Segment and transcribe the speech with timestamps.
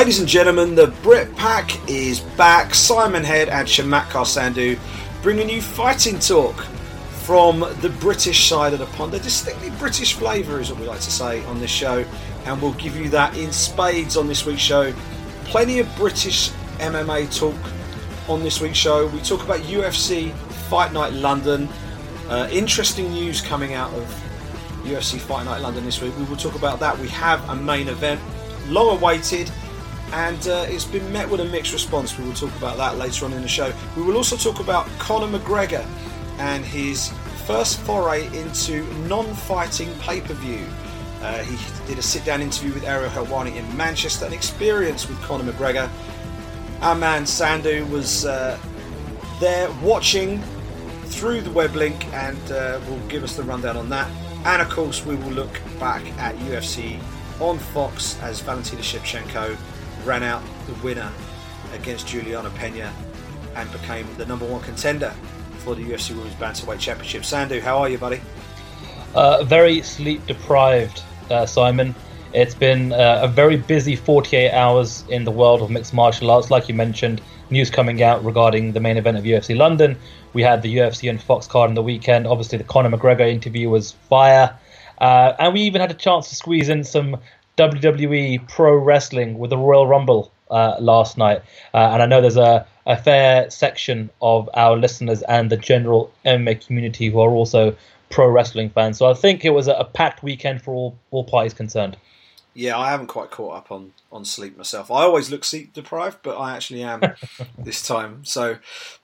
[0.00, 2.74] Ladies and gentlemen, the Brit Pack is back.
[2.74, 4.78] Simon Head and Shammatkar Sandhu
[5.22, 6.56] bringing you fighting talk
[7.26, 9.12] from the British side of the pond.
[9.12, 12.02] A distinctly British flavour is what we like to say on this show,
[12.46, 14.90] and we'll give you that in spades on this week's show.
[15.44, 16.48] Plenty of British
[16.78, 17.54] MMA talk
[18.26, 19.06] on this week's show.
[19.08, 20.32] We talk about UFC
[20.70, 21.68] Fight Night London.
[22.26, 24.04] Uh, interesting news coming out of
[24.82, 26.16] UFC Fight Night London this week.
[26.16, 26.98] We will talk about that.
[26.98, 28.18] We have a main event,
[28.66, 29.52] long awaited,
[30.12, 32.18] and uh, it's been met with a mixed response.
[32.18, 33.72] We will talk about that later on in the show.
[33.96, 35.86] We will also talk about Conor McGregor
[36.38, 37.10] and his
[37.46, 40.64] first foray into non fighting pay per view.
[41.22, 41.56] Uh, he
[41.86, 45.90] did a sit down interview with Ariel Helwani in Manchester, an experience with Conor McGregor.
[46.80, 48.58] Our man Sandhu was uh,
[49.38, 50.40] there watching
[51.04, 54.10] through the web link and uh, will give us the rundown on that.
[54.44, 56.98] And of course, we will look back at UFC
[57.40, 59.56] on Fox as Valentina Shevchenko
[60.04, 61.10] ran out the winner
[61.74, 62.92] against Juliana Pena
[63.56, 65.14] and became the number one contender
[65.58, 67.22] for the UFC Women's Bantamweight Championship.
[67.22, 68.20] Sandhu, how are you, buddy?
[69.14, 71.94] Uh, very sleep deprived, uh, Simon.
[72.32, 76.50] It's been uh, a very busy 48 hours in the world of mixed martial arts.
[76.50, 77.20] Like you mentioned,
[77.50, 79.96] news coming out regarding the main event of UFC London.
[80.32, 82.26] We had the UFC and Fox card on the weekend.
[82.26, 84.56] Obviously, the Conor McGregor interview was fire.
[84.98, 87.16] Uh, and we even had a chance to squeeze in some
[87.60, 91.42] WWE pro wrestling with the Royal Rumble uh, last night.
[91.74, 96.10] Uh, and I know there's a, a fair section of our listeners and the general
[96.24, 97.76] MMA community who are also
[98.08, 98.96] pro wrestling fans.
[98.96, 101.98] So I think it was a, a packed weekend for all, all parties concerned.
[102.54, 104.90] Yeah, I haven't quite caught up on, on sleep myself.
[104.90, 107.02] I always look sleep deprived, but I actually am
[107.58, 108.24] this time.
[108.24, 108.56] So,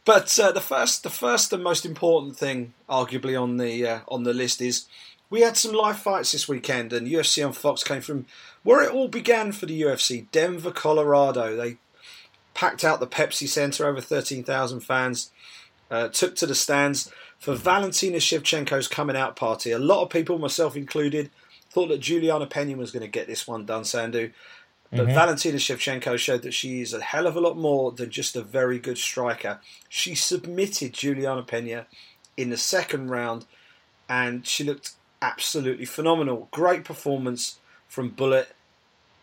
[0.06, 4.24] but uh, the first, the first and most important thing, arguably on the uh, on
[4.24, 4.86] the list, is
[5.30, 8.26] we had some live fights this weekend, and UFC on Fox came from
[8.66, 11.54] where it all began for the UFC, Denver, Colorado.
[11.54, 11.76] They
[12.52, 15.30] packed out the Pepsi Center, over thirteen thousand fans,
[15.88, 19.70] uh, took to the stands for Valentina Shevchenko's coming out party.
[19.70, 21.30] A lot of people, myself included
[21.70, 24.32] thought that Juliana Pena was going to get this one done, Sandhu.
[24.90, 25.14] But mm-hmm.
[25.14, 28.42] Valentina Shevchenko showed that she is a hell of a lot more than just a
[28.42, 29.60] very good striker.
[29.88, 31.86] She submitted Juliana Pena
[32.36, 33.46] in the second round,
[34.08, 36.48] and she looked absolutely phenomenal.
[36.50, 38.55] Great performance from Bullet,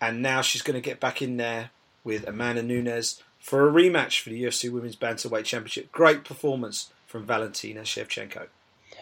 [0.04, 1.70] and now she's going to get back in there
[2.04, 5.94] with Amanda Nunes for a rematch for the UFC Women's Bantamweight Championship.
[5.94, 8.48] Great performance from Valentina Shevchenko.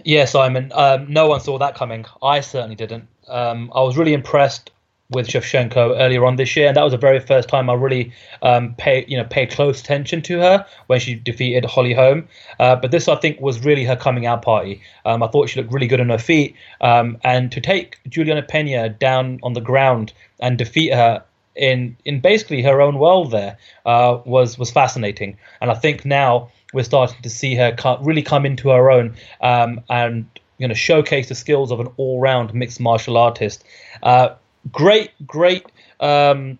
[0.05, 0.71] Yeah, Simon.
[0.75, 2.05] Um, no one saw that coming.
[2.21, 3.07] I certainly didn't.
[3.27, 4.69] Um, I was really impressed
[5.11, 8.13] with Shevchenko earlier on this year, and that was the very first time I really
[8.41, 12.27] um, paid you know paid close attention to her when she defeated Holly Holm.
[12.59, 14.81] Uh, but this, I think, was really her coming out party.
[15.05, 18.43] Um, I thought she looked really good on her feet, um, and to take Juliana
[18.43, 21.23] Pena down on the ground and defeat her
[21.55, 25.37] in in basically her own world there uh, was was fascinating.
[25.61, 29.81] And I think now we're starting to see her really come into her own um,
[29.89, 30.25] and
[30.57, 33.63] you know showcase the skills of an all-round mixed martial artist.
[34.03, 34.29] Uh,
[34.71, 35.65] great, great.
[35.99, 36.57] Um,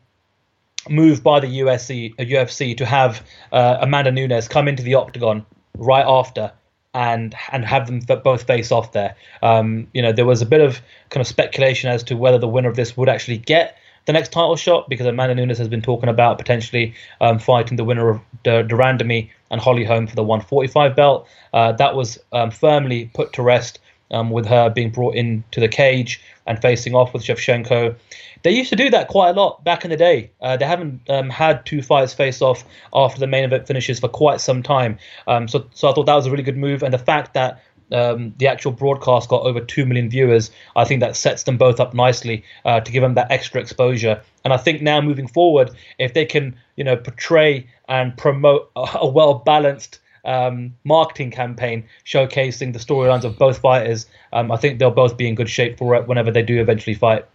[0.90, 5.46] move by the UFC, UFC to have uh, Amanda Nunes come into the octagon
[5.78, 6.52] right after
[6.94, 9.16] and and have them both face off there.
[9.41, 12.47] Um, you know, there was a bit of kind of speculation as to whether the
[12.47, 15.81] winner of this would actually get the next title shot because Amanda Nunes has been
[15.81, 20.24] talking about potentially um, fighting the winner of de Randamie and Holly Holm for the
[20.24, 21.28] 145 belt.
[21.53, 25.68] Uh, that was um, firmly put to rest um, with her being brought into the
[25.68, 27.96] cage and facing off with Shevchenko.
[28.44, 30.31] They used to do that quite a lot back in the day.
[30.41, 32.63] Uh, they haven't um, had two fights face off
[32.94, 34.97] after the main event finishes for quite some time.
[35.28, 36.81] Um, so, so I thought that was a really good move.
[36.81, 41.01] And the fact that um, the actual broadcast got over 2 million viewers, I think
[41.01, 44.22] that sets them both up nicely uh, to give them that extra exposure.
[44.44, 48.86] And I think now moving forward, if they can, you know, portray and promote a,
[49.01, 54.79] a well balanced um, marketing campaign showcasing the storylines of both fighters, um, I think
[54.79, 57.25] they'll both be in good shape for it whenever they do eventually fight.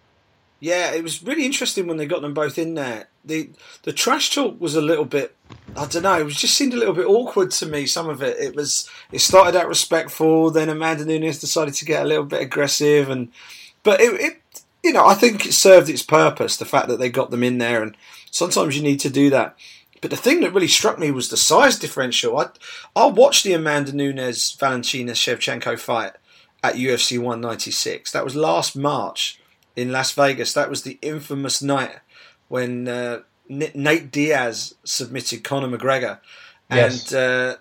[0.58, 3.08] Yeah, it was really interesting when they got them both in there.
[3.24, 3.50] The
[3.82, 5.36] the trash talk was a little bit
[5.76, 8.22] I don't know, it was just seemed a little bit awkward to me, some of
[8.22, 8.38] it.
[8.38, 12.40] It was it started out respectful, then Amanda Nunes decided to get a little bit
[12.40, 13.30] aggressive and
[13.82, 17.10] but it, it you know, I think it served its purpose, the fact that they
[17.10, 17.96] got them in there and
[18.30, 19.56] sometimes you need to do that.
[20.06, 22.38] But the thing that really struck me was the size differential.
[22.38, 22.50] I
[22.94, 26.12] I watched the Amanda Nunes Valentina Shevchenko fight
[26.62, 28.12] at UFC 196.
[28.12, 29.40] That was last March
[29.74, 30.52] in Las Vegas.
[30.52, 31.98] That was the infamous night
[32.46, 36.20] when uh, Nate Diaz submitted Conor McGregor,
[36.70, 37.12] and yes.
[37.12, 37.56] uh,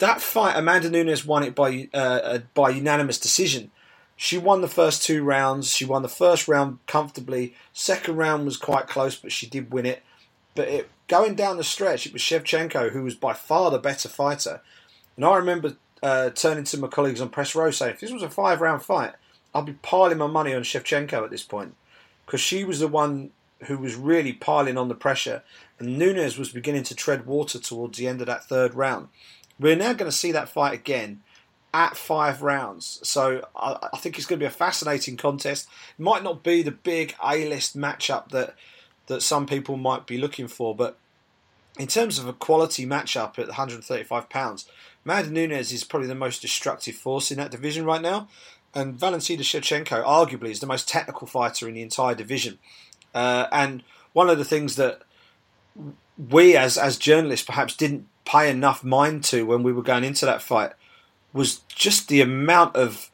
[0.00, 3.70] that fight Amanda Nunes won it by uh, uh, by unanimous decision.
[4.16, 5.72] She won the first two rounds.
[5.72, 7.54] She won the first round comfortably.
[7.72, 10.02] Second round was quite close, but she did win it
[10.54, 14.08] but it, going down the stretch, it was Shevchenko who was by far the better
[14.08, 14.60] fighter.
[15.16, 18.22] And I remember uh, turning to my colleagues on press row saying, if this was
[18.22, 19.12] a five round fight,
[19.54, 21.74] I'd be piling my money on Shevchenko at this point
[22.26, 23.30] because she was the one
[23.66, 25.42] who was really piling on the pressure,
[25.78, 29.08] and Nunes was beginning to tread water towards the end of that third round.
[29.58, 31.22] We're now going to see that fight again
[31.72, 35.68] at five rounds, so I, I think it's going to be a fascinating contest.
[35.98, 38.54] It might not be the big A-list matchup that
[39.06, 40.98] that some people might be looking for, but
[41.78, 44.68] in terms of a quality matchup at 135 pounds,
[45.04, 48.28] Amanda Nunes is probably the most destructive force in that division right now.
[48.74, 52.58] And Valentina Shevchenko, arguably, is the most technical fighter in the entire division.
[53.14, 55.02] Uh, and one of the things that
[56.16, 60.26] we, as as journalists, perhaps didn't pay enough mind to when we were going into
[60.26, 60.72] that fight
[61.32, 63.10] was just the amount of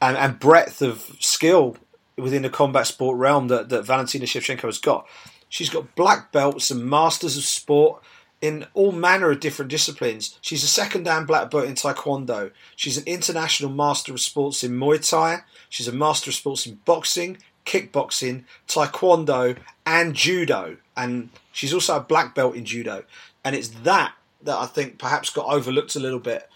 [0.00, 1.76] and, and breadth of skill
[2.22, 5.06] within the combat sport realm that, that Valentina Shevchenko has got.
[5.48, 8.02] She's got black belts and masters of sport
[8.40, 10.38] in all manner of different disciplines.
[10.40, 12.50] She's a second dan black belt in Taekwondo.
[12.74, 15.42] She's an international master of sports in Muay Thai.
[15.68, 20.78] She's a master of sports in boxing, kickboxing, Taekwondo, and Judo.
[20.96, 23.04] And she's also a black belt in Judo.
[23.44, 26.48] And it's that that I think perhaps got overlooked a little bit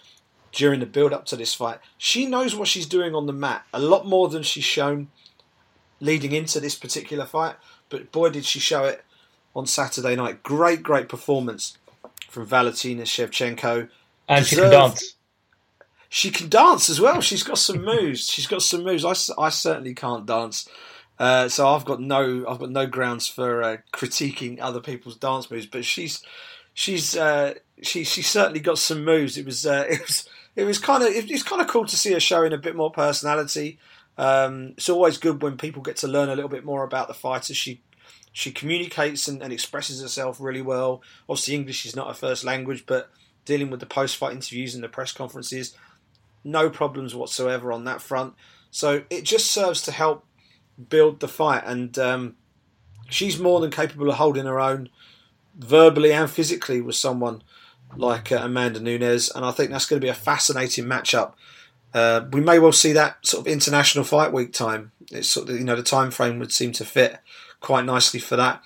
[0.51, 1.79] during the build up to this fight.
[1.97, 5.09] She knows what she's doing on the mat a lot more than she's shown
[5.99, 7.55] leading into this particular fight.
[7.89, 9.03] But boy, did she show it
[9.57, 10.43] on Saturday night.
[10.43, 11.77] Great, great performance
[12.29, 13.89] from Valentina Shevchenko.
[14.29, 14.49] And Deserved.
[14.49, 15.13] she can dance.
[16.09, 17.21] She can dance as well.
[17.21, 18.29] She's got some moves.
[18.29, 19.03] She's got some moves.
[19.03, 20.69] I, I certainly can't dance.
[21.19, 25.49] Uh, so I've got no I've got no grounds for uh, critiquing other people's dance
[25.49, 26.21] moves, but she's
[26.75, 29.37] she's uh, she she certainly got some moves.
[29.37, 31.97] It was uh, it was it was kind of it, it's kind of cool to
[31.97, 33.79] see her showing a bit more personality.
[34.17, 37.13] Um, it's always good when people get to learn a little bit more about the
[37.13, 37.53] fighter.
[37.53, 37.81] She
[38.33, 41.01] she communicates and, and, expresses herself really well.
[41.27, 43.09] Obviously, English is not her first language, but
[43.45, 45.75] dealing with the post fight interviews and the press conferences,
[46.43, 48.35] no problems whatsoever on that front.
[48.69, 50.23] So it just serves to help
[50.89, 52.35] build the fight, and um,
[53.09, 54.89] she's more than capable of holding her own
[55.57, 57.41] verbally and physically with someone
[57.95, 61.33] like uh, Amanda Nunes, and I think that's going to be a fascinating matchup.
[61.97, 64.91] Uh, we may well see that sort of international fight week time.
[65.11, 67.17] It's sort of you know the time frame would seem to fit
[67.59, 68.61] quite nicely for that.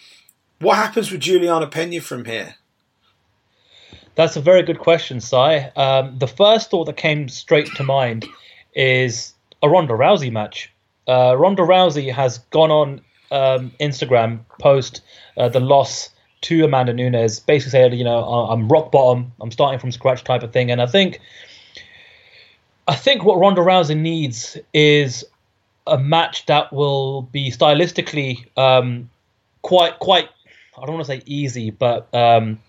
[0.60, 2.56] What happens with Juliana Pena from here?
[4.16, 5.36] That's a very good question, Si.
[5.38, 8.26] Um, the first thought that came straight to mind
[8.76, 9.34] is
[9.64, 10.72] a Ronda Rousey match.
[11.08, 13.02] Uh, Ronda Rousey has gone on
[13.32, 15.02] um, Instagram post
[15.38, 16.10] uh, the loss
[16.42, 20.44] to Amanda Nunes, basically saying, you know, I'm rock bottom, I'm starting from scratch type
[20.44, 20.72] of thing.
[20.72, 21.22] And I think,
[22.92, 25.24] I think what Ronda Rousey needs is
[25.88, 29.10] a match that will be stylistically um,
[29.62, 30.28] quite quite
[30.78, 32.60] I don't want to say easy, but um,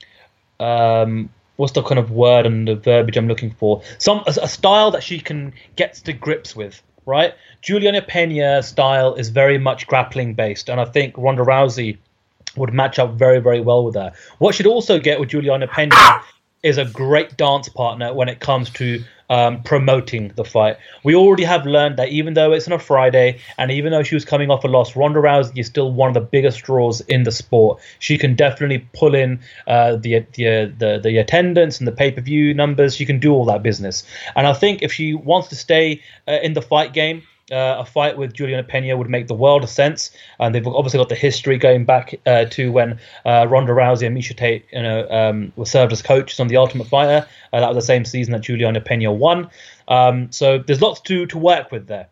[0.60, 3.82] um, what's the kind of word and the verbiage I'm looking for?
[3.98, 7.34] Some a, a, style that she can get to grips with, right?
[7.60, 11.98] Juliana Pena style is very much grappling based, and I think Ronda Rousey
[12.54, 14.12] would match up very very well with her.
[14.38, 16.22] What she'd also get with Juliana Pena
[16.62, 19.02] is a great dance partner when it comes to
[19.32, 20.76] um, promoting the fight.
[21.04, 24.14] We already have learned that even though it's on a Friday and even though she
[24.14, 27.22] was coming off a loss, Ronda Rousey is still one of the biggest draws in
[27.22, 27.80] the sport.
[27.98, 32.20] She can definitely pull in uh, the, the, the the attendance and the pay per
[32.20, 32.94] view numbers.
[32.94, 34.04] She can do all that business.
[34.36, 37.84] And I think if she wants to stay uh, in the fight game, uh, a
[37.84, 40.10] fight with Juliana Pena would make the world of sense.
[40.38, 44.16] And they've obviously got the history going back uh, to when uh, Ronda Rousey and
[44.16, 47.26] Miesha Tate, you know, um, were served as coaches on The Ultimate Fighter.
[47.52, 49.50] Uh, that was the same season that Juliana Pena won.
[49.88, 52.08] Um, so there's lots to to work with there.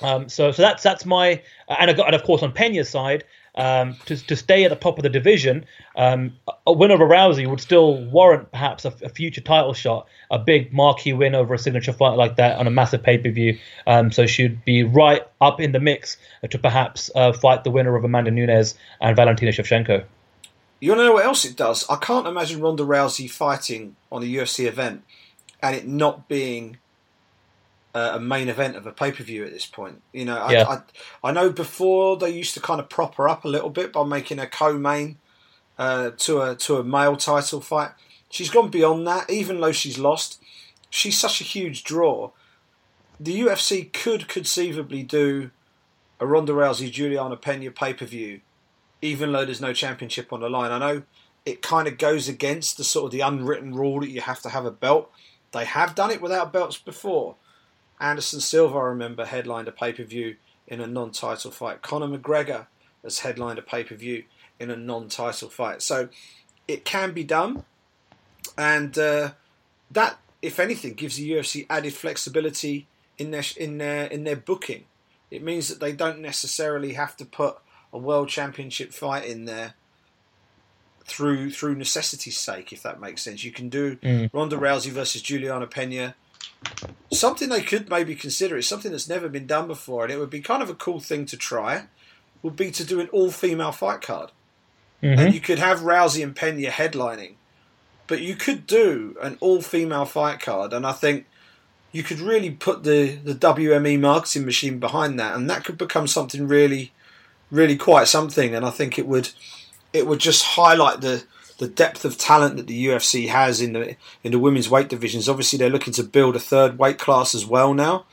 [0.00, 4.16] Um, so so that's that's my and, and of course on Pena's side, um, to,
[4.26, 5.64] to stay at the top of the division,
[5.96, 10.38] um, a win over Rousey would still warrant perhaps a, a, future title shot, a
[10.38, 13.58] big marquee win over a signature fight like that on a massive pay per view.
[13.86, 16.16] Um, so she'd be right up in the mix
[16.48, 20.04] to perhaps uh, fight the winner of Amanda Nunes and Valentina Shevchenko.
[20.80, 21.88] You know what else it does?
[21.88, 25.04] I can't imagine Ronda Rousey fighting on a UFC event
[25.62, 26.78] and it not being
[27.94, 30.02] uh, a main event of a pay per view at this point.
[30.12, 30.68] You know, I, yeah.
[30.68, 33.92] I, I, know before they used to kind of prop her up a little bit
[33.92, 35.18] by making a co-main
[35.78, 37.92] uh, to a to a male title fight.
[38.28, 40.42] She's gone beyond that, even though she's lost.
[40.90, 42.32] She's such a huge draw.
[43.20, 45.52] The UFC could conceivably do
[46.18, 48.40] a Ronda Rousey Juliana Pena pay per view,
[49.02, 50.72] even though there's no championship on the line.
[50.72, 51.02] I know
[51.46, 54.48] it kind of goes against the sort of the unwritten rule that you have to
[54.48, 55.12] have a belt.
[55.52, 57.36] They have done it without belts before
[58.04, 61.82] Anderson Silva, I remember, headlined a pay per view in a non title fight.
[61.82, 62.66] Conor McGregor
[63.02, 64.24] has headlined a pay per view
[64.58, 65.82] in a non-title fight.
[65.82, 66.08] So
[66.66, 67.64] it can be done,
[68.56, 69.32] and uh,
[69.90, 72.86] that, if anything, gives the UFC added flexibility
[73.18, 74.84] in their in their in their booking.
[75.30, 77.58] It means that they don't necessarily have to put
[77.92, 79.74] a world championship fight in there
[81.04, 83.44] through through necessity's sake, if that makes sense.
[83.44, 84.30] You can do mm.
[84.32, 86.14] Ronda Rousey versus Juliana Pena.
[87.12, 90.30] Something they could maybe consider is something that's never been done before, and it would
[90.30, 91.84] be kind of a cool thing to try.
[92.42, 94.30] Would be to do an all female fight card,
[95.02, 95.18] mm-hmm.
[95.18, 97.34] and you could have Rousey and Pena headlining,
[98.06, 101.26] but you could do an all female fight card, and I think
[101.94, 106.06] you could really put the the WME marketing machine behind that, and that could become
[106.06, 106.92] something really,
[107.50, 108.54] really quite something.
[108.54, 109.30] And I think it would
[109.92, 111.24] it would just highlight the
[111.58, 115.28] the depth of talent that the UFC has in the in the women's weight divisions.
[115.28, 118.04] Obviously, they're looking to build a third weight class as well now,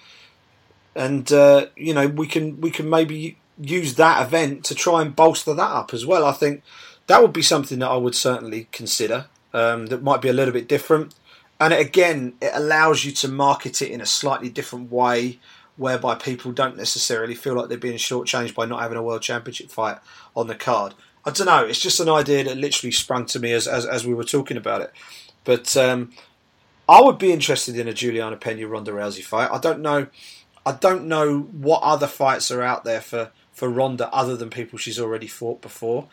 [0.95, 5.15] and uh, you know we can we can maybe use that event to try and
[5.15, 6.25] bolster that up as well.
[6.25, 6.63] I think
[7.07, 9.25] that would be something that I would certainly consider.
[9.53, 11.13] Um, that might be a little bit different,
[11.59, 15.39] and again, it allows you to market it in a slightly different way,
[15.75, 19.69] whereby people don't necessarily feel like they're being shortchanged by not having a world championship
[19.69, 19.97] fight
[20.35, 20.93] on the card.
[21.25, 21.65] I don't know.
[21.65, 24.57] It's just an idea that literally sprung to me as as, as we were talking
[24.57, 24.91] about it.
[25.43, 26.11] But um,
[26.87, 29.49] I would be interested in a Juliana Pena Ronda Rousey fight.
[29.51, 30.07] I don't know.
[30.65, 34.79] I don't know what other fights are out there for for Ronda other than people
[34.79, 36.07] she's already fought before.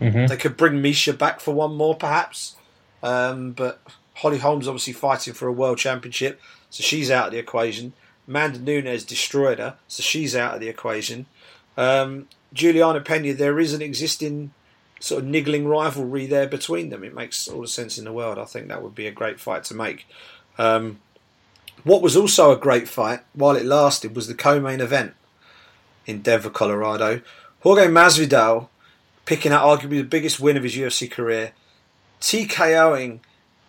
[0.00, 0.26] Mm-hmm.
[0.26, 2.56] They could bring Miesha back for one more, perhaps.
[3.02, 3.80] Um, but
[4.14, 6.40] Holly Holm's obviously fighting for a world championship,
[6.70, 7.92] so she's out of the equation.
[8.26, 11.26] Amanda Nunes destroyed her, so she's out of the equation.
[11.76, 14.52] Um, Juliana Pena, there is an existing
[15.00, 17.04] sort of niggling rivalry there between them.
[17.04, 18.38] It makes all the sense in the world.
[18.38, 20.06] I think that would be a great fight to make.
[20.56, 21.00] Um,
[21.82, 25.14] what was also a great fight while it lasted was the co-main event
[26.06, 27.20] in Denver, Colorado.
[27.60, 28.68] Jorge Masvidal
[29.26, 31.52] picking out arguably the biggest win of his UFC career,
[32.20, 33.20] TKOing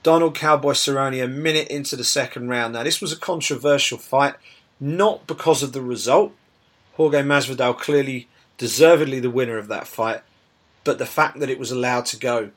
[0.03, 2.73] Donald Cowboy Cerrone a minute into the second round.
[2.73, 4.35] Now this was a controversial fight,
[4.79, 6.33] not because of the result.
[6.93, 8.27] Jorge Masvidal clearly
[8.57, 10.21] deservedly the winner of that fight,
[10.83, 12.51] but the fact that it was allowed to go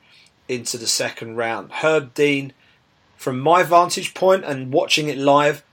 [0.47, 1.71] into the second round.
[1.71, 2.53] Herb Dean,
[3.17, 5.63] from my vantage point and watching it live,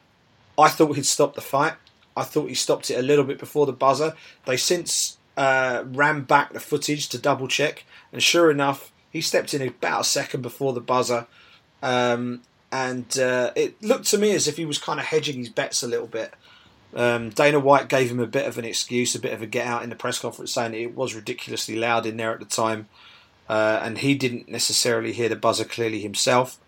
[0.59, 1.75] I thought he'd stop the fight.
[2.16, 4.14] I thought he stopped it a little bit before the buzzer.
[4.47, 9.54] They since uh, ran back the footage to double check, and sure enough, he stepped
[9.54, 11.26] in about a second before the buzzer.
[11.83, 12.42] Um,
[12.73, 15.83] and uh, it looked to me as if he was kind of hedging his bets
[15.83, 16.35] a little bit.
[16.96, 19.66] Um, Dana White gave him a bit of an excuse, a bit of a get
[19.66, 22.88] out in the press conference, saying it was ridiculously loud in there at the time,
[23.50, 26.58] uh, and he didn't necessarily hear the buzzer clearly himself.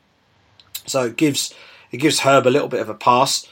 [0.85, 1.55] So it gives
[1.91, 3.49] it gives Herb a little bit of a pass.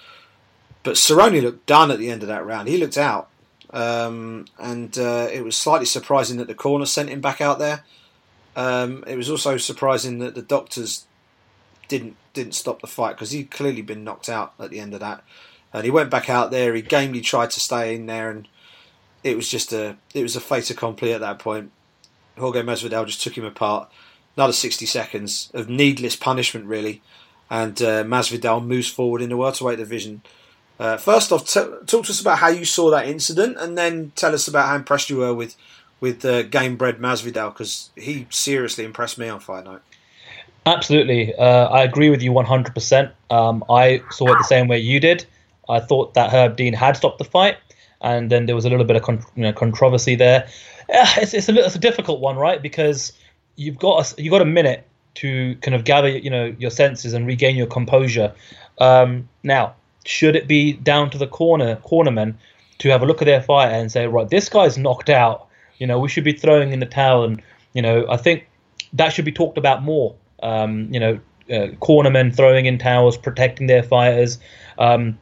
[0.82, 2.68] But Cerrone looked done at the end of that round.
[2.68, 3.30] He looked out,
[3.70, 7.84] um, and uh, it was slightly surprising that the corner sent him back out there.
[8.54, 11.06] Um, it was also surprising that the doctors
[11.88, 15.00] didn't didn't stop the fight because he'd clearly been knocked out at the end of
[15.00, 15.24] that
[15.72, 16.74] and he went back out there.
[16.74, 18.48] He gamely tried to stay in there, and
[19.22, 21.70] it was just a it was a fait accompli at that point.
[22.38, 23.90] Jorge Masvidal just took him apart.
[24.36, 27.02] Another 60 seconds of needless punishment, really,
[27.48, 30.22] and uh, Masvidal moves forward in the welterweight division.
[30.78, 34.12] Uh, first off, t- talk to us about how you saw that incident, and then
[34.14, 35.56] tell us about how impressed you were with
[36.00, 39.80] with uh, game bred Masvidal because he seriously impressed me on Fight Night.
[40.66, 43.12] Absolutely, uh, I agree with you 100%.
[43.30, 45.24] Um, I saw it the same way you did.
[45.68, 47.56] I thought that Herb Dean had stopped the fight,
[48.00, 50.48] and then there was a little bit of con- you know, controversy there.
[50.88, 52.62] it's it's a, little, it's a difficult one, right?
[52.62, 53.12] Because
[53.56, 57.12] you've got a, you've got a minute to kind of gather you know your senses
[57.12, 58.32] and regain your composure.
[58.78, 62.34] Um, now, should it be down to the corner cornermen
[62.78, 65.48] to have a look at their fight and say, right, this guy's knocked out.
[65.78, 67.42] You know, we should be throwing in the towel, and
[67.72, 68.46] you know, I think
[68.92, 70.14] that should be talked about more.
[70.42, 71.18] Um, you know,
[71.50, 74.38] uh, cornermen throwing in towels, protecting their fighters.
[74.78, 75.18] Um,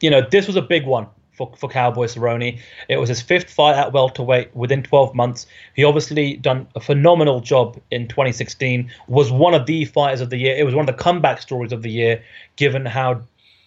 [0.00, 1.06] you know, this was a big one
[1.38, 2.58] for, for Cowboy Cerrone.
[2.88, 5.46] It was his fifth fight at welterweight within 12 months.
[5.74, 8.90] He obviously done a phenomenal job in 2016.
[9.06, 10.56] Was one of the fighters of the year.
[10.56, 12.22] It was one of the comeback stories of the year,
[12.56, 13.22] given how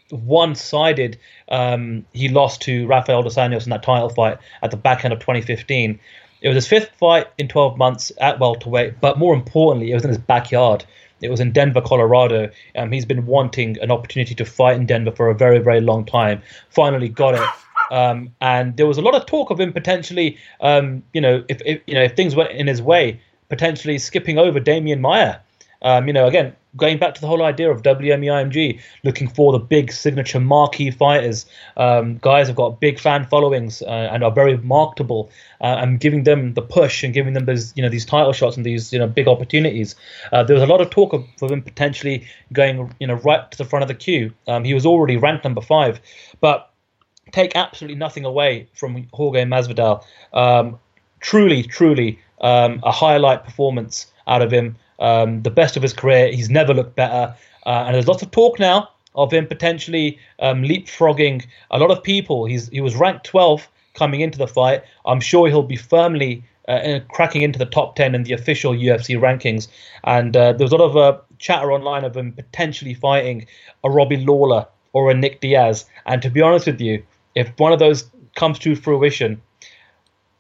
[0.10, 5.06] one-sided um, he lost to Rafael dos Anjos in that title fight at the back
[5.06, 6.00] end of 2015.
[6.42, 10.04] It was his fifth fight in 12 months at welterweight, but more importantly, it was
[10.04, 10.84] in his backyard.
[11.22, 12.50] It was in Denver, Colorado.
[12.76, 16.06] Um, he's been wanting an opportunity to fight in Denver for a very, very long
[16.06, 16.42] time.
[16.70, 17.50] Finally got it.
[17.92, 21.62] Um, and there was a lot of talk of him potentially, um, you know, if,
[21.66, 25.40] if, you know if things went in his way, potentially skipping over Demian Maia
[25.82, 29.60] Um, you know, again, going back to the whole idea of WMEIMG, looking for the
[29.60, 31.46] big signature marquee fighters.
[31.78, 36.24] Um, guys have got big fan followings uh, and are very marketable, uh, and giving
[36.24, 39.00] them the push and giving them these, you know, these title shots and these, you
[39.00, 39.96] know, big opportunities.
[40.32, 43.50] Uh, there was a lot of talk of, of him potentially going, you know, right
[43.52, 44.34] to the front of the queue.
[44.48, 46.00] Um, he was already ranked number five,
[46.40, 46.72] but
[47.32, 50.04] take absolutely nothing away from Jorge Masvidal.
[50.34, 50.80] Um,
[51.20, 54.76] truly, truly um, a highlight performance out of him.
[55.02, 56.32] Um, the best of his career.
[56.32, 57.36] He's never looked better.
[57.66, 62.02] Uh, and there's lots of talk now of him potentially um, leapfrogging a lot of
[62.02, 62.46] people.
[62.46, 64.84] He's he was ranked 12 coming into the fight.
[65.06, 69.20] I'm sure he'll be firmly uh, cracking into the top 10 in the official UFC
[69.20, 69.68] rankings.
[70.04, 73.48] And uh, a lot of uh, chatter online of him potentially fighting
[73.84, 75.86] a Robbie Lawler or a Nick Diaz.
[76.06, 77.04] And to be honest with you,
[77.36, 79.42] if one of those comes to fruition,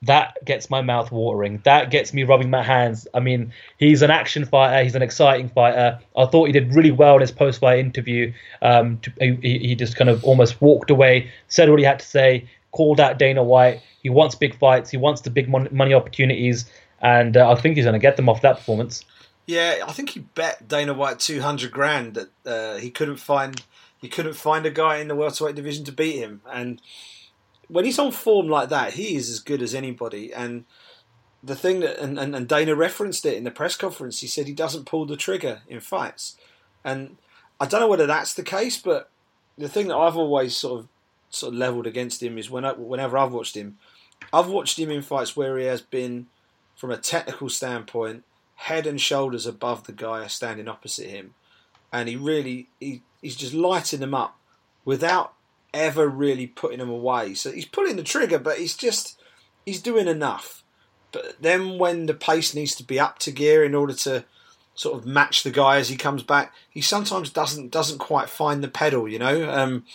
[0.03, 1.61] that gets my mouth watering.
[1.63, 3.07] That gets me rubbing my hands.
[3.13, 4.83] I mean, he's an action fighter.
[4.83, 5.99] He's an exciting fighter.
[6.17, 8.33] I thought he did really well in his post-fight interview.
[8.63, 12.05] Um, to, he, he, just kind of almost walked away, said what he had to
[12.05, 13.81] say, called out Dana White.
[14.01, 14.89] He wants big fights.
[14.89, 16.65] He wants the big money opportunities,
[16.99, 19.05] and uh, I think he's going to get them off that performance.
[19.45, 23.61] Yeah, I think he bet Dana White two hundred grand that uh, he couldn't find
[23.99, 26.81] he couldn't find a guy in the welterweight division to beat him, and
[27.71, 30.33] when he's on form like that, he is as good as anybody.
[30.33, 30.65] And
[31.41, 34.19] the thing that and, and, and, Dana referenced it in the press conference.
[34.19, 36.37] He said he doesn't pull the trigger in fights,
[36.83, 37.17] and
[37.59, 39.09] I don't know whether that's the case, but
[39.57, 40.87] the thing that I've always sort of
[41.29, 43.77] sort of leveled against him is when I, whenever I've watched him,
[44.33, 46.27] I've watched him in fights where he has been,
[46.75, 48.25] from a technical standpoint,
[48.55, 51.35] head and shoulders above the guy standing opposite him,
[51.91, 54.37] and he really he, he's just lighting them up
[54.83, 55.33] without
[55.73, 57.33] ever really putting him away.
[57.33, 59.19] So he's pulling the trigger, but he's just
[59.65, 60.63] he's doing enough.
[61.11, 64.25] But then when the pace needs to be up to gear in order to
[64.73, 68.63] sort of match the guy as he comes back, he sometimes doesn't doesn't quite find
[68.63, 69.49] the pedal, you know.
[69.51, 69.85] Um,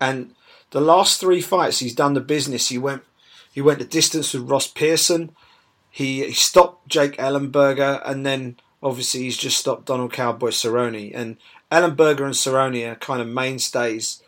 [0.00, 0.34] and
[0.70, 2.68] the last three fights he's done the business.
[2.68, 3.02] He went
[3.52, 5.34] he went the distance with Ross Pearson.
[5.90, 11.12] He, he stopped Jake Ellenberger, and then obviously he's just stopped Donald Cowboy Cerrone.
[11.14, 11.36] And
[11.70, 14.21] Ellenberger and Cerrone are kind of mainstays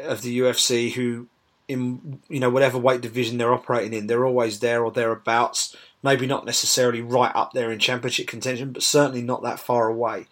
[0.00, 1.26] of the UFC who,
[1.66, 5.76] in you know whatever weight division they're operating in, they're always there or thereabouts.
[6.02, 10.26] Maybe not necessarily right up there in championship contention, but certainly not that far away.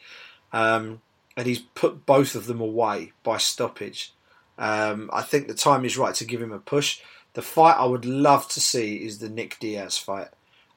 [0.52, 1.00] Um,
[1.36, 4.12] and he's put both of them away by stoppage.
[4.58, 7.00] Um, I think the time is right to give him a push.
[7.34, 10.28] The fight I would love to see is the Nick Diaz fight.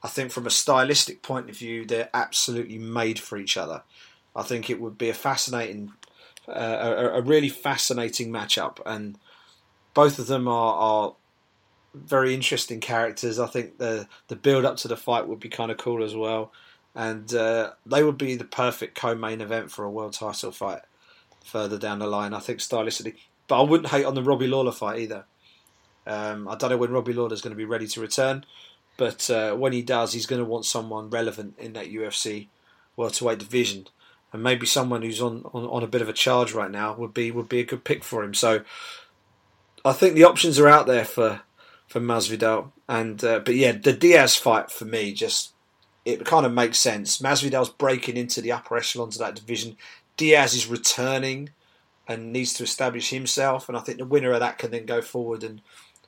[0.03, 3.83] I think from a stylistic point of view, they're absolutely made for each other.
[4.35, 5.93] I think it would be a fascinating
[6.53, 9.17] a, a, really fascinating matchup, and
[9.93, 11.15] both of them are, are
[11.93, 13.39] very interesting characters.
[13.39, 16.15] I think the the build up to the fight would be kind of cool as
[16.15, 16.51] well,
[16.95, 20.81] and uh, they would be the perfect co-main event for a world title fight
[21.43, 22.33] further down the line.
[22.33, 23.15] I think stylistically,
[23.47, 25.25] but I wouldn't hate on the Robbie Lawler fight either.
[26.07, 28.45] Um, I don't know when Robbie Lawler is going to be ready to return,
[28.97, 32.47] but uh, when he does, he's going to want someone relevant in that UFC
[32.95, 33.87] welterweight division
[34.31, 37.13] and maybe someone who's on, on, on a bit of a charge right now would
[37.13, 38.33] be would be a good pick for him.
[38.33, 38.63] So
[39.83, 41.41] I think the options are out there for
[41.87, 45.53] for Masvidal, and uh, but yeah, the Diaz fight for me just
[46.05, 47.19] it kind of makes sense.
[47.19, 49.77] Masvidal's breaking into the upper echelons of that division.
[50.17, 51.49] Diaz is returning
[52.07, 55.01] and needs to establish himself, and I think the winner of that can then go
[55.01, 55.61] forward and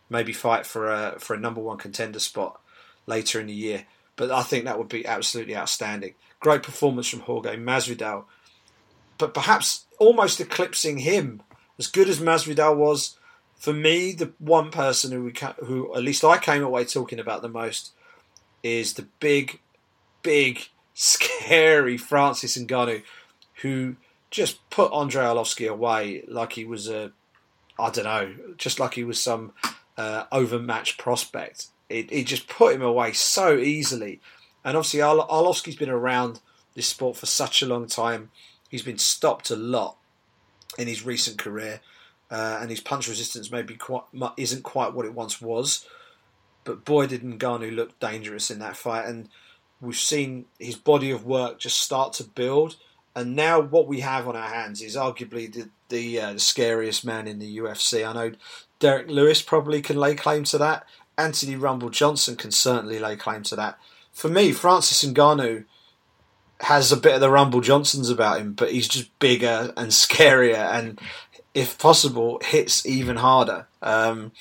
[0.10, 2.60] maybe fight for a for a number one contender spot
[3.05, 3.86] later in the year.
[4.15, 6.13] But I think that would be absolutely outstanding.
[6.41, 8.25] Great performance from Jorge Masvidal,
[9.17, 11.41] but perhaps almost eclipsing him.
[11.80, 13.17] As good as Masvidal was,
[13.56, 17.19] for me, the one person who we ca- who at least I came away talking
[17.19, 17.91] about the most
[18.63, 19.60] is the big,
[20.23, 23.04] big, scary Francis Ngannou,
[23.62, 23.95] who
[24.32, 27.12] just put Andrei Arlovski away like he was a,
[27.77, 29.54] I don't know, just like he was some
[29.97, 31.67] uh, overmatched prospect.
[31.89, 34.21] It, it just put him away so easily.
[34.63, 36.39] And obviously, Arlovski's been around
[36.76, 38.32] this sport for such a long time.
[38.69, 39.97] He's been stopped a lot
[40.78, 41.82] in his recent career,
[42.30, 44.04] uh, and his punch resistance maybe quite
[44.38, 45.86] isn't quite what it once was.
[46.63, 49.30] But boy, did Ngannou look dangerous in that fight, and
[49.82, 52.78] we've seen his body of work just start to build.
[53.15, 57.04] And now, what we have on our hands is arguably the the, uh, the scariest
[57.04, 58.08] man in the UFC.
[58.08, 58.32] I know
[58.80, 60.86] Derrick Lewis probably can lay claim to that.
[61.17, 63.78] Anthony Rumble Johnson can certainly lay claim to that
[64.21, 65.65] for me, Francis Ngannou
[66.60, 70.71] has a bit of the Rumble Johnsons about him, but he's just bigger and scarier,
[70.71, 71.01] and
[71.55, 73.65] if possible, hits even harder.
[73.81, 74.31] Um,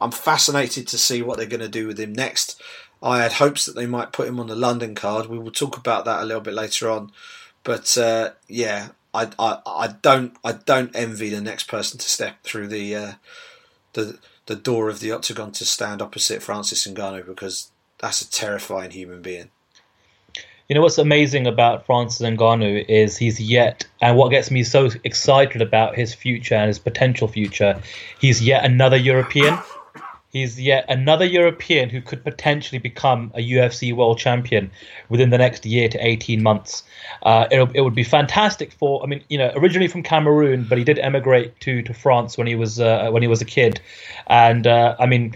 [0.00, 2.62] I'm fascinated to see what they're going to do with him next.
[3.02, 5.26] I had hopes that they might put him on the London card.
[5.26, 7.12] We will talk about that a little bit later on.
[7.62, 12.42] But uh, yeah, I, I I don't I don't envy the next person to step
[12.42, 13.12] through the uh,
[13.92, 18.90] the the door of the octagon to stand opposite Francis Ngannou because that's a terrifying
[18.90, 19.50] human being.
[20.68, 24.88] You know what's amazing about Francis Ngannou is he's yet, and what gets me so
[25.02, 27.80] excited about his future and his potential future,
[28.20, 29.58] he's yet another European.
[30.32, 34.70] He's yet another European who could potentially become a UFC world champion
[35.08, 36.84] within the next year to 18 months.
[37.24, 39.02] Uh, it would be fantastic for.
[39.02, 42.46] I mean, you know, originally from Cameroon, but he did emigrate to to France when
[42.46, 43.80] he was uh, when he was a kid,
[44.28, 45.34] and uh, I mean,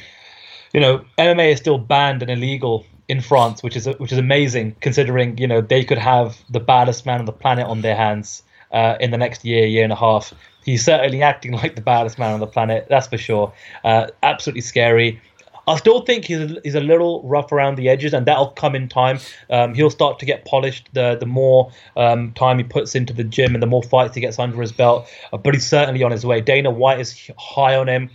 [0.75, 4.77] you know, MMA is still banned and illegal in France, which is which is amazing
[4.81, 8.43] considering you know they could have the baddest man on the planet on their hands
[8.73, 10.35] uh, in the next year, year and a half.
[10.65, 13.53] He's certainly acting like the baddest man on the planet, that's for sure.
[13.85, 15.21] Uh, absolutely scary.
[15.67, 18.75] I still think he's a, he's a little rough around the edges, and that'll come
[18.75, 19.19] in time.
[19.49, 23.25] Um, he'll start to get polished the the more um, time he puts into the
[23.25, 25.09] gym and the more fights he gets under his belt.
[25.33, 26.41] Uh, but he's certainly on his way.
[26.41, 28.11] Dana White is high on him.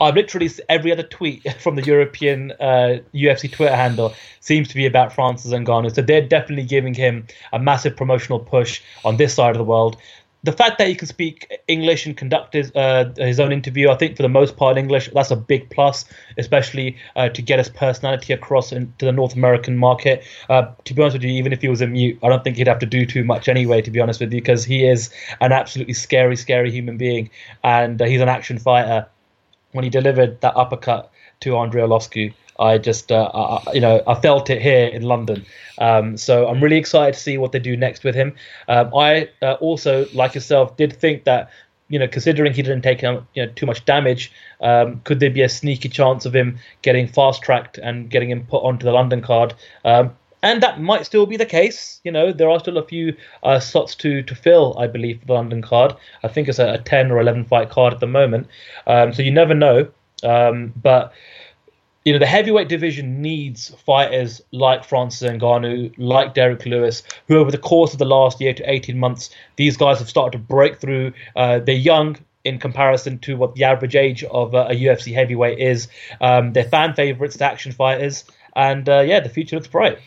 [0.00, 4.86] I've literally every other tweet from the European uh, UFC Twitter handle seems to be
[4.86, 5.94] about Francis Ngannou.
[5.94, 9.96] So they're definitely giving him a massive promotional push on this side of the world.
[10.42, 13.96] The fact that he can speak English and conduct his, uh, his own interview, I
[13.96, 16.06] think for the most part English, that's a big plus,
[16.38, 20.24] especially uh, to get his personality across into the North American market.
[20.48, 22.56] Uh, to be honest with you, even if he was a mute, I don't think
[22.56, 25.10] he'd have to do too much anyway, to be honest with you, because he is
[25.42, 27.28] an absolutely scary, scary human being,
[27.62, 29.06] and uh, he's an action fighter
[29.72, 34.14] when he delivered that uppercut to Andrei Arlovski, I just, uh, I, you know, I
[34.14, 35.46] felt it here in London.
[35.78, 38.34] Um, so I'm really excited to see what they do next with him.
[38.68, 41.50] Um, I uh, also, like yourself, did think that,
[41.88, 44.30] you know, considering he didn't take you know, too much damage,
[44.60, 48.44] um, could there be a sneaky chance of him getting fast tracked and getting him
[48.46, 49.54] put onto the London card?
[50.42, 52.00] And that might still be the case.
[52.04, 55.26] You know, there are still a few uh, slots to to fill, I believe, for
[55.26, 55.94] the London card.
[56.22, 58.46] I think it's a, a ten or eleven fight card at the moment,
[58.86, 59.88] um, so you never know.
[60.22, 61.12] Um, but
[62.04, 67.50] you know, the heavyweight division needs fighters like Francis Ngannou, like Derrick Lewis, who over
[67.50, 70.80] the course of the last year to 18 months, these guys have started to break
[70.80, 71.12] through.
[71.36, 75.58] Uh, they're young in comparison to what the average age of a, a UFC heavyweight
[75.58, 75.88] is.
[76.22, 78.24] Um, they're fan favorites, action fighters,
[78.56, 79.98] and uh, yeah, the future looks bright.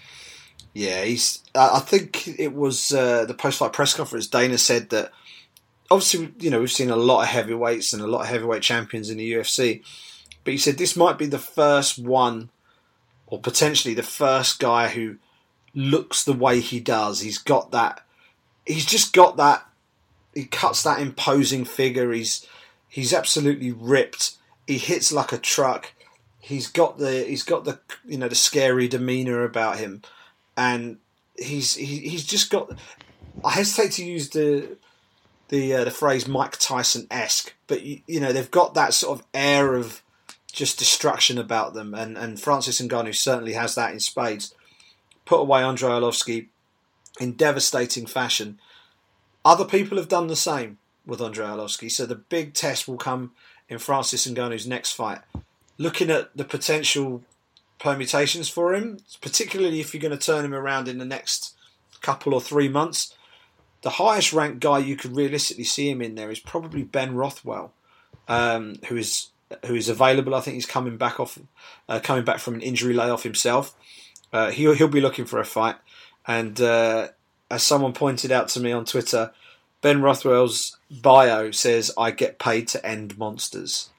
[0.74, 1.44] Yeah, he's.
[1.54, 4.28] I think it was uh, the post-fight press conference.
[4.28, 5.12] Dana said that
[5.92, 9.10] obviously, you know, we've seen a lot of heavyweights and a lot of heavyweight champions
[9.10, 9.84] in the UFC,
[10.44, 12.50] but he said this might be the first one,
[13.28, 15.18] or potentially the first guy who
[15.76, 17.22] looks the way he does.
[17.22, 18.02] He's got that.
[18.66, 19.68] He's just got that.
[20.34, 22.12] He cuts that imposing figure.
[22.12, 22.48] He's
[22.90, 24.38] he's absolutely ripped.
[24.66, 25.94] He hits like a truck.
[26.40, 30.02] He's got the he's got the you know the scary demeanor about him
[30.58, 30.98] and
[31.38, 32.78] he's he, he's just got.
[33.44, 34.78] I hesitate to use the
[35.50, 39.20] the uh, the phrase Mike Tyson esque, but you, you, know they've got that sort
[39.20, 40.02] of air of
[40.52, 44.54] just destruction about them, and and Francis Ngannou certainly has that in spades.
[45.26, 46.48] Put away Andrei Arlovski
[47.20, 48.60] in devastating fashion.
[49.46, 53.32] Other people have done the same with Andrei Arlovski, so the big test will come
[53.70, 55.20] in Francis Ngannou's next fight.
[55.78, 57.24] Looking at the potential
[57.84, 61.54] permutations for him, particularly if you're going to turn him around in the next
[62.02, 63.14] couple or three months.
[63.82, 67.74] The highest ranked guy you could realistically see him in there is probably Ben Rothwell,
[68.30, 69.28] um, who is
[69.66, 70.34] who is available.
[70.34, 71.38] I think he's coming back off,
[71.90, 73.76] uh, coming back from an injury layoff himself.
[74.32, 75.76] Uh, he'll he'll be looking for a fight,
[76.26, 77.10] and uh,
[77.52, 79.34] as someone pointed out to me on Twitter,
[79.82, 83.90] Ben Rothwell's bio says, "I get paid to end monsters."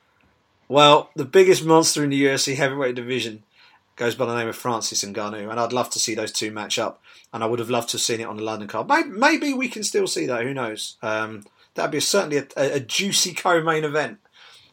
[0.69, 3.43] Well, the biggest monster in the UFC heavyweight division
[3.97, 6.79] goes by the name of Francis Ngannou, and I'd love to see those two match
[6.79, 7.01] up.
[7.33, 8.89] And I would have loved to have seen it on the London card.
[9.09, 10.43] Maybe, we can still see that.
[10.43, 10.97] Who knows?
[11.03, 14.19] Um, that'd be certainly a, a, a juicy co-main event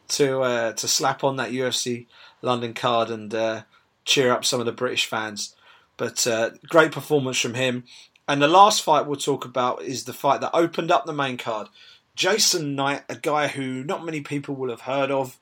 [0.10, 2.07] to uh, to slap on that UFC
[2.41, 3.63] London card and uh,
[4.05, 5.55] cheer up some of the British fans.
[5.97, 7.84] But uh, great performance from him.
[8.27, 11.38] And the last fight we'll talk about is the fight that opened up the main
[11.38, 11.67] card.
[12.15, 15.39] Jason Knight, a guy who not many people will have heard of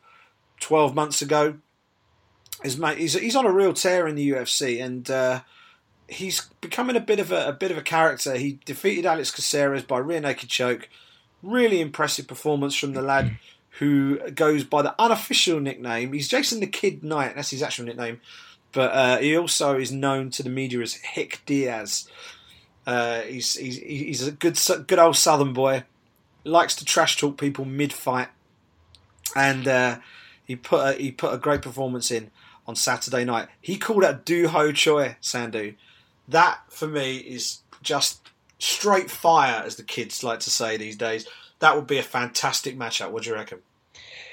[0.60, 1.58] 12 months ago,
[2.64, 5.42] is mate, he's he's on a real tear in the UFC, and uh,
[6.08, 8.36] he's becoming a bit of a, a, bit of a character.
[8.36, 10.90] He defeated Alex Caceres by rear naked choke.
[11.42, 13.38] Really impressive performance from the lad
[13.80, 16.12] who goes by the unofficial nickname.
[16.12, 17.36] He's Jason the Kid Knight.
[17.36, 18.20] That's his actual nickname,
[18.74, 22.10] but uh, he also is known to the media as Hick Diaz.
[22.86, 25.84] Uh, he's, he's he's a good good old Southern boy.
[26.44, 28.30] Likes to trash talk people mid fight,
[29.36, 30.00] and uh,
[30.44, 32.32] he put a, he put a great performance in
[32.70, 33.48] on Saturday night.
[33.60, 35.74] He called out Doo Ho Choi, Sandhu.
[36.28, 38.30] That for me is just
[38.60, 41.28] straight fire, as the kids like to say these days.
[41.60, 43.10] That would be a fantastic matchup.
[43.10, 43.58] What do you reckon?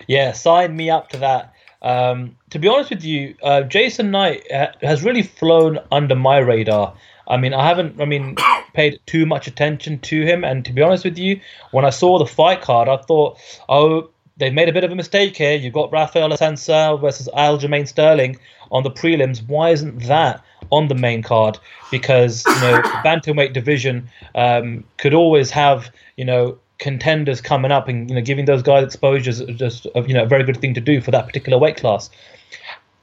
[0.07, 1.55] Yeah, sign me up to that.
[1.81, 4.46] Um, to be honest with you, uh, Jason Knight
[4.83, 6.94] has really flown under my radar.
[7.27, 8.37] I mean, I haven't, I mean,
[8.75, 10.44] paid too much attention to him.
[10.44, 14.11] And to be honest with you, when I saw the fight card, I thought, oh,
[14.37, 15.55] they've made a bit of a mistake here.
[15.55, 18.38] You've got Rafael Assunção versus Aljamain Sterling
[18.70, 19.46] on the prelims.
[19.46, 21.59] Why isn't that on the main card?
[21.90, 27.88] Because you know, the bantamweight division um, could always have you know contenders coming up
[27.88, 30.81] and you know giving those guys exposures just you know a very good thing to
[30.81, 32.11] do for that particular weight class.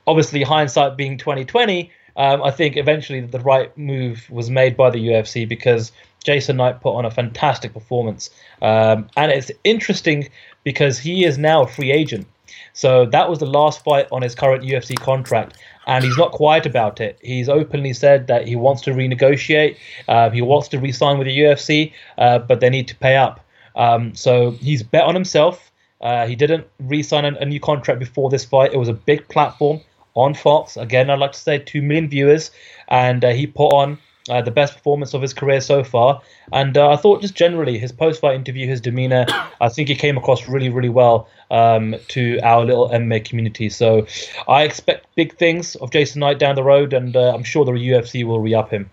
[0.05, 4.89] Obviously, hindsight being twenty twenty, um, I think eventually the right move was made by
[4.89, 5.91] the UFC because
[6.23, 8.29] Jason Knight put on a fantastic performance,
[8.61, 10.29] um, and it's interesting
[10.63, 12.27] because he is now a free agent.
[12.73, 16.65] So that was the last fight on his current UFC contract, and he's not quiet
[16.65, 17.19] about it.
[17.21, 19.77] He's openly said that he wants to renegotiate.
[20.07, 23.39] Uh, he wants to re-sign with the UFC, uh, but they need to pay up.
[23.75, 25.71] Um, so he's bet on himself.
[26.01, 28.73] Uh, he didn't re-sign a, a, new contract before this fight.
[28.73, 29.79] It was a big platform
[30.15, 30.75] on Fox.
[30.75, 32.51] Again, I'd like to say two million viewers,
[32.89, 33.97] and uh, he put on
[34.29, 36.21] uh, the best performance of his career so far.
[36.51, 39.25] And uh, I thought just generally his post-fight interview, his demeanor,
[39.61, 43.69] I think he came across really, really well um, to our little MMA community.
[43.69, 44.07] So
[44.47, 47.71] I expect big things of Jason Knight down the road, and uh, I'm sure the
[47.71, 48.89] UFC will re-up him.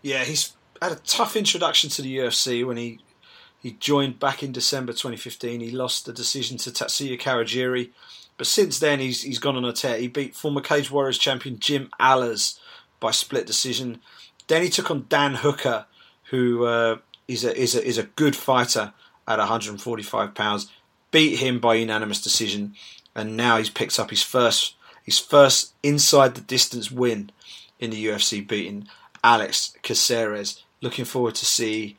[0.00, 3.00] Yeah, he's had a tough introduction to the UFC when he
[3.62, 5.60] he joined back in December 2015.
[5.60, 7.90] He lost the decision to Tatsuya Kawajiri,
[8.36, 9.98] but since then he's he's gone on a tear.
[9.98, 12.58] He beat former Cage Warriors champion Jim Alers
[12.98, 14.00] by split decision.
[14.48, 15.86] Then he took on Dan Hooker,
[16.30, 18.92] who uh, is a is a is a good fighter
[19.26, 20.70] at 145 pounds.
[21.10, 22.74] Beat him by unanimous decision,
[23.14, 27.30] and now he's picked up his first his first inside the distance win
[27.78, 28.88] in the UFC, beating
[29.22, 30.62] Alex Caceres.
[30.80, 31.96] Looking forward to see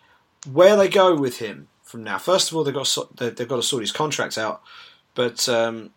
[0.51, 2.17] where they go with him from now.
[2.17, 4.61] First of all, they've got they've got to sort his contract out,
[5.15, 5.91] but um,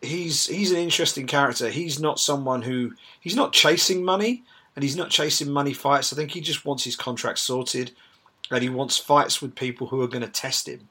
[0.00, 1.68] he's he's an interesting character.
[1.68, 6.12] He's not someone who he's not chasing money and he's not chasing money fights.
[6.12, 7.92] I think he just wants his contract sorted,
[8.50, 10.88] and he wants fights with people who are going to test him.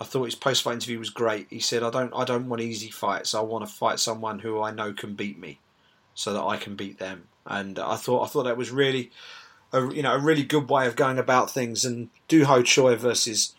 [0.00, 1.48] I thought his post-fight interview was great.
[1.50, 3.34] He said, "I don't, I don't want easy fights.
[3.34, 5.58] I want to fight someone who I know can beat me,
[6.14, 9.10] so that I can beat them." And I thought, I thought that was really,
[9.72, 11.84] a, you know, a really good way of going about things.
[11.84, 13.54] And Doo Ho Choi versus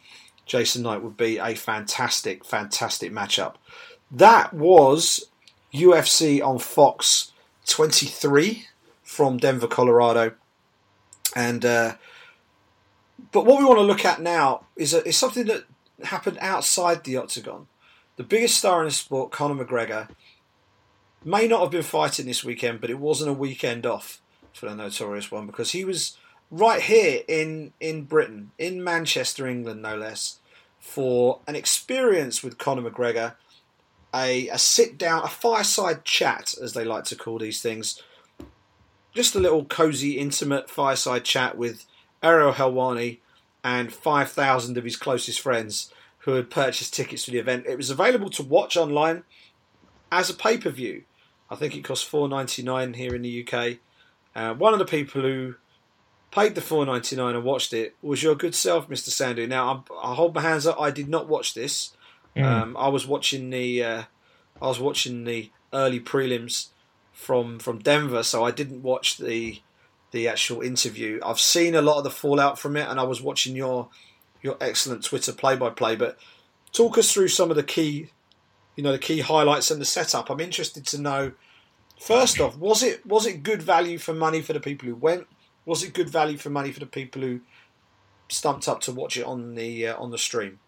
[0.46, 3.56] Jason Knight would be a fantastic, fantastic matchup.
[4.12, 5.30] That was
[5.74, 7.32] UFC on Fox
[7.68, 8.66] 23
[9.10, 10.34] from Denver, Colorado.
[11.36, 11.96] And uh,
[13.32, 15.64] but what we want to look at now is, a, is something that
[16.04, 17.68] happened outside the octagon.
[18.18, 20.10] The biggest star in the sport, Conor McGregor,
[21.26, 24.22] may not have been fighting this weekend, but it wasn't a weekend off
[24.54, 26.16] for the notorious one because he was
[26.52, 30.40] right here in in Britain, in Manchester, England, no less,
[30.80, 33.34] for an experience with Conor McGregor,
[34.14, 38.04] a, a sit down, a fireside chat, as they like to call these things,
[39.14, 41.86] just a little cozy, intimate fireside chat with
[42.22, 43.20] Ariel Helwani
[43.64, 47.66] and 5,000 of his closest friends who had purchased tickets for the event.
[47.68, 49.24] It was available to watch online
[50.12, 51.04] as a pay per view.
[51.50, 53.78] I think it cost four ninety nine here in the UK.
[54.36, 55.56] Uh, one of the people who
[56.32, 59.48] paid the four ninety nine and watched it was your good self, Mister Sandhu.
[59.48, 60.80] Now I, I, hold my hands up.
[60.80, 61.96] I did not watch this.
[62.36, 62.44] Mm.
[62.44, 64.04] Um, I was watching the uh,
[64.62, 66.68] I was watching the early prelims
[67.20, 69.62] from from Denver, so I didn't watch the
[70.12, 71.20] the actual interview.
[71.24, 73.90] I've seen a lot of the fallout from it, and I was watching your
[74.42, 75.98] your excellent Twitter play by play.
[75.98, 76.18] But
[76.72, 78.10] talk us through some of the key,
[78.78, 80.30] you know, the key highlights and the setup.
[80.30, 81.34] I'm interested to know.
[82.00, 85.28] First off, was it was it good value for money for the people who went?
[85.66, 87.42] Was it good value for money for the people who
[88.30, 90.60] stumped up to watch it on the uh, on the stream?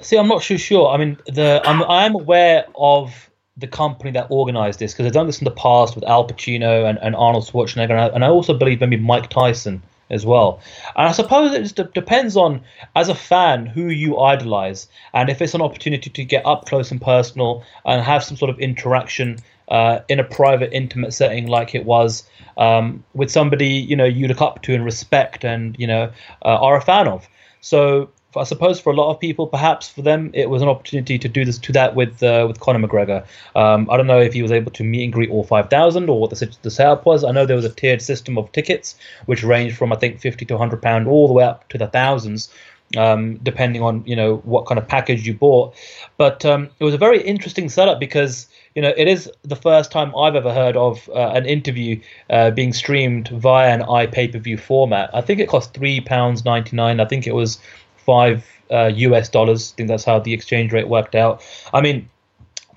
[0.00, 0.88] See, I'm not too sure.
[0.88, 5.12] I mean, the I'm I am aware of the company that organized this because I've
[5.12, 8.24] done this in the past with Al Pacino and, and Arnold Schwarzenegger, and I, and
[8.24, 10.60] I, also believe maybe Mike Tyson as well.
[10.96, 12.62] And I suppose it d- depends on,
[12.96, 16.90] as a fan, who you idolize, and if it's an opportunity to get up close
[16.90, 19.38] and personal and have some sort of interaction
[19.68, 22.24] uh, in a private, intimate setting like it was
[22.56, 26.10] um, with somebody you know you look up to and respect and you know
[26.44, 27.28] uh, are a fan of.
[27.60, 31.18] So I suppose for a lot of people, perhaps for them, it was an opportunity
[31.18, 33.26] to do this to that with uh, with Conor McGregor.
[33.54, 36.08] Um, I don't know if he was able to meet and greet all five thousand
[36.08, 37.24] or what the, the setup was.
[37.24, 40.44] I know there was a tiered system of tickets, which ranged from I think fifty
[40.46, 42.48] to hundred pound all the way up to the thousands.
[42.96, 45.74] um, depending on you know what kind of package you bought.
[46.16, 49.90] But um, it was a very interesting setup because you know it is the first
[49.90, 54.38] time I've ever heard of uh, an interview uh, being streamed via an iPay per
[54.38, 55.10] view format.
[55.14, 57.00] I think it cost three pounds ninety nine.
[57.00, 57.58] I think it was
[58.04, 59.72] five uh, US dollars.
[59.72, 61.42] I think that's how the exchange rate worked out.
[61.72, 62.08] I mean,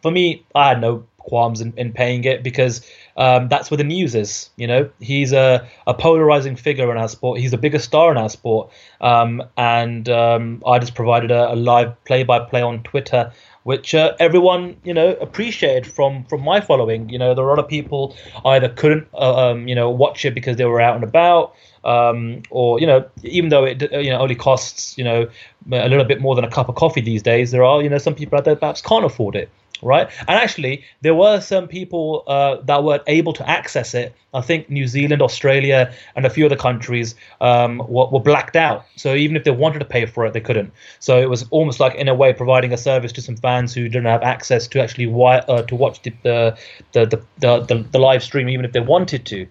[0.01, 2.85] for me, I had no qualms in, in paying it because
[3.17, 4.49] um, that's where the news is.
[4.55, 7.39] You know, he's a, a polarizing figure in our sport.
[7.39, 8.71] He's the biggest star in our sport.
[9.01, 13.31] Um, and um, I just provided a, a live play-by-play on Twitter,
[13.63, 17.09] which uh, everyone you know appreciated from from my following.
[17.09, 20.23] You know, there were a lot of people either couldn't uh, um, you know watch
[20.25, 21.55] it because they were out and about.
[21.85, 25.29] Um, or you know, even though it you know only costs you know
[25.71, 27.97] a little bit more than a cup of coffee these days, there are you know
[27.97, 29.49] some people out there perhaps can't afford it
[29.81, 30.09] right?
[30.21, 34.15] And actually, there were some people uh, that were able to access it.
[34.33, 38.85] I think New Zealand, Australia, and a few other countries um, were, were, blacked out.
[38.95, 40.73] So even if they wanted to pay for it, they couldn't.
[40.99, 43.83] So it was almost like, in a way, providing a service to some fans who
[43.83, 46.57] didn't have access to actually uh, to watch the the,
[46.91, 49.47] the the, the the live stream, even if they wanted to.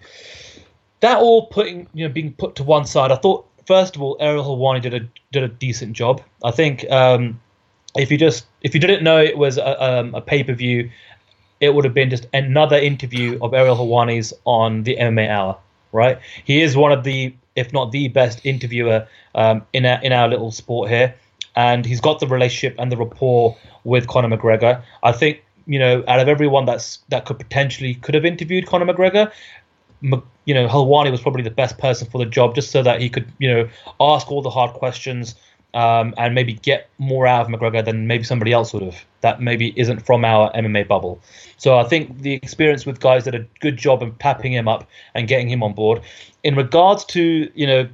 [1.01, 4.17] That all putting you know being put to one side, I thought first of all,
[4.19, 6.21] Ariel Helwani did a did a decent job.
[6.43, 6.89] I think.
[6.91, 7.39] Um,
[7.95, 10.89] if you just if you didn't know it was a, um, a pay per view,
[11.59, 15.57] it would have been just another interview of Ariel Helwani's on the MMA Hour.
[15.91, 16.19] Right?
[16.43, 20.27] He is one of the, if not the best interviewer um, in our in our
[20.27, 21.15] little sport here,
[21.55, 24.83] and he's got the relationship and the rapport with Conor McGregor.
[25.03, 28.93] I think you know out of everyone that's that could potentially could have interviewed Conor
[28.93, 29.31] McGregor.
[30.45, 33.09] You know, Helwani was probably the best person for the job, just so that he
[33.09, 35.35] could, you know, ask all the hard questions,
[35.75, 39.41] um, and maybe get more out of McGregor than maybe somebody else would have that
[39.41, 41.19] maybe isn't from our MMA bubble.
[41.57, 44.87] So I think the experience with guys did a good job of tapping him up
[45.13, 46.01] and getting him on board.
[46.43, 47.89] In regards to you know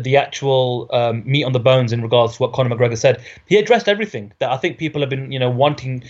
[0.00, 3.56] the actual um, meat on the bones in regards to what Conor McGregor said, he
[3.56, 6.04] addressed everything that I think people have been you know wanting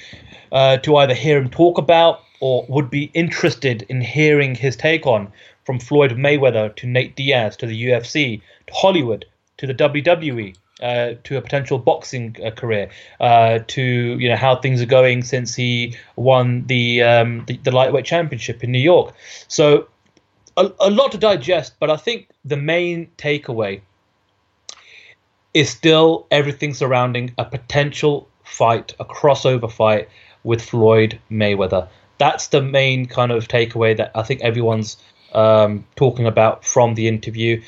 [0.53, 5.07] uh, to either hear him talk about or would be interested in hearing his take
[5.07, 5.33] on.
[5.65, 9.27] From Floyd Mayweather to Nate Diaz to the UFC to Hollywood
[9.59, 12.89] to the WWE uh, to a potential boxing uh, career,
[13.21, 17.71] uh, to you know how things are going since he won the, um, the, the
[17.71, 19.15] lightweight championship in New York.
[19.49, 19.89] So
[20.59, 23.81] a, a lot to digest, but I think the main takeaway
[25.55, 30.09] is still everything surrounding a potential fight, a crossover fight
[30.45, 31.89] with Floyd Mayweather.
[32.19, 34.97] That's the main kind of takeaway that I think everyone's
[35.33, 37.63] um, talking about from the interview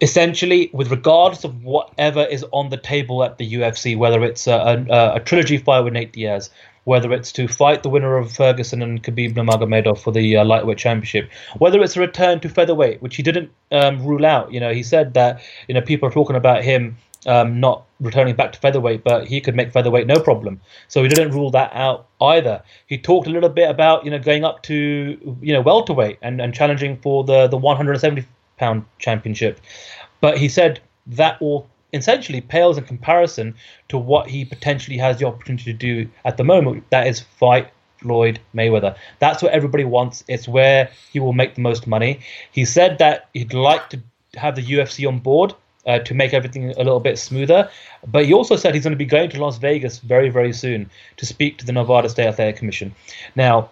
[0.00, 4.84] essentially, with regards of whatever is on the table at the UFC, whether it's a,
[4.90, 6.50] a, a, trilogy fight with Nate Diaz,
[6.84, 10.78] whether it's to fight the winner of Ferguson and Khabib Nurmagomedov for the uh, lightweight
[10.78, 14.52] championship, whether it's a return to featherweight, which he didn't um, rule out.
[14.52, 18.36] You know, he said that you know people are talking about him um, not returning
[18.36, 20.60] back to featherweight, but he could make featherweight no problem.
[20.88, 22.62] So he didn't rule that out either.
[22.86, 26.40] He talked a little bit about you know going up to you know welterweight and,
[26.40, 28.26] and challenging for the the 170
[28.58, 29.60] pound championship.
[30.20, 33.54] But he said that all essentially pales in comparison
[33.88, 36.84] to what he potentially has the opportunity to do at the moment.
[36.90, 38.96] That is fight Floyd Mayweather.
[39.18, 40.24] That's what everybody wants.
[40.28, 42.20] It's where he will make the most money.
[42.52, 44.00] He said that he'd like to
[44.36, 45.54] have the UFC on board
[45.86, 47.70] uh, to make everything a little bit smoother.
[48.06, 50.90] But he also said he's going to be going to Las Vegas very, very soon
[51.16, 52.94] to speak to the Nevada State Athletic Commission.
[53.36, 53.70] Now,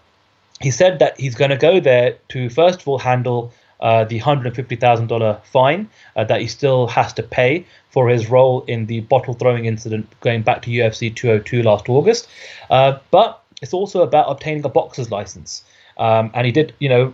[0.60, 4.20] he said that he's going to go there to first of all handle uh, the
[4.20, 9.34] $150,000 fine uh, that he still has to pay for his role in the bottle
[9.34, 12.28] throwing incident going back to UFC 202 last August.
[12.70, 15.64] Uh, but it's also about obtaining a boxer's license.
[15.98, 17.12] Um, and he did, you know,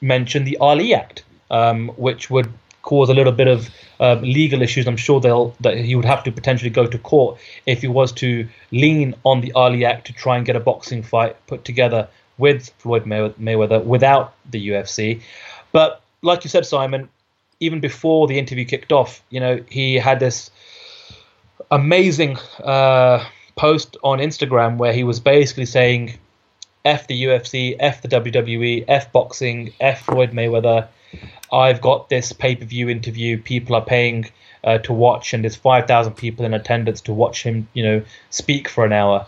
[0.00, 2.52] mention the Ali Act, um, which would
[2.82, 3.68] cause a little bit of
[4.00, 4.88] uh, legal issues.
[4.88, 8.10] I'm sure they'll that he would have to potentially go to court if he was
[8.12, 12.08] to lean on the Ali Act to try and get a boxing fight put together
[12.38, 15.20] with Floyd Mayweather without the UFC.
[15.72, 17.08] But like you said, Simon,
[17.60, 20.50] even before the interview kicked off, you know, he had this
[21.70, 23.24] amazing uh,
[23.56, 26.18] post on Instagram where he was basically saying,
[26.84, 30.86] F the UFC, F the WWE, F boxing, F Floyd Mayweather.
[31.52, 33.40] I've got this pay per view interview.
[33.40, 34.30] People are paying
[34.62, 38.68] uh, to watch, and there's 5,000 people in attendance to watch him, you know, speak
[38.68, 39.26] for an hour.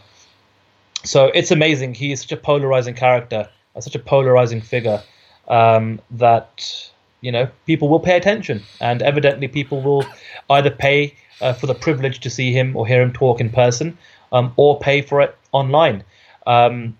[1.04, 1.94] So it's amazing.
[1.94, 3.48] He is such a polarizing character,
[3.80, 5.02] such a polarizing figure
[5.48, 6.90] um, that
[7.20, 10.04] you know people will pay attention, and evidently people will
[10.50, 13.96] either pay uh, for the privilege to see him or hear him talk in person,
[14.32, 16.04] um, or pay for it online.
[16.46, 16.96] Um,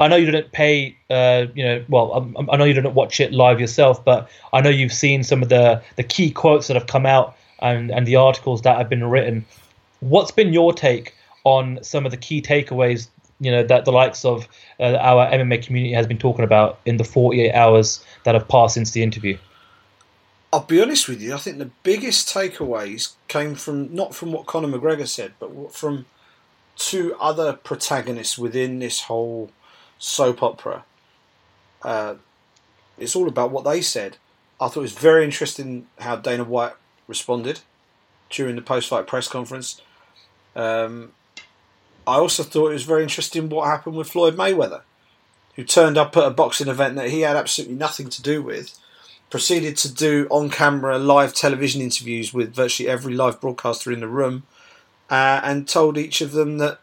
[0.00, 3.20] I know you didn't pay, uh, you know, well, um, I know you didn't watch
[3.20, 6.74] it live yourself, but I know you've seen some of the the key quotes that
[6.74, 9.44] have come out and and the articles that have been written.
[10.00, 13.08] What's been your take on some of the key takeaways?
[13.40, 14.48] You know that the likes of
[14.80, 18.74] uh, our MMA community has been talking about in the 48 hours that have passed
[18.74, 19.38] since the interview.
[20.52, 21.34] I'll be honest with you.
[21.34, 26.06] I think the biggest takeaways came from not from what Conor McGregor said, but from
[26.76, 29.50] two other protagonists within this whole
[29.98, 30.84] soap opera.
[31.82, 32.14] Uh,
[32.96, 34.16] it's all about what they said.
[34.60, 36.74] I thought it was very interesting how Dana White
[37.06, 37.60] responded
[38.30, 39.80] during the post-fight press conference.
[40.56, 41.12] Um,
[42.08, 44.82] I also thought it was very interesting what happened with Floyd Mayweather,
[45.56, 48.78] who turned up at a boxing event that he had absolutely nothing to do with,
[49.30, 54.44] proceeded to do on-camera live television interviews with virtually every live broadcaster in the room,
[55.10, 56.80] uh, and told each of them that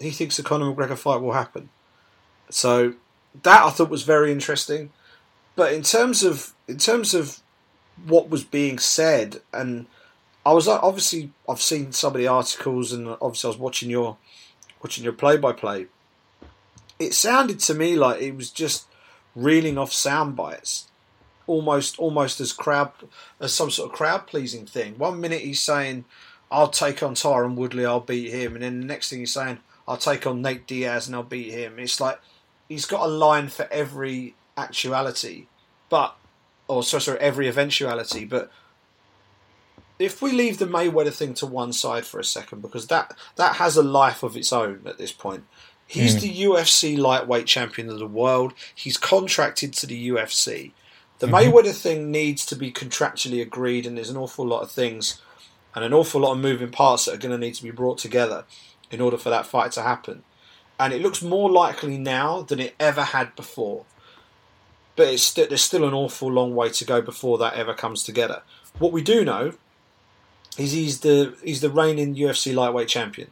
[0.00, 1.68] he thinks the Conor McGregor fight will happen.
[2.50, 2.94] So
[3.42, 4.90] that I thought was very interesting.
[5.54, 7.40] But in terms of in terms of
[8.06, 9.86] what was being said, and
[10.44, 14.16] I was obviously I've seen some of the articles, and obviously I was watching your
[14.82, 15.86] watching your play by play.
[16.98, 18.86] It sounded to me like it was just
[19.34, 20.88] reeling off sound bites,
[21.46, 22.92] almost almost as crowd
[23.40, 24.98] as some sort of crowd pleasing thing.
[24.98, 26.04] One minute he's saying,
[26.50, 29.58] "I'll take on Tyron Woodley, I'll beat him," and then the next thing he's saying,
[29.88, 32.20] "I'll take on Nate Diaz and I'll beat him." It's like
[32.68, 35.46] he's got a line for every actuality,
[35.88, 36.16] but
[36.68, 38.24] or sorry, sorry, every eventuality.
[38.24, 38.50] But
[39.98, 43.56] if we leave the Mayweather thing to one side for a second, because that that
[43.56, 45.44] has a life of its own at this point.
[45.86, 46.20] He's mm.
[46.20, 48.54] the UFC lightweight champion of the world.
[48.74, 50.72] He's contracted to the UFC.
[51.18, 51.34] The mm-hmm.
[51.34, 55.20] Mayweather thing needs to be contractually agreed, and there's an awful lot of things
[55.74, 57.98] and an awful lot of moving parts that are going to need to be brought
[57.98, 58.44] together
[58.90, 60.22] in order for that fight to happen
[60.82, 63.84] and it looks more likely now than it ever had before.
[64.96, 68.02] But it's st- there's still an awful long way to go before that ever comes
[68.02, 68.42] together.
[68.78, 69.54] What we do know
[70.58, 73.30] is he's the he's the reigning UFC lightweight champion.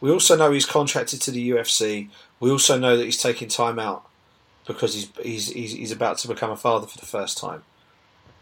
[0.00, 2.08] We also know he's contracted to the UFC.
[2.40, 4.06] We also know that he's taking time out
[4.66, 7.62] because he's he's he's, he's about to become a father for the first time.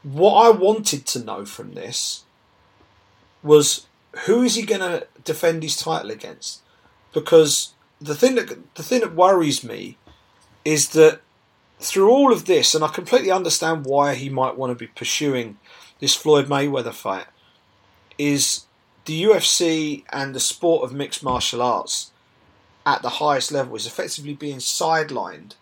[0.03, 2.25] What I wanted to know from this
[3.43, 3.87] was
[4.27, 6.61] who is he going to defend his title against?
[7.12, 9.97] Because the thing that the thing that worries me
[10.65, 11.21] is that
[11.81, 15.59] through all of this, and I completely understand why he might want to be pursuing
[16.01, 17.27] this Floyd Mayweather fight,
[18.19, 18.65] is
[19.05, 22.11] the UFC and the sport of mixed martial arts
[22.87, 25.55] at the highest level is effectively being sidelined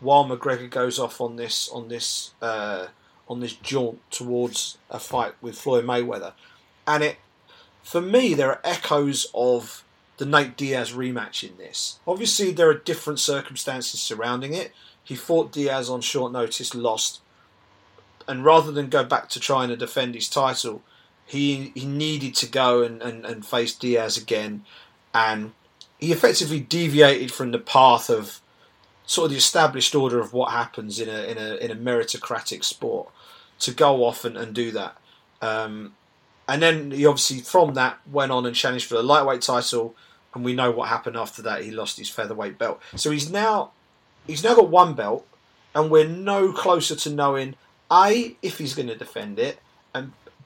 [0.00, 2.86] while McGregor goes off on this on this uh,
[3.28, 6.32] on this jaunt towards a fight with Floyd Mayweather,
[6.86, 7.16] and it
[7.82, 9.84] for me there are echoes of
[10.16, 11.98] the Nate Diaz rematch in this.
[12.06, 14.72] Obviously, there are different circumstances surrounding it.
[15.02, 17.20] He fought Diaz on short notice, lost,
[18.28, 20.82] and rather than go back to trying to defend his title,
[21.26, 24.64] he he needed to go and, and, and face Diaz again,
[25.14, 25.52] and
[25.98, 28.40] he effectively deviated from the path of
[29.06, 32.64] sort of the established order of what happens in a in a in a meritocratic
[32.64, 33.08] sport
[33.60, 34.96] to go off and, and do that.
[35.40, 35.94] Um,
[36.48, 39.94] and then he obviously from that went on and challenged for the lightweight title,
[40.34, 41.64] and we know what happened after that.
[41.64, 42.80] He lost his featherweight belt.
[42.96, 43.72] So he's now
[44.26, 45.26] he's now got one belt,
[45.74, 47.56] and we're no closer to knowing
[47.90, 49.58] a if he's going to defend it,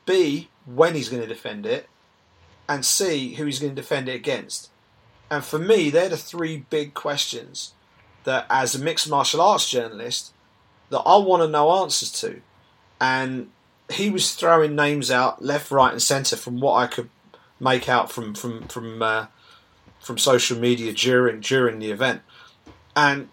[0.08, 1.88] b when he's going to defend it,
[2.68, 4.70] and c who he's going to defend it against.
[5.30, 7.74] And for me, they're the three big questions
[8.24, 10.32] that, as a mixed martial arts journalist,
[10.90, 12.40] that I want to know answers to.
[13.00, 13.50] And
[13.90, 17.10] he was throwing names out left, right, and centre from what I could
[17.60, 19.26] make out from from from uh,
[20.00, 22.22] from social media during during the event,
[22.96, 23.28] and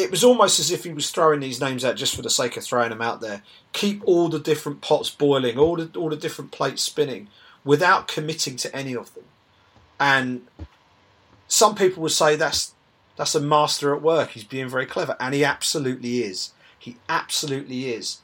[0.00, 2.56] it was almost as if he was throwing these names out just for the sake
[2.56, 3.42] of throwing them out there.
[3.72, 7.28] Keep all the different pots boiling, all the all the different plates spinning,
[7.64, 9.24] without committing to any of them.
[9.98, 10.46] And
[11.48, 12.74] some people would say that's
[13.16, 14.30] that's a master at work.
[14.30, 16.52] He's being very clever, and he absolutely is.
[16.78, 18.18] He absolutely is.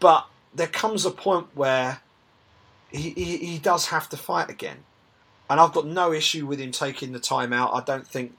[0.00, 2.00] But there comes a point where
[2.90, 4.78] he, he, he does have to fight again.
[5.48, 7.74] And I've got no issue with him taking the time out.
[7.74, 8.36] I don't think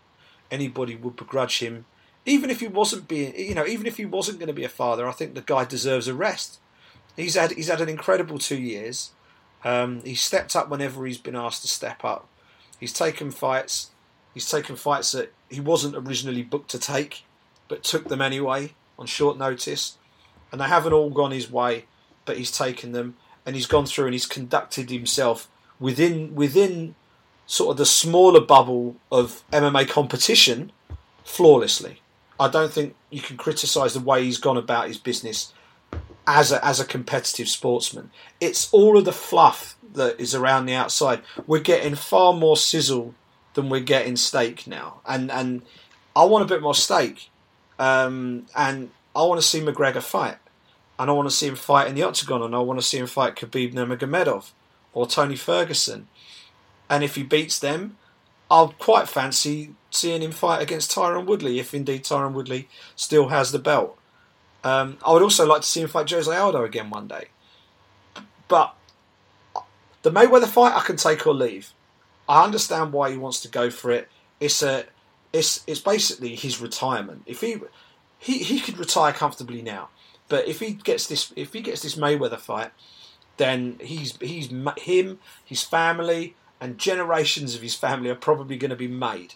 [0.51, 1.85] anybody would begrudge him.
[2.25, 4.69] Even if he wasn't being, you know, even if he wasn't going to be a
[4.69, 6.59] father, I think the guy deserves a rest.
[7.15, 9.11] He's had he's had an incredible two years.
[9.63, 12.27] Um, he's stepped up whenever he's been asked to step up.
[12.79, 13.91] He's taken fights.
[14.33, 17.23] He's taken fights that he wasn't originally booked to take,
[17.67, 19.97] but took them anyway on short notice,
[20.51, 21.85] and they haven't all gone his way
[22.25, 23.15] but he's taken them
[23.45, 25.47] and he's gone through and he's conducted himself
[25.79, 26.95] within within
[27.45, 30.71] sort of the smaller bubble of MMA competition
[31.23, 32.01] flawlessly.
[32.39, 35.53] I don't think you can criticise the way he's gone about his business
[36.27, 38.11] as a, as a competitive sportsman.
[38.41, 41.21] It's all of the fluff that is around the outside.
[41.47, 43.15] We're getting far more sizzle
[43.53, 45.61] than we're getting steak now, and and
[46.15, 47.29] I want a bit more steak,
[47.79, 50.37] um, and I want to see McGregor fight,
[50.99, 52.97] and I want to see him fight in the octagon, and I want to see
[52.97, 54.51] him fight Khabib Nurmagomedov
[54.93, 56.07] or Tony Ferguson,
[56.89, 57.97] and if he beats them,
[58.49, 63.51] I'll quite fancy seeing him fight against Tyron Woodley if indeed Tyron Woodley still has
[63.51, 63.97] the belt.
[64.63, 67.29] Um, I would also like to see him fight Jose Aldo again one day.
[68.47, 68.75] But
[70.01, 71.71] the Mayweather fight, I can take or leave.
[72.27, 74.09] I understand why he wants to go for it.
[74.39, 74.85] It's a,
[75.31, 77.23] it's it's basically his retirement.
[77.25, 77.57] If he
[78.17, 79.89] he he could retire comfortably now,
[80.27, 82.71] but if he gets this if he gets this Mayweather fight,
[83.37, 88.75] then he's he's him, his family, and generations of his family are probably going to
[88.75, 89.35] be made.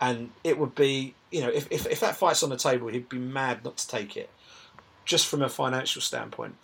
[0.00, 3.08] And it would be, you know, if, if, if that fight's on the table, he'd
[3.08, 4.30] be mad not to take it,
[5.04, 6.56] just from a financial standpoint.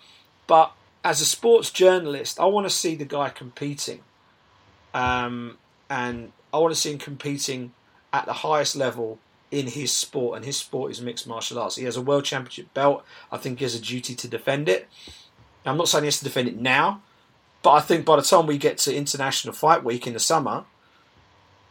[0.46, 0.72] But
[1.04, 4.00] as a sports journalist, I want to see the guy competing.
[4.92, 7.72] Um, and I want to see him competing
[8.12, 9.18] at the highest level
[9.50, 11.76] in his sport, and his sport is mixed martial arts.
[11.76, 13.04] He has a world championship belt.
[13.32, 14.88] I think he has a duty to defend it.
[15.64, 17.02] I'm not saying he has to defend it now,
[17.62, 20.64] but I think by the time we get to International Fight Week in the summer,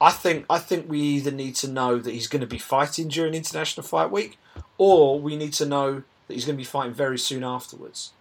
[0.01, 3.07] I think I think we either need to know that he's going to be fighting
[3.07, 4.37] during International Fight Week,
[4.77, 8.11] or we need to know that he's going to be fighting very soon afterwards.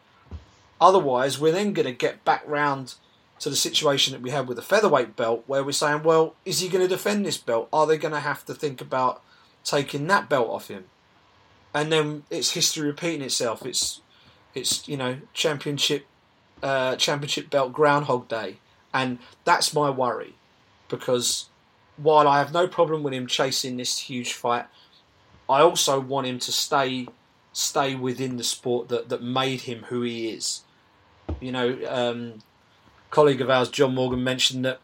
[0.81, 2.95] Otherwise, we're then going to get back round
[3.41, 6.61] to the situation that we had with the featherweight belt, where we're saying, well, is
[6.61, 7.69] he going to defend this belt?
[7.73, 9.23] Are they going to have to think about
[9.63, 10.87] taking that belt off him?
[11.75, 13.65] And then it's history repeating itself.
[13.65, 14.01] It's
[14.55, 16.07] it's you know championship
[16.63, 18.57] uh, championship belt Groundhog Day,
[18.93, 20.35] and that's my worry
[20.89, 21.47] because
[21.97, 24.67] while I have no problem with him chasing this huge fight,
[25.49, 27.09] I also want him to stay
[27.53, 30.63] stay within the sport that, that made him who he is.
[31.41, 32.43] You know, um,
[33.11, 34.81] colleague of ours, John Morgan, mentioned that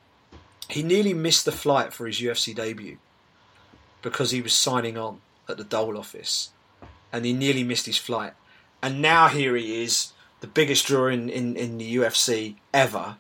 [0.69, 2.99] he nearly missed the flight for his UFC debut
[4.03, 6.51] because he was signing on at the Dole office,
[7.13, 8.33] and he nearly missed his flight.
[8.83, 10.13] And now here he is
[10.45, 13.17] the biggest draw in, in, in the UFC ever,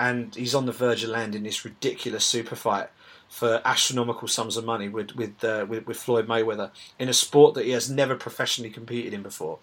[0.00, 2.88] and he's on the verge of landing this ridiculous super fight
[3.28, 7.54] for astronomical sums of money with with, uh, with, with Floyd Mayweather in a sport
[7.54, 9.60] that he has never professionally competed in before.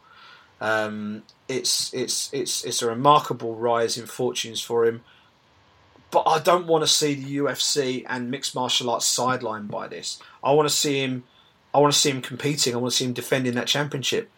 [0.62, 5.04] Um, it's it's it's it's a remarkable rise in fortunes for him,
[6.10, 10.22] but I don't want to see the UFC and mixed martial arts sidelined by this.
[10.42, 11.26] I want to see him.
[11.74, 12.74] I want to see him competing.
[12.74, 14.30] I want to see him defending that championship.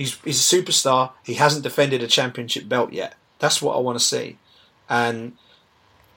[0.00, 1.12] He's he's a superstar.
[1.22, 3.16] He hasn't defended a championship belt yet.
[3.38, 4.38] That's what I want to see.
[4.88, 5.36] And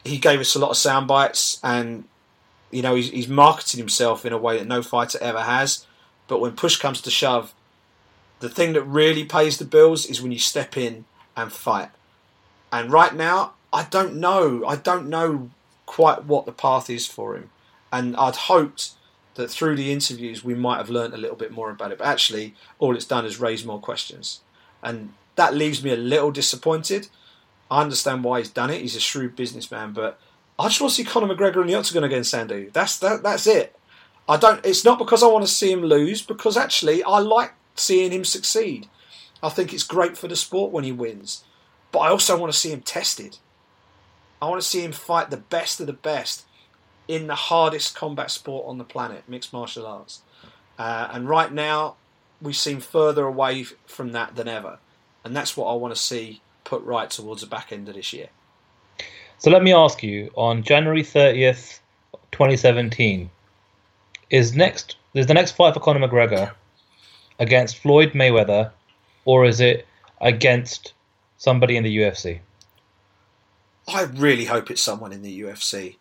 [0.05, 2.05] he gave us a lot of sound bites, and
[2.71, 5.85] you know he's, he's marketed himself in a way that no fighter ever has.
[6.29, 7.53] But when push comes to shove,
[8.39, 11.03] the thing that really pays the bills is when you step in
[11.35, 11.89] and fight.
[12.71, 14.63] And right now, I don't know.
[14.65, 15.49] I don't know
[15.85, 17.49] quite what the path is for him.
[17.91, 18.91] And I'd hoped
[19.35, 21.97] that through the interviews we might have learned a little bit more about it.
[21.97, 24.41] But actually, all it's done is raise more questions,
[24.81, 27.07] and that leaves me a little disappointed.
[27.71, 28.81] I understand why he's done it.
[28.81, 30.19] He's a shrewd businessman, but
[30.59, 32.71] I just want to see Conor McGregor in the octagon against Sandhu.
[32.71, 33.23] That's that.
[33.23, 33.75] That's it.
[34.29, 34.65] I don't.
[34.65, 38.23] It's not because I want to see him lose, because actually I like seeing him
[38.23, 38.87] succeed.
[39.41, 41.43] I think it's great for the sport when he wins,
[41.91, 43.37] but I also want to see him tested.
[44.41, 46.45] I want to see him fight the best of the best
[47.07, 50.21] in the hardest combat sport on the planet, mixed martial arts.
[50.77, 51.95] Uh, and right now,
[52.41, 54.79] we seem further away from that than ever.
[55.23, 58.13] And that's what I want to see put right towards the back end of this
[58.13, 58.29] year.
[59.37, 61.79] So let me ask you on January 30th,
[62.31, 63.29] 2017,
[64.29, 66.51] is next is the next fight for Conor McGregor
[67.39, 68.71] against Floyd Mayweather
[69.25, 69.85] or is it
[70.21, 70.93] against
[71.37, 72.39] somebody in the UFC?
[73.87, 75.97] I really hope it's someone in the UFC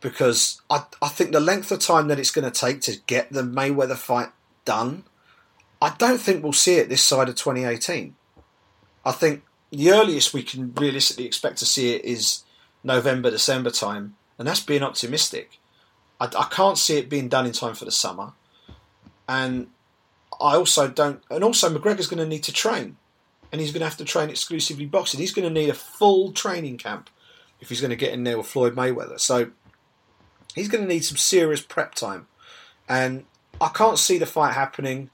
[0.00, 3.32] because I, I think the length of time that it's going to take to get
[3.32, 4.28] the Mayweather fight
[4.64, 5.04] done,
[5.80, 8.14] I don't think we'll see it this side of 2018.
[9.04, 12.44] I think the earliest we can realistically expect to see it is
[12.82, 15.58] November, December time, and that's being optimistic.
[16.20, 18.32] I, I can't see it being done in time for the summer,
[19.28, 19.68] and
[20.40, 21.22] I also don't.
[21.30, 22.96] And also, McGregor's going to need to train,
[23.52, 25.20] and he's going to have to train exclusively boxing.
[25.20, 27.10] He's going to need a full training camp
[27.60, 29.18] if he's going to get in there with Floyd Mayweather.
[29.18, 29.50] So
[30.54, 32.26] he's going to need some serious prep time.
[32.88, 33.24] And
[33.60, 35.10] I can't see the fight happening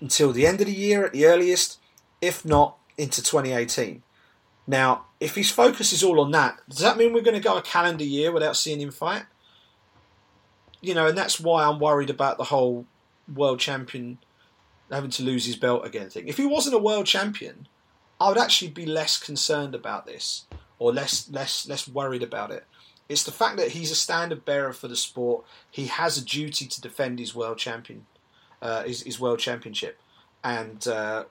[0.00, 1.78] until the end of the year at the earliest,
[2.20, 4.02] if not into 2018.
[4.66, 7.56] Now, if his focus is all on that, does that mean we're going to go
[7.56, 9.24] a calendar year without seeing him fight?
[10.80, 12.86] You know, and that's why I'm worried about the whole
[13.34, 14.18] world champion
[14.90, 16.28] having to lose his belt again thing.
[16.28, 17.66] If he wasn't a world champion,
[18.20, 20.46] I would actually be less concerned about this
[20.78, 22.64] or less less less worried about it.
[23.08, 25.44] It's the fact that he's a standard bearer for the sport.
[25.70, 28.06] He has a duty to defend his world champion,
[28.60, 29.98] uh, his, his world championship,
[30.44, 31.24] and uh,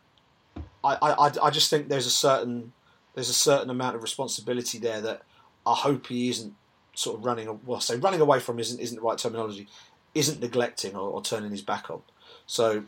[0.83, 2.73] I, I I just think there's a certain
[3.13, 5.21] there's a certain amount of responsibility there that
[5.65, 6.55] I hope he isn't
[6.95, 7.59] sort of running.
[7.65, 9.67] Well, I say running away from isn't isn't the right terminology.
[10.15, 12.01] Isn't neglecting or, or turning his back on.
[12.47, 12.85] So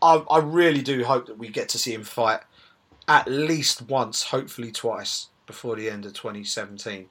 [0.00, 2.40] I, I really do hope that we get to see him fight
[3.06, 7.08] at least once, hopefully twice, before the end of 2017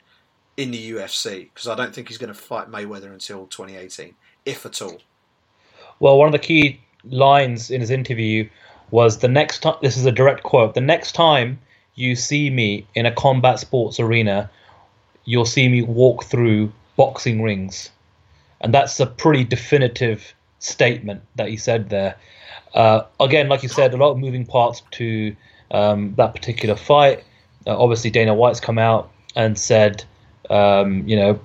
[0.57, 4.65] in the UFC because I don't think he's going to fight Mayweather until 2018, if
[4.65, 4.97] at all.
[5.99, 8.49] Well, one of the key lines in his interview
[8.91, 9.75] was the next time.
[9.81, 10.75] This is a direct quote.
[10.75, 11.59] The next time
[11.95, 14.49] you see me in a combat sports arena,
[15.25, 17.89] you'll see me walk through boxing rings,
[18.61, 22.15] and that's a pretty definitive statement that he said there.
[22.73, 25.35] Uh, again, like you said, a lot of moving parts to
[25.71, 27.23] um, that particular fight.
[27.67, 30.03] Uh, obviously, Dana White's come out and said,
[30.53, 31.39] um, you know,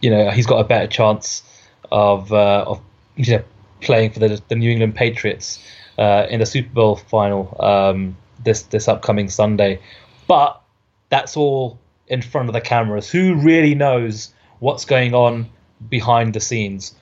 [0.00, 1.42] you know, he's got a better chance
[1.90, 2.80] of uh, of
[3.16, 3.44] you know
[3.80, 5.62] playing for the, the New England Patriots
[5.98, 9.80] uh, in the Super Bowl final um, this this upcoming Sunday.
[10.26, 10.60] But
[11.08, 11.78] that's all
[12.08, 13.10] in front of the cameras.
[13.10, 15.48] Who really knows what's going on
[15.88, 16.94] behind the scenes?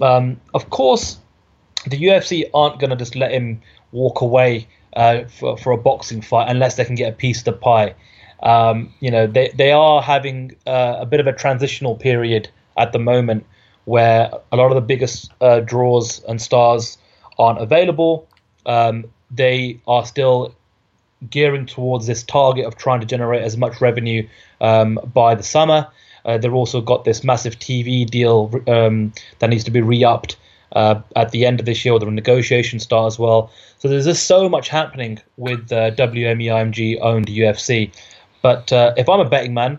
[0.00, 1.18] Um, of course,
[1.86, 3.62] the UFC aren't going to just let him
[3.92, 7.44] walk away uh, for, for a boxing fight unless they can get a piece of
[7.44, 7.94] the pie.
[8.44, 12.92] Um, you know, they, they are having uh, a bit of a transitional period at
[12.92, 13.46] the moment
[13.86, 16.98] where a lot of the biggest uh, draws and stars
[17.38, 18.28] aren't available.
[18.66, 20.54] Um, they are still
[21.30, 24.26] gearing towards this target of trying to generate as much revenue
[24.60, 25.88] um, by the summer.
[26.24, 30.36] Uh, they've also got this massive TV deal um, that needs to be re-upped
[30.72, 33.50] uh, at the end of this year, or the negotiation start as well.
[33.78, 36.50] So there's just so much happening with uh, WME
[37.00, 37.92] owned UFC.
[38.44, 39.78] But uh, if I'm a betting man,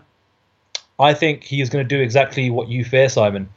[0.98, 3.48] I think he is going to do exactly what you fear, Simon.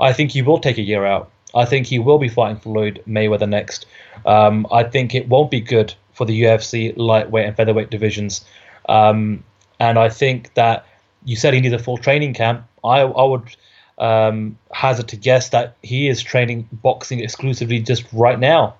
[0.00, 1.30] I think he will take a year out.
[1.54, 3.86] I think he will be fighting Floyd Mayweather next.
[4.24, 8.44] Um, I think it won't be good for the UFC lightweight and featherweight divisions.
[8.88, 9.44] Um,
[9.78, 10.84] and I think that
[11.24, 12.66] you said he needs a full training camp.
[12.82, 13.54] I, I would
[13.98, 18.74] um, hazard to guess that he is training boxing exclusively just right now.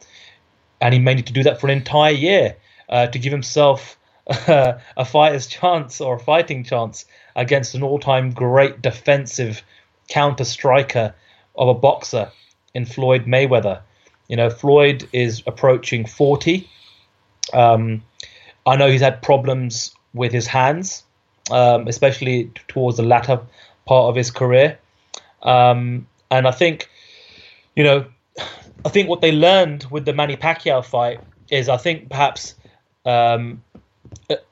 [0.81, 2.57] And he may need to do that for an entire year
[2.89, 3.97] uh, to give himself
[4.49, 7.07] a fighter's chance or a fighting chance
[7.37, 9.63] against an all time great defensive
[10.09, 11.15] counter striker
[11.57, 12.31] of a boxer
[12.75, 13.81] in Floyd Mayweather.
[14.29, 16.69] You know, Floyd is approaching 40.
[17.53, 18.03] Um,
[18.67, 21.05] I know he's had problems with his hands,
[21.51, 23.41] um, especially towards the latter
[23.87, 24.79] part of his career.
[25.43, 26.91] Um, and I think,
[27.77, 28.07] you know,
[28.85, 31.21] I think what they learned with the Manny Pacquiao fight
[31.51, 32.55] is I think perhaps,
[33.05, 33.63] um,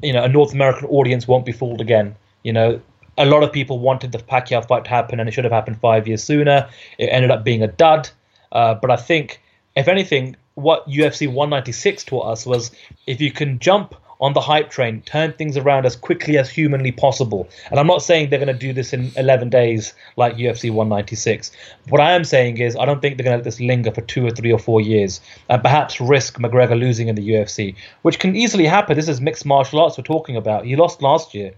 [0.02, 2.16] you know, a North American audience won't be fooled again.
[2.42, 2.80] You know,
[3.16, 5.80] a lot of people wanted the Pacquiao fight to happen and it should have happened
[5.80, 6.68] five years sooner.
[6.98, 8.10] It ended up being a dud.
[8.52, 9.40] Uh, but I think,
[9.76, 12.70] if anything, what UFC 196 taught us was
[13.06, 13.94] if you can jump
[14.24, 17.46] on the hype train, turn things around as quickly as humanly possible.
[17.70, 21.52] And I'm not saying they're going to do this in 11 days like UFC 196.
[21.90, 24.00] What I am saying is I don't think they're going to let this linger for
[24.00, 25.20] two or three or four years
[25.50, 28.96] and perhaps risk McGregor losing in the UFC, which can easily happen.
[28.96, 30.64] This is mixed martial arts we're talking about.
[30.64, 31.52] He lost last year.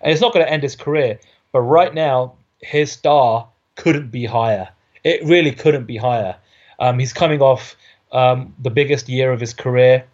[0.00, 1.18] And it's not going to end his career.
[1.50, 4.68] But right now, his star couldn't be higher.
[5.02, 6.36] It really couldn't be higher.
[6.78, 7.74] Um, he's coming off
[8.12, 10.04] um, the biggest year of his career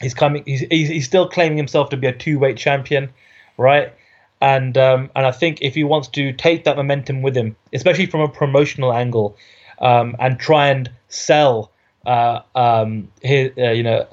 [0.00, 0.42] he's coming.
[0.46, 3.10] He's, he's still claiming himself to be a two weight champion,
[3.56, 3.92] right?
[4.40, 8.06] And um, and I think if he wants to take that momentum with him, especially
[8.06, 9.36] from a promotional angle,
[9.80, 11.70] um, and try and sell
[12.04, 14.06] uh, um, his uh, you know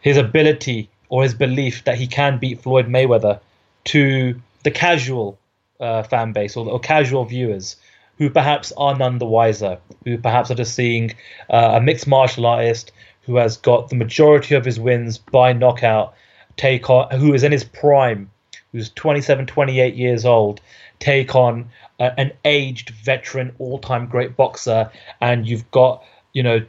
[0.00, 3.40] his ability or his belief that he can beat Floyd Mayweather
[3.84, 5.38] to the casual
[5.80, 7.76] uh, fan base or, or, casual viewers
[8.18, 11.12] who perhaps are none the wiser, who perhaps are just seeing
[11.50, 12.92] uh, a mixed martial artist
[13.26, 16.14] who has got the majority of his wins by knockout,
[16.56, 18.30] take on who is in his prime,
[18.72, 20.60] who's 27, 28 years old,
[20.98, 21.68] take on
[22.00, 26.64] a, an aged veteran, all-time great boxer, and you've got you know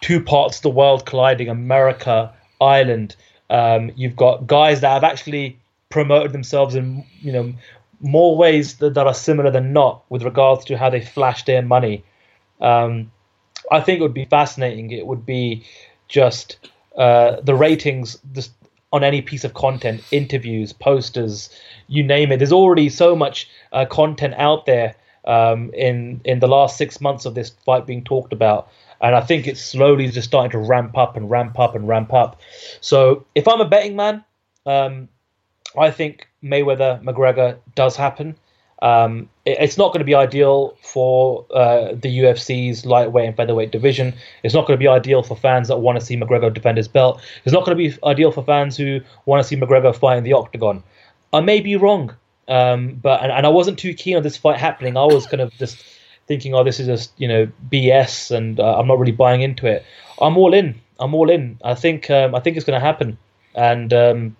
[0.00, 3.16] two parts of the world colliding: America, Ireland.
[3.48, 5.58] Um, you've got guys that have actually
[5.88, 7.54] promoted themselves in you know
[8.00, 11.62] more ways that, that are similar than not with regards to how they flashed their
[11.62, 12.04] money.
[12.60, 13.10] Um,
[13.70, 14.90] I think it would be fascinating.
[14.90, 15.64] It would be
[16.08, 18.52] just uh, the ratings just
[18.92, 21.50] on any piece of content, interviews, posters,
[21.88, 22.38] you name it.
[22.38, 24.94] There's already so much uh, content out there
[25.24, 29.20] um, in in the last six months of this fight being talked about, and I
[29.20, 32.40] think it's slowly just starting to ramp up and ramp up and ramp up.
[32.80, 34.24] So if I'm a betting man,
[34.64, 35.08] um,
[35.76, 38.36] I think Mayweather McGregor does happen.
[38.82, 43.72] Um, it, it's not going to be ideal for uh, the UFC's lightweight and featherweight
[43.72, 44.14] division.
[44.42, 46.88] It's not going to be ideal for fans that want to see McGregor defend his
[46.88, 47.20] belt.
[47.44, 50.24] It's not going to be ideal for fans who want to see McGregor fight in
[50.24, 50.82] the octagon.
[51.32, 52.14] I may be wrong,
[52.48, 54.96] um, but and, and I wasn't too keen on this fight happening.
[54.96, 55.82] I was kind of just
[56.26, 59.66] thinking, oh, this is just you know BS, and uh, I'm not really buying into
[59.66, 59.84] it.
[60.20, 60.80] I'm all in.
[60.98, 61.58] I'm all in.
[61.64, 63.18] I think um, I think it's going to happen,
[63.54, 64.36] and um,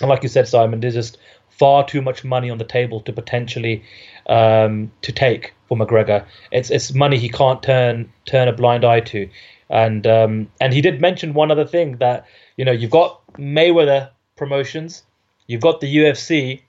[0.00, 1.18] like you said, Simon, there's just
[1.60, 3.84] far too much money on the table to potentially
[4.26, 6.24] um, to take for McGregor.
[6.50, 9.28] It's it's money he can't turn turn a blind eye to,
[9.68, 12.24] and um, and he did mention one other thing that
[12.56, 15.02] you know you've got Mayweather promotions,
[15.48, 16.62] you've got the UFC,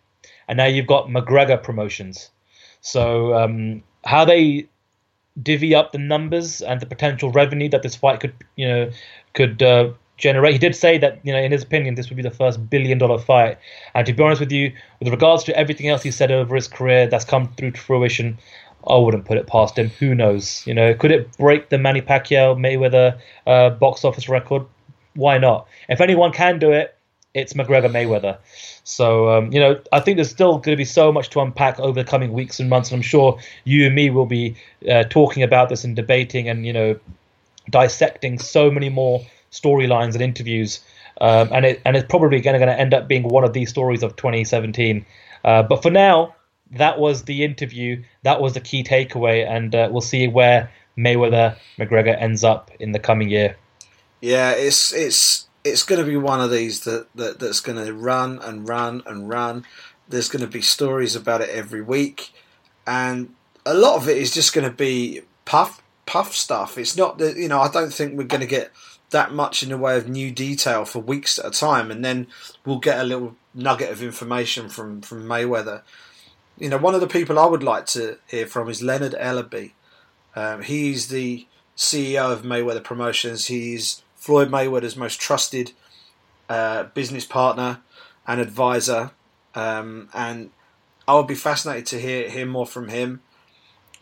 [0.49, 2.29] and now you've got McGregor promotions.
[2.81, 4.67] So um, how they
[5.41, 8.91] divvy up the numbers and the potential revenue that this fight could you know
[9.33, 10.53] could uh, generate.
[10.53, 12.97] He did say that, you know, in his opinion, this would be the first billion
[12.97, 13.57] dollar fight.
[13.93, 16.67] And to be honest with you, with regards to everything else he said over his
[16.67, 18.37] career that's come through to fruition,
[18.87, 19.89] I wouldn't put it past him.
[19.99, 20.65] Who knows?
[20.65, 24.65] You know, could it break the Manny Pacquiao Mayweather uh, box office record?
[25.15, 25.67] Why not?
[25.89, 26.95] If anyone can do it,
[27.33, 28.37] it's McGregor Mayweather.
[28.83, 31.79] So um, you know, I think there's still going to be so much to unpack
[31.79, 34.55] over the coming weeks and months, and I'm sure you and me will be
[34.89, 36.99] uh, talking about this and debating and you know
[37.69, 40.79] dissecting so many more storylines and interviews,
[41.19, 44.03] um, and it and it's probably going to end up being one of these stories
[44.03, 45.05] of 2017.
[45.43, 46.35] Uh, but for now,
[46.71, 48.01] that was the interview.
[48.23, 52.91] That was the key takeaway, and uh, we'll see where Mayweather McGregor ends up in
[52.91, 53.55] the coming year.
[54.21, 57.93] Yeah, it's it's it's going to be one of these that, that that's going to
[57.93, 59.65] run and run and run.
[60.07, 62.31] There's going to be stories about it every week,
[62.85, 63.33] and
[63.65, 66.77] a lot of it is just going to be puff puff stuff.
[66.77, 68.71] It's not that you know I don't think we're going to get
[69.11, 72.27] that much in the way of new detail for weeks at a time, and then
[72.65, 75.83] we'll get a little nugget of information from from Mayweather.
[76.57, 79.71] You know, one of the people I would like to hear from is Leonard Ellerbe.
[80.35, 81.47] Um, he's the
[81.77, 83.47] CEO of Mayweather Promotions.
[83.47, 85.71] He's Floyd Mayweather's most trusted
[86.49, 87.81] uh, business partner
[88.27, 89.11] and advisor,
[89.55, 90.51] um, and
[91.07, 93.21] I would be fascinated to hear hear more from him.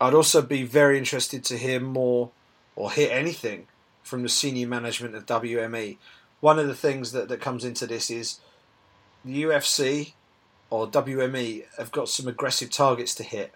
[0.01, 2.31] I'd also be very interested to hear more
[2.75, 3.67] or hear anything
[4.09, 5.97] from the senior management of WME.
[6.39, 8.39] One of the things that, that comes into this is
[9.23, 10.13] the UFC
[10.69, 13.53] or WME have got some aggressive targets to hit.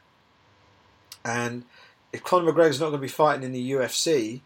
[1.25, 1.63] And
[2.11, 4.41] if Conor McGregor's not going to be fighting in the UFC,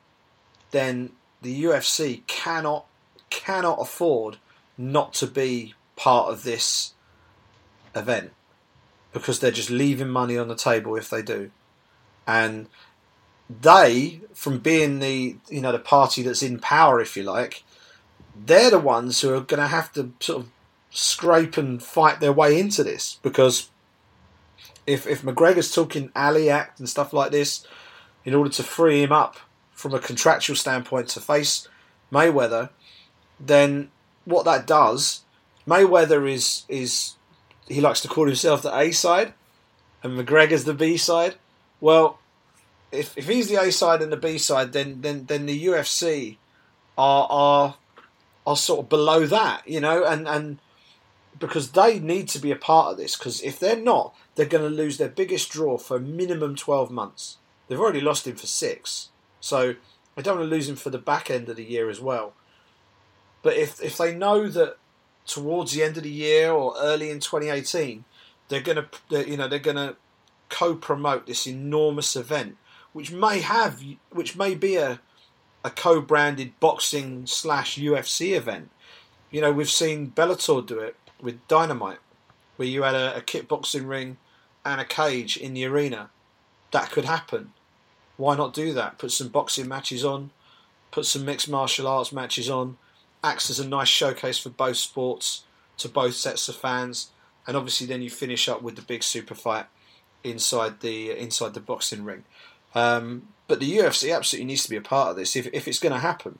[0.71, 2.85] then the UFC cannot
[3.29, 4.37] cannot afford
[4.77, 6.93] not to be part of this
[7.93, 8.31] event
[9.11, 11.51] because they're just leaving money on the table if they do.
[12.25, 12.67] And
[13.49, 17.63] they, from being the you know the party that's in power, if you like,
[18.35, 20.49] they're the ones who are going to have to sort of
[20.89, 23.69] scrape and fight their way into this because
[24.87, 27.65] if if McGregor's talking Ali Act and stuff like this,
[28.25, 29.37] in order to free him up
[29.71, 31.67] from a contractual standpoint to face
[32.11, 32.69] Mayweather,
[33.39, 33.91] then
[34.25, 35.21] what that does,
[35.67, 37.15] Mayweather is is
[37.67, 39.33] he likes to call himself the A side,
[40.01, 41.35] and McGregor's the B side.
[41.81, 42.19] Well,
[42.91, 46.37] if if he's the A side and the B side, then then then the UFC
[46.97, 47.75] are are
[48.45, 50.59] are sort of below that, you know, and and
[51.39, 53.17] because they need to be a part of this.
[53.17, 57.37] Because if they're not, they're going to lose their biggest draw for minimum twelve months.
[57.67, 59.09] They've already lost him for six,
[59.41, 59.75] so
[60.15, 62.33] I don't want to lose him for the back end of the year as well.
[63.43, 64.77] But if if they know that
[65.25, 68.05] towards the end of the year or early in 2018,
[68.47, 69.97] they're going to, you know, they're going to
[70.49, 72.57] co-promote this enormous event
[72.97, 74.99] which may have, which may be a,
[75.63, 78.71] a co-branded boxing slash UFC event.
[79.29, 81.99] You know, we've seen Bellator do it with Dynamite,
[82.55, 84.17] where you had a, a kickboxing ring
[84.65, 86.09] and a cage in the arena.
[86.71, 87.53] That could happen.
[88.17, 88.97] Why not do that?
[88.97, 90.31] Put some boxing matches on,
[90.89, 92.77] put some mixed martial arts matches on,
[93.23, 95.43] acts as a nice showcase for both sports
[95.77, 97.11] to both sets of fans,
[97.45, 99.67] and obviously then you finish up with the big super fight
[100.23, 102.23] inside the inside the boxing ring.
[102.77, 105.79] Um, but the UFC absolutely needs to be a part of this if, if it's
[105.79, 106.37] going to happen.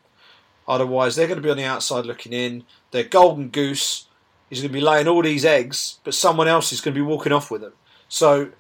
[0.67, 2.63] Otherwise, they're going to be on the outside looking in.
[2.91, 4.05] Their golden goose
[4.51, 7.05] is going to be laying all these eggs, but someone else is going to be
[7.05, 7.73] walking off with them.
[8.07, 8.51] So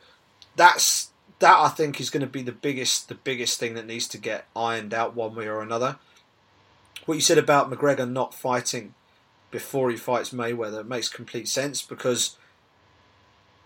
[0.55, 1.55] that's that.
[1.55, 4.47] I think is going to be the biggest the biggest thing that needs to get
[4.55, 5.97] ironed out one way or another.
[7.05, 8.95] What you said about McGregor not fighting
[9.51, 12.37] before he fights Mayweather makes complete sense because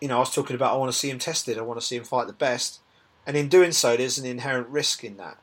[0.01, 1.57] you know I was talking about I want to see him tested.
[1.57, 2.82] I want to see him fight the best.
[3.26, 5.38] And in doing so, there's an inherent risk in that.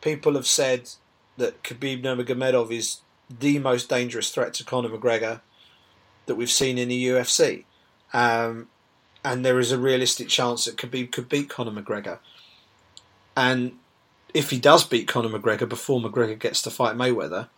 [0.00, 0.90] People have said
[1.36, 3.00] that Khabib Nurmagomedov is
[3.30, 5.40] the most dangerous threat to Conor McGregor.
[6.26, 7.64] that we've seen in the UFC.
[8.12, 8.68] Um,
[9.24, 12.18] and there is a realistic chance that Khabib could beat Conor McGregor.
[13.36, 13.72] And
[14.34, 17.48] if he does beat Conor McGregor before McGregor gets to fight Mayweather,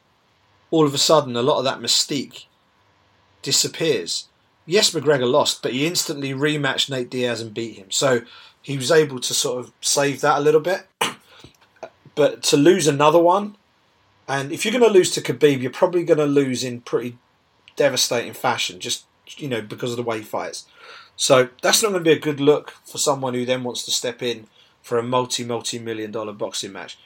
[0.71, 2.47] all of a sudden a lot of that mystique
[3.43, 4.29] disappears.
[4.67, 7.91] Yes, McGregor lost, but he instantly rematched Nate Diaz and beat him.
[7.91, 8.23] So
[8.65, 10.87] he was able to sort of save that a little bit.
[12.15, 13.57] but to lose another one,
[14.27, 17.19] and if you're going to lose to Khabib, you're probably going to lose in pretty
[17.77, 19.05] devastating fashion, just
[19.37, 20.65] you know because of the way he fights.
[21.15, 23.91] So that's not going to be a good look for someone who then wants to
[23.91, 24.47] step in
[24.81, 26.99] for a multi multi million dollar boxing match,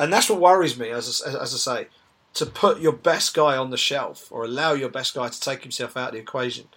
[0.00, 0.88] and that's what worries me.
[0.88, 1.88] As as I say,
[2.34, 5.62] to put your best guy on the shelf or allow your best guy to take
[5.62, 6.68] himself out of the equation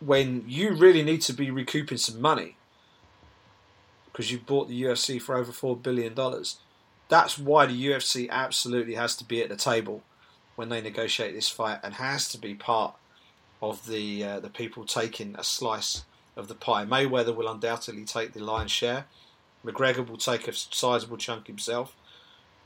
[0.00, 2.57] when you really need to be recouping some money
[4.18, 6.58] because you bought the UFC for over four billion dollars.
[7.08, 10.02] That's why the UFC absolutely has to be at the table
[10.56, 12.96] when they negotiate this fight and has to be part
[13.62, 16.02] of the uh, the people taking a slice
[16.34, 16.84] of the pie.
[16.84, 19.04] Mayweather will undoubtedly take the lion's share.
[19.64, 21.94] McGregor will take a sizable chunk himself,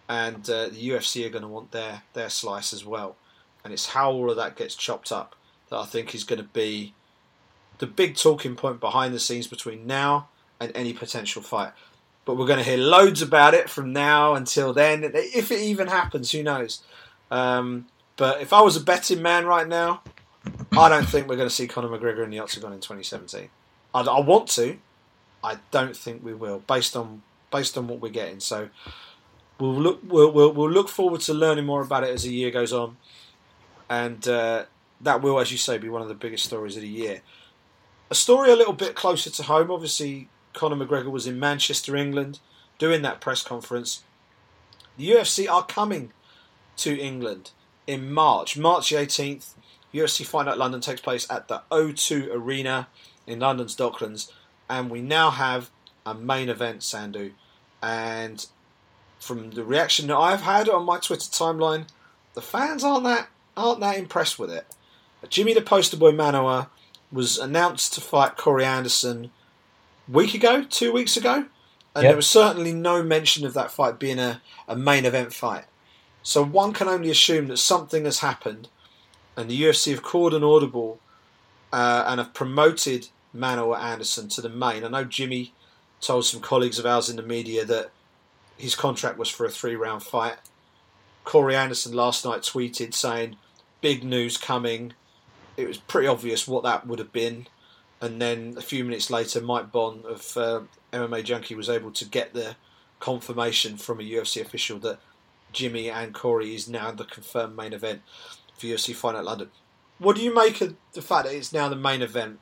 [0.09, 3.17] and uh, the UFC are going to want their their slice as well.
[3.63, 5.37] And it's how all of that gets chopped up
[5.69, 6.95] that I think is going to be
[7.77, 10.29] the big talking point behind the scenes between now
[10.63, 11.73] and any potential fight.
[12.25, 15.03] But we're going to hear loads about it from now until then.
[15.15, 16.83] If it even happens, who knows?
[17.31, 17.87] Um,
[18.17, 20.03] but if I was a betting man right now,
[20.73, 23.49] I don't think we're going to see Conor McGregor in the octagon in 2017.
[23.95, 24.79] I, I want to.
[25.43, 28.39] I don't think we will, based on based on what we're getting.
[28.41, 28.69] So
[29.59, 32.51] we'll look we'll, we'll, we'll look forward to learning more about it as the year
[32.51, 32.97] goes on,
[33.91, 34.65] and uh,
[35.01, 37.23] that will, as you say, be one of the biggest stories of the year.
[38.11, 39.71] A story a little bit closer to home.
[39.71, 42.41] Obviously, Conor McGregor was in Manchester, England,
[42.79, 44.03] doing that press conference.
[44.97, 46.13] The UFC are coming
[46.79, 47.51] to England
[47.87, 49.55] in March, March the 18th.
[49.93, 52.89] UFC Fight Night London takes place at the O2 Arena
[53.27, 54.33] in London's Docklands,
[54.69, 55.71] and we now have
[56.07, 57.33] a main event, Sandhu.
[57.83, 58.47] And
[59.21, 61.87] from the reaction that I've had on my Twitter timeline,
[62.35, 64.67] the fans aren't that aren't that impressed with it.
[65.29, 66.69] Jimmy the Poster Boy Manuwa
[67.13, 69.31] was announced to fight Corey Anderson
[70.09, 71.47] week ago, two weeks ago,
[71.95, 72.11] and yep.
[72.11, 75.65] there was certainly no mention of that fight being a, a main event fight.
[76.23, 78.69] So one can only assume that something has happened
[79.37, 81.01] and the UFC have called an audible
[81.73, 84.85] uh, and have promoted Manuwa Anderson to the main.
[84.85, 85.53] I know Jimmy
[86.01, 87.91] told some colleagues of ours in the media that
[88.57, 90.37] his contract was for a three round fight.
[91.25, 93.37] Corey Anderson last night tweeted saying,
[93.81, 94.93] Big news coming.
[95.57, 97.47] It was pretty obvious what that would have been.
[98.03, 100.61] And then a few minutes later, Mike Bohn of uh,
[100.93, 102.57] MMA Junkie was able to get the
[102.99, 104.99] confirmation from a UFC official that
[105.53, 108.03] Jimmy and Corey is now the confirmed main event
[108.59, 109.51] for UFC Fight Night London.
[109.99, 112.41] What do you make of the fact that it's now the main event,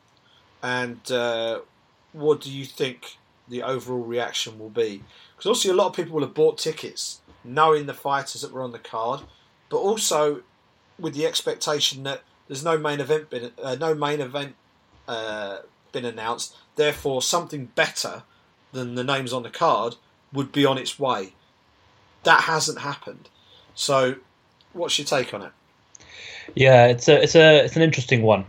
[0.62, 1.60] and uh,
[2.12, 5.02] what do you think the overall reaction will be?
[5.36, 8.62] Because obviously a lot of people will have bought tickets knowing the fighters that were
[8.62, 9.20] on the card,
[9.68, 10.42] but also
[10.98, 13.28] with the expectation that there's no main event
[13.62, 14.54] uh, no main event
[15.10, 15.58] uh,
[15.90, 16.56] been announced.
[16.76, 18.22] Therefore, something better
[18.72, 19.96] than the names on the card
[20.32, 21.32] would be on its way.
[22.22, 23.28] That hasn't happened.
[23.74, 24.16] So,
[24.72, 25.52] what's your take on it?
[26.54, 28.44] Yeah, it's a it's a it's an interesting one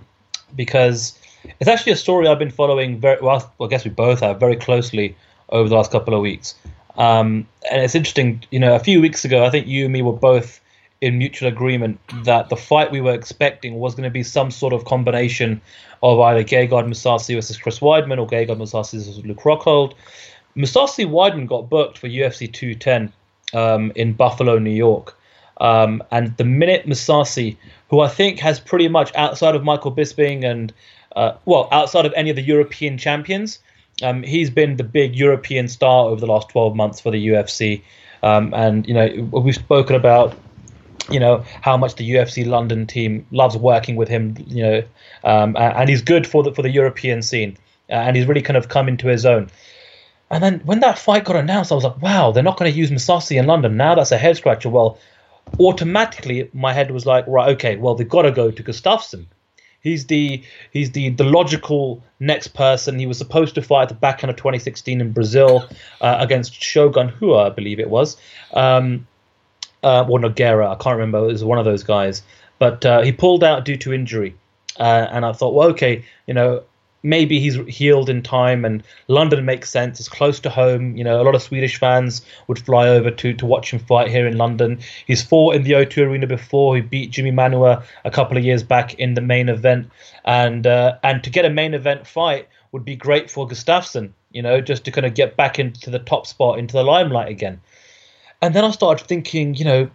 [0.55, 1.18] because
[1.59, 3.51] it's actually a story I've been following very well.
[3.59, 5.16] I guess we both have very closely
[5.49, 6.55] over the last couple of weeks.
[6.95, 10.01] Um, and it's interesting, you know, a few weeks ago, I think you and me
[10.01, 10.59] were both
[11.02, 14.72] in mutual agreement that the fight we were expecting was going to be some sort
[14.72, 15.60] of combination
[16.04, 19.93] of either Gegard Mousasi versus Chris Weidman or Gegard Mousasi versus Luke Rockhold.
[20.56, 23.12] Mousasi Weidman got booked for UFC 210
[23.54, 25.18] um, in Buffalo, New York.
[25.58, 27.58] Um, and the minute Mousasi,
[27.89, 30.72] who I think has pretty much outside of Michael Bisping and
[31.16, 33.60] uh, well, outside of any of the European champions,
[34.02, 37.82] um, he's been the big European star over the last 12 months for the UFC.
[38.24, 40.36] Um, and you know we've spoken about
[41.10, 44.36] you know how much the UFC London team loves working with him.
[44.47, 44.84] You know,
[45.24, 47.58] um, and he's good for the for the European scene,
[47.89, 49.49] uh, and he's really kind of come into his own.
[50.30, 52.78] And then when that fight got announced, I was like, wow, they're not going to
[52.78, 53.76] use Mousasi in London.
[53.76, 54.70] Now that's a head scratcher.
[54.70, 54.97] Well,
[55.60, 59.26] automatically my head was like, right, okay, well they've got to go to Gustafsson.
[59.82, 62.99] He's the he's the the logical next person.
[62.99, 65.68] He was supposed to fight at the back end of 2016 in Brazil
[66.02, 68.16] uh, against Shogun Rua, I believe it was,
[68.54, 69.08] um,
[69.84, 70.68] uh, or Nogueira.
[70.68, 71.20] I can't remember.
[71.30, 72.24] It was one of those guys,
[72.60, 74.36] but uh, he pulled out due to injury.
[74.80, 76.64] Uh, and I thought, well, okay, you know,
[77.04, 80.00] maybe he's healed in time and London makes sense.
[80.00, 80.96] It's close to home.
[80.96, 84.10] You know, a lot of Swedish fans would fly over to, to watch him fight
[84.10, 84.80] here in London.
[85.08, 86.76] He's fought in the O2 Arena before.
[86.76, 89.90] He beat Jimmy Manuwa a couple of years back in the main event.
[90.26, 94.42] And uh, and to get a main event fight would be great for Gustafsson, you
[94.42, 97.60] know, just to kind of get back into the top spot, into the limelight again.
[98.42, 99.89] And then I started thinking, you know,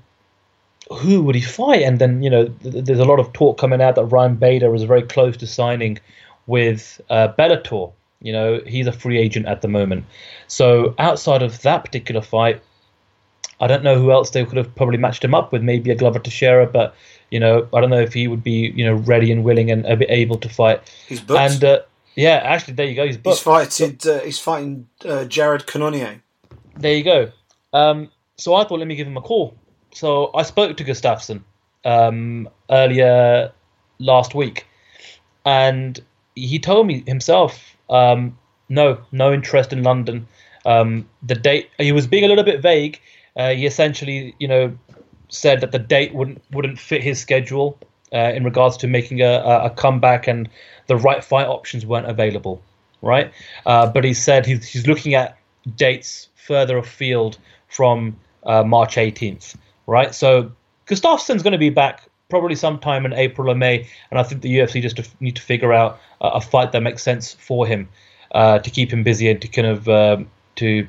[0.93, 1.83] who would he fight?
[1.83, 4.71] And then, you know, th- there's a lot of talk coming out that Ryan Bader
[4.71, 5.99] was very close to signing
[6.47, 7.93] with uh, Bellator.
[8.21, 10.05] You know, he's a free agent at the moment.
[10.47, 12.63] So outside of that particular fight,
[13.61, 15.63] I don't know who else they could have probably matched him up with.
[15.63, 16.95] Maybe a Glover Teixeira, but
[17.31, 19.85] you know, I don't know if he would be you know ready and willing and
[19.87, 20.83] a bit able to fight.
[21.09, 21.41] He's booked.
[21.41, 21.81] And uh,
[22.15, 23.07] yeah, actually, there you go.
[23.07, 23.37] He's booked.
[23.37, 23.99] He's fighting.
[24.05, 26.23] Uh, he's fighting uh, Jared Cannonier.
[26.77, 27.33] There you go.
[27.73, 29.55] Um, so I thought, let me give him a call.
[29.93, 31.43] So I spoke to Gustafsson
[31.85, 33.53] um, earlier
[33.99, 34.67] last week,
[35.45, 35.99] and
[36.35, 38.37] he told me himself, um,
[38.69, 40.27] no, no interest in London.
[40.67, 43.01] Um, the date he was being a little bit vague.
[43.37, 44.77] Uh, he essentially, you know,
[45.29, 47.79] said that the date wouldn't wouldn't fit his schedule
[48.13, 50.49] uh, in regards to making a, a comeback, and
[50.89, 52.61] the right fight options weren't available.
[53.03, 53.33] Right,
[53.67, 55.39] uh, but he said he's, he's looking at
[55.77, 58.17] dates further afield from
[58.47, 59.57] uh, March 18th.
[59.87, 60.51] Right, so
[60.87, 64.59] Gustafsson's going to be back probably sometime in April or May, and I think the
[64.59, 67.89] UFC just need to figure out a, a fight that makes sense for him
[68.33, 70.89] uh, to keep him busy and to kind of um, to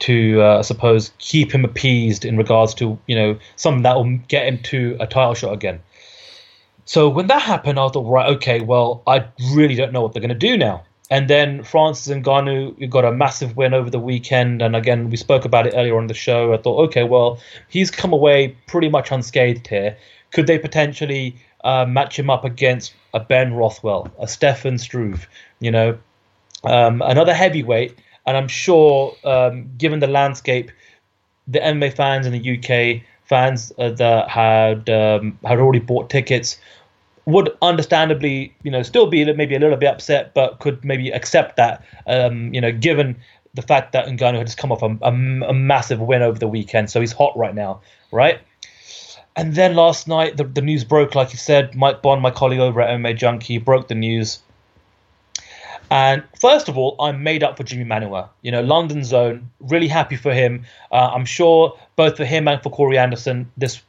[0.00, 4.18] to uh, I suppose keep him appeased in regards to you know something that will
[4.28, 5.80] get him to a title shot again.
[6.84, 10.20] So when that happened, I thought, right, okay, well, I really don't know what they're
[10.20, 10.82] going to do now.
[11.12, 15.44] And then Francis Ngannou got a massive win over the weekend, and again we spoke
[15.44, 16.54] about it earlier on the show.
[16.54, 17.38] I thought, okay, well,
[17.68, 19.94] he's come away pretty much unscathed here.
[20.30, 25.28] Could they potentially uh, match him up against a Ben Rothwell, a Stefan Struve,
[25.60, 25.98] you know,
[26.64, 27.94] um, another heavyweight?
[28.24, 30.70] And I'm sure, um, given the landscape,
[31.46, 36.58] the MMA fans in the UK, fans uh, that had um, had already bought tickets,
[37.24, 41.56] would understandably, you know, still be maybe a little bit upset, but could maybe accept
[41.56, 43.16] that, um, you know, given
[43.54, 46.48] the fact that Ngannou had just come off a, a, a, massive win over the
[46.48, 48.40] weekend, so he's hot right now, right?
[49.36, 52.60] And then last night, the, the news broke, like you said, Mike Bohn, my colleague
[52.60, 54.40] over at MMA Junkie, broke the news.
[55.90, 58.28] And first of all, I'm made up for Jimi Manuwa.
[58.40, 60.64] You know, London Zone, really happy for him.
[60.90, 63.82] Uh, I'm sure both for him and for Corey Anderson, this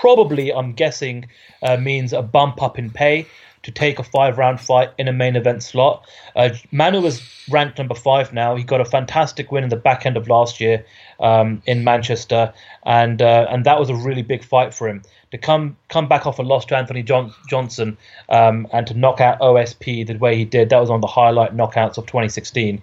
[0.00, 1.26] probably, I'm guessing,
[1.62, 3.26] uh, means a bump up in pay
[3.62, 6.06] to take a five round fight in a main event slot.
[6.36, 8.54] Uh, Manu is ranked number five now.
[8.56, 10.84] He got a fantastic win in the back end of last year
[11.20, 12.52] um, in Manchester,
[12.84, 16.26] and uh, and that was a really big fight for him to come come back
[16.26, 17.96] off a loss to Anthony John- Johnson
[18.28, 20.70] um, and to knock out OSP the way he did.
[20.70, 22.82] That was on the highlight knockouts of 2016.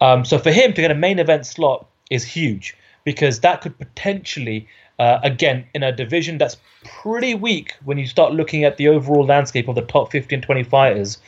[0.00, 3.78] Um, so for him to get a main event slot is huge because that could
[3.78, 4.66] potentially
[4.98, 9.24] uh, again, in a division that's pretty weak when you start looking at the overall
[9.24, 11.18] landscape of the top 15, 20 fighters,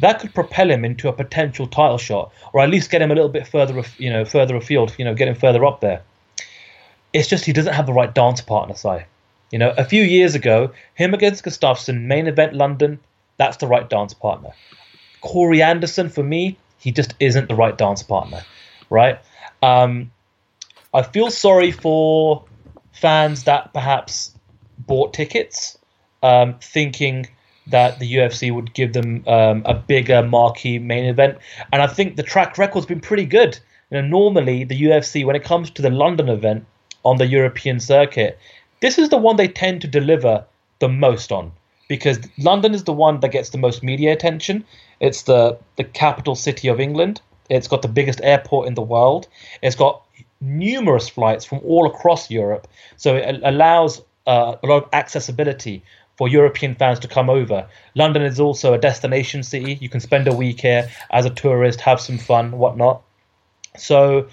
[0.00, 3.14] that could propel him into a potential title shot, or at least get him a
[3.14, 6.02] little bit further, you know, further afield, you know, get him further up there.
[7.12, 8.98] It's just he doesn't have the right dance partner, Si.
[9.52, 12.98] You know, a few years ago, him against Gustafsson, main event London,
[13.36, 14.50] that's the right dance partner.
[15.20, 18.42] Corey Anderson, for me, he just isn't the right dance partner,
[18.90, 19.18] right?
[19.62, 20.10] Um,
[20.92, 22.44] I feel sorry for
[22.94, 24.34] fans that perhaps
[24.78, 25.78] bought tickets
[26.22, 27.28] um, thinking
[27.66, 31.38] that the UFC would give them um, a bigger marquee main event.
[31.72, 33.58] And I think the track record's been pretty good.
[33.90, 36.66] You know, normally the UFC, when it comes to the London event
[37.04, 38.38] on the European circuit,
[38.80, 40.44] this is the one they tend to deliver
[40.78, 41.52] the most on
[41.88, 44.64] because London is the one that gets the most media attention.
[45.00, 47.20] It's the the capital city of England.
[47.50, 49.28] It's got the biggest airport in the world.
[49.62, 50.02] It's got
[50.44, 52.68] numerous flights from all across Europe.
[52.96, 55.82] So it allows uh, a lot of accessibility
[56.16, 57.66] for European fans to come over.
[57.94, 59.78] London is also a destination city.
[59.80, 63.02] You can spend a week here as a tourist, have some fun, whatnot.
[63.76, 64.28] So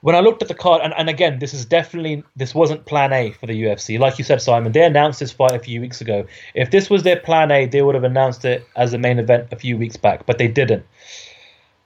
[0.00, 3.12] when I looked at the card, and, and again, this is definitely this wasn't Plan
[3.12, 3.98] A for the UFC.
[3.98, 6.26] Like you said, Simon, they announced this fight a few weeks ago.
[6.54, 9.48] If this was their Plan A, they would have announced it as a main event
[9.50, 10.86] a few weeks back, but they didn't.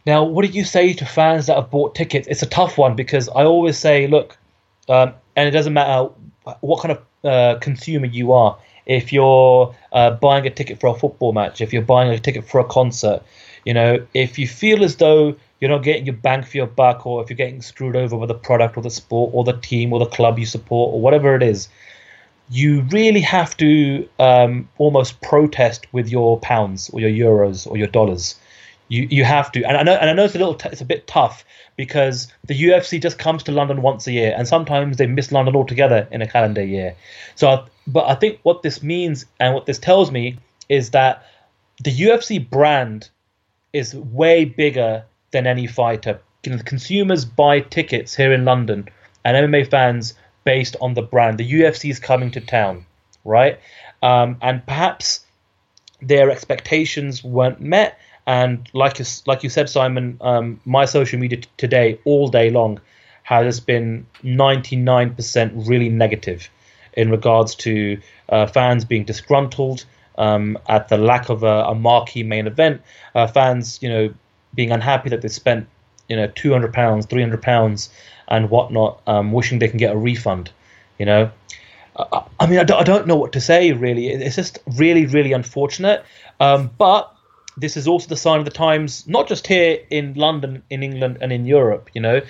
[0.05, 2.27] Now, what do you say to fans that have bought tickets?
[2.29, 4.37] It's a tough one because I always say, look,
[4.89, 6.09] um, and it doesn't matter
[6.61, 8.59] what kind of uh, consumer you are.
[8.85, 12.49] If you're uh, buying a ticket for a football match, if you're buying a ticket
[12.49, 13.23] for a concert,
[13.65, 17.07] you know, if you feel as though you're not getting your bang for your buck,
[17.07, 19.93] or if you're getting screwed over by the product or the sport or the team
[19.93, 21.69] or the club you support or whatever it is,
[22.51, 27.87] you really have to um, almost protest with your pounds or your euros or your
[27.87, 28.35] dollars
[28.93, 30.83] You you have to, and I know and I know it's a little t- it's
[30.83, 34.99] a bit tough because the UFC just comes to London once a year, and sometimes
[34.99, 36.95] they miss London altogether in a calendar year.
[37.35, 40.37] So, but I think what this means and what this tells me
[40.69, 41.27] is that
[41.83, 43.09] the UFC brand
[43.73, 46.21] is way bigger than any fighter.
[46.43, 48.91] Consumers buy tickets here in London,
[49.25, 50.13] and MMA fans
[50.45, 51.39] based on the brand.
[51.39, 52.85] The UFC is coming to town,
[53.25, 53.59] right?
[54.03, 55.25] Um, and perhaps
[56.03, 57.99] their expectations weren't met.
[58.27, 62.81] And like like you said, Simon, um, my social media t- today, all day long,
[63.25, 66.49] has been 99% really negative
[66.93, 69.85] in regards to uh, fans being disgruntled
[70.19, 72.83] um, at the lack of a, a marquee main event.
[73.15, 74.15] Uh, fans, you know,
[74.55, 75.67] being unhappy that they spent,
[76.09, 77.91] you know, 200 pounds, 300 pounds,
[78.29, 80.51] and whatnot, um, wishing they can get a refund.
[80.99, 81.31] You know,
[81.97, 84.09] I, I mean, I don't, I don't, know what to say really.
[84.09, 86.05] It's just really, really unfortunate.
[86.41, 87.12] Um, but
[87.57, 91.19] this is also the sign of the times, not just here in London, in England,
[91.21, 91.91] and in Europe.
[91.95, 92.21] You know,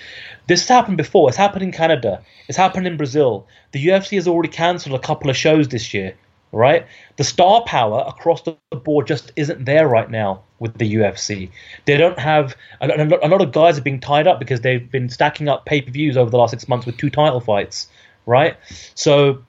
[0.47, 1.29] this has happened before.
[1.29, 2.21] It's happened in Canada.
[2.47, 3.47] It's happened in Brazil.
[3.71, 6.15] The UFC has already cancelled a couple of shows this year.
[6.51, 11.49] Right, the star power across the board just isn't there right now with the UFC.
[11.85, 12.87] They don't have a,
[13.23, 15.89] a lot of guys are being tied up because they've been stacking up pay per
[15.89, 17.87] views over the last six months with two title fights.
[18.27, 18.55] Right,
[18.93, 19.43] so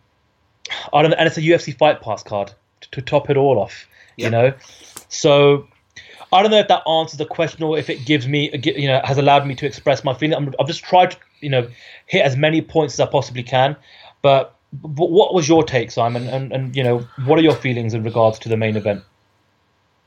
[0.94, 3.86] I don't, and it's a UFC Fight Pass card to, to top it all off.
[4.16, 4.24] Yep.
[4.24, 4.54] You know,
[5.14, 5.68] so
[6.32, 9.00] I don't know if that answers the question or if it gives me, you know,
[9.04, 10.34] has allowed me to express my feeling.
[10.34, 11.68] i have just tried to, you know,
[12.06, 13.76] hit as many points as I possibly can.
[14.22, 16.26] But, but what was your take, Simon?
[16.26, 19.04] And, and, you know, what are your feelings in regards to the main event?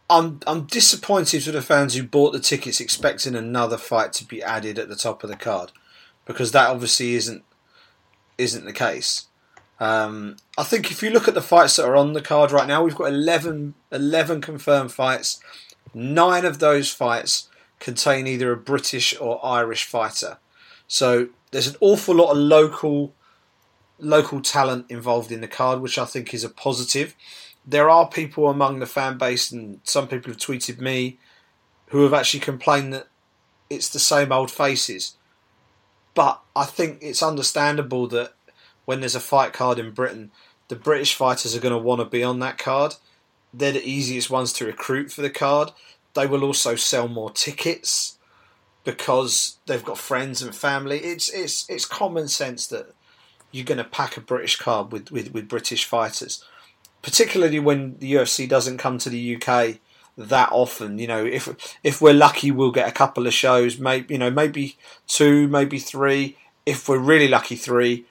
[0.09, 4.41] I'm I'm disappointed for the fans who bought the tickets expecting another fight to be
[4.41, 5.73] added at the top of the card,
[6.25, 7.43] because that obviously isn't
[8.37, 9.25] isn't the case.
[9.79, 12.67] Um, I think if you look at the fights that are on the card right
[12.67, 15.39] now, we've got 11, 11 confirmed fights.
[15.93, 17.49] Nine of those fights
[17.79, 20.37] contain either a British or Irish fighter.
[20.87, 23.13] So there's an awful lot of local
[23.99, 27.15] local talent involved in the card, which I think is a positive.
[27.65, 31.17] There are people among the fan base, and some people have tweeted me,
[31.87, 33.07] who have actually complained that
[33.69, 35.17] it's the same old faces.
[36.13, 38.33] But I think it's understandable that
[38.87, 40.31] when there's a fight card in Britain,
[40.69, 42.95] the British fighters are going to want to be on that card.
[43.53, 45.71] They're the easiest ones to recruit for the card.
[46.13, 48.17] They will also sell more tickets
[48.85, 50.99] because they've got friends and family.
[50.99, 52.95] It's it's it's common sense that
[53.51, 56.45] you're going to pack a British card with, with, with British fighters,
[57.01, 59.79] particularly when the UFC doesn't come to the UK
[60.17, 60.97] that often.
[60.97, 64.31] You know, if if we're lucky, we'll get a couple of shows, maybe you know
[64.31, 64.77] maybe
[65.07, 66.37] two, maybe three.
[66.65, 68.05] If we're really lucky, three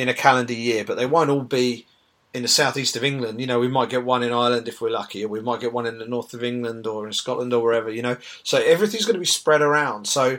[0.00, 1.86] in a calendar year, but they won't all be
[2.32, 3.40] in the southeast of England.
[3.40, 5.72] You know, we might get one in Ireland if we're lucky, or we might get
[5.72, 7.90] one in the north of England or in Scotland or wherever.
[7.90, 10.06] You know, so everything's going to be spread around.
[10.06, 10.38] So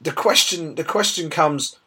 [0.00, 1.78] the question the question comes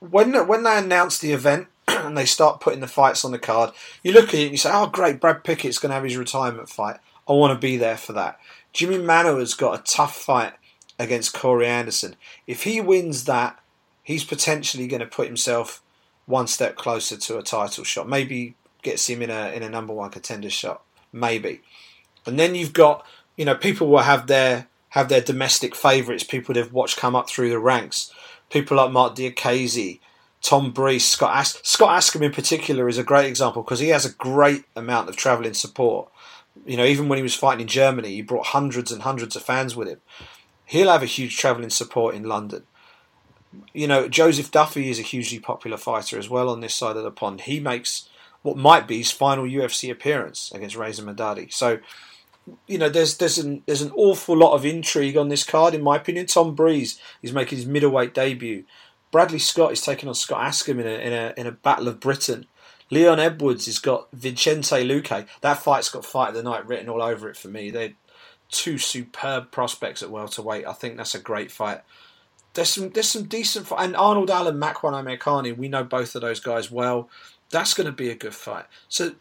[0.00, 3.72] when when they announce the event and they start putting the fights on the card.
[4.02, 5.20] You look at it and you say, "Oh, great!
[5.20, 6.98] Brad Pickett's going to have his retirement fight.
[7.28, 8.38] I want to be there for that."
[8.72, 10.54] Jimi Manuwa's got a tough fight
[10.98, 12.16] against Corey Anderson.
[12.46, 13.58] If he wins that,
[14.02, 15.82] he's potentially going to put himself
[16.26, 18.08] one step closer to a title shot.
[18.08, 20.82] Maybe gets him in a in a number one contender shot.
[21.12, 21.60] Maybe.
[22.26, 26.54] And then you've got you know people will have their have their domestic favourites, people
[26.54, 28.12] they've watched come up through the ranks.
[28.50, 30.00] People like Marc Diakiese,
[30.42, 34.04] Tom Breese, Scott As- Scott Askham in particular is a great example because he has
[34.04, 36.10] a great amount of travelling support.
[36.66, 39.42] You know, even when he was fighting in Germany, he brought hundreds and hundreds of
[39.42, 40.00] fans with him.
[40.66, 42.64] He'll have a huge travelling support in London
[43.72, 47.02] you know, Joseph Duffy is a hugely popular fighter as well on this side of
[47.02, 47.42] the pond.
[47.42, 48.08] He makes
[48.42, 51.52] what might be his final UFC appearance against Reza Madadi.
[51.52, 51.78] So,
[52.66, 55.82] you know, there's there's an there's an awful lot of intrigue on this card, in
[55.82, 56.26] my opinion.
[56.26, 58.64] Tom Breese is making his middleweight debut.
[59.10, 62.00] Bradley Scott is taking on Scott Askham in a in a in a battle of
[62.00, 62.46] Britain.
[62.90, 65.26] Leon Edwards has got Vicente Luque.
[65.40, 67.70] That fight's got fight of the night written all over it for me.
[67.70, 67.94] They're
[68.50, 70.66] two superb prospects at welterweight.
[70.66, 71.80] I think that's a great fight
[72.54, 73.84] there's some there's some decent fight.
[73.84, 77.08] and Arnold Allen, Makwan Amirkhani, we know both of those guys well.
[77.50, 78.64] That's going to be a good fight.
[78.88, 79.14] So,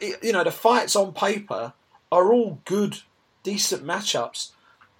[0.00, 1.72] you know, the fights on paper
[2.12, 2.98] are all good,
[3.42, 4.50] decent matchups.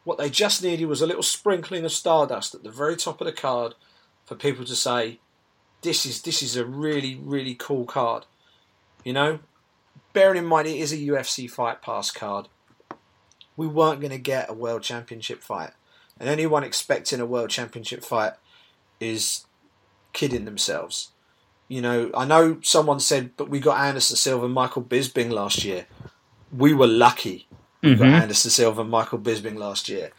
[0.04, 3.26] What they just needed was a little sprinkling of stardust at the very top of
[3.26, 3.74] the card
[4.24, 5.18] for people to say,
[5.82, 8.26] "This is this is a really really cool card."
[9.04, 9.40] You know,
[10.12, 12.48] bearing in mind it is a UFC Fight Pass card.
[13.56, 15.72] We weren't going to get a World Championship fight
[16.20, 18.34] and anyone expecting a world championship fight
[19.00, 19.46] is
[20.12, 21.10] kidding themselves.
[21.66, 25.64] You know, I know someone said, but we got Anderson Silva and Michael Bisping last
[25.64, 25.86] year.
[26.56, 27.48] We were lucky.
[27.82, 28.02] Mm-hmm.
[28.02, 30.10] Anderson Silva, and Michael Bisping last year.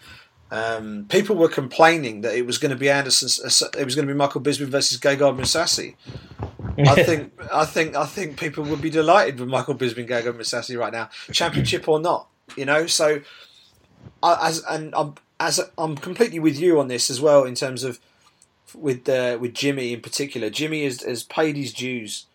[0.49, 3.29] Um, people were complaining that it was going to be Anderson.
[3.77, 5.95] It was going to be Michael Bisping versus Gegard Mousasi.
[6.79, 10.77] I think, I think, I think people would be delighted with Michael Bisping, Gegard Mousasi
[10.77, 12.27] right now, championship or not.
[12.57, 13.21] You know, so
[14.23, 17.83] I, as and I'm as I'm completely with you on this as well in terms
[17.83, 17.99] of
[18.75, 20.49] with uh, with Jimmy in particular.
[20.49, 22.27] Jimmy has, has paid his dues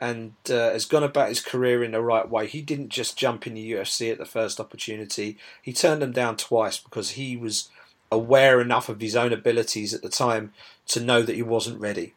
[0.00, 2.48] and uh, has gone about his career in the right way.
[2.48, 5.38] He didn't just jump in the UFC at the first opportunity.
[5.62, 7.68] He turned them down twice because he was
[8.10, 10.52] aware enough of his own abilities at the time
[10.88, 12.14] to know that he wasn't ready.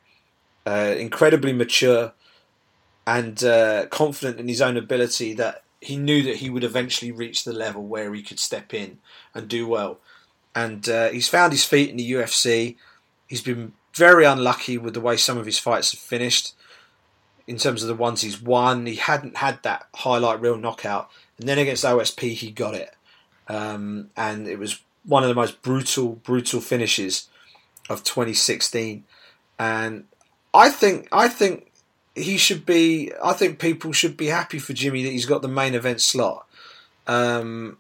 [0.66, 2.14] Uh, incredibly mature
[3.06, 7.44] and uh, confident in his own ability that he knew that he would eventually reach
[7.44, 8.98] the level where he could step in
[9.36, 10.00] and do well.
[10.56, 12.76] And uh, he's found his feet in the UFC.
[13.28, 16.54] He's been very unlucky with the way some of his fights have finished
[17.48, 18.86] in terms of the ones he's won.
[18.86, 22.96] He hadn't had that highlight reel knockout, and then against OSP he got it,
[23.48, 27.28] um, and it was one of the most brutal, brutal finishes
[27.90, 29.04] of 2016.
[29.60, 30.06] And
[30.54, 31.72] I think, I think
[32.16, 33.12] he should be.
[33.24, 36.48] I think people should be happy for Jimmy that he's got the main event slot.
[37.08, 37.78] Um,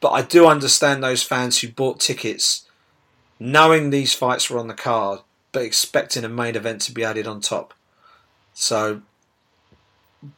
[0.00, 2.66] but I do understand those fans who bought tickets
[3.38, 5.20] knowing these fights were on the card,
[5.52, 7.74] but expecting a main event to be added on top.
[8.52, 9.02] So,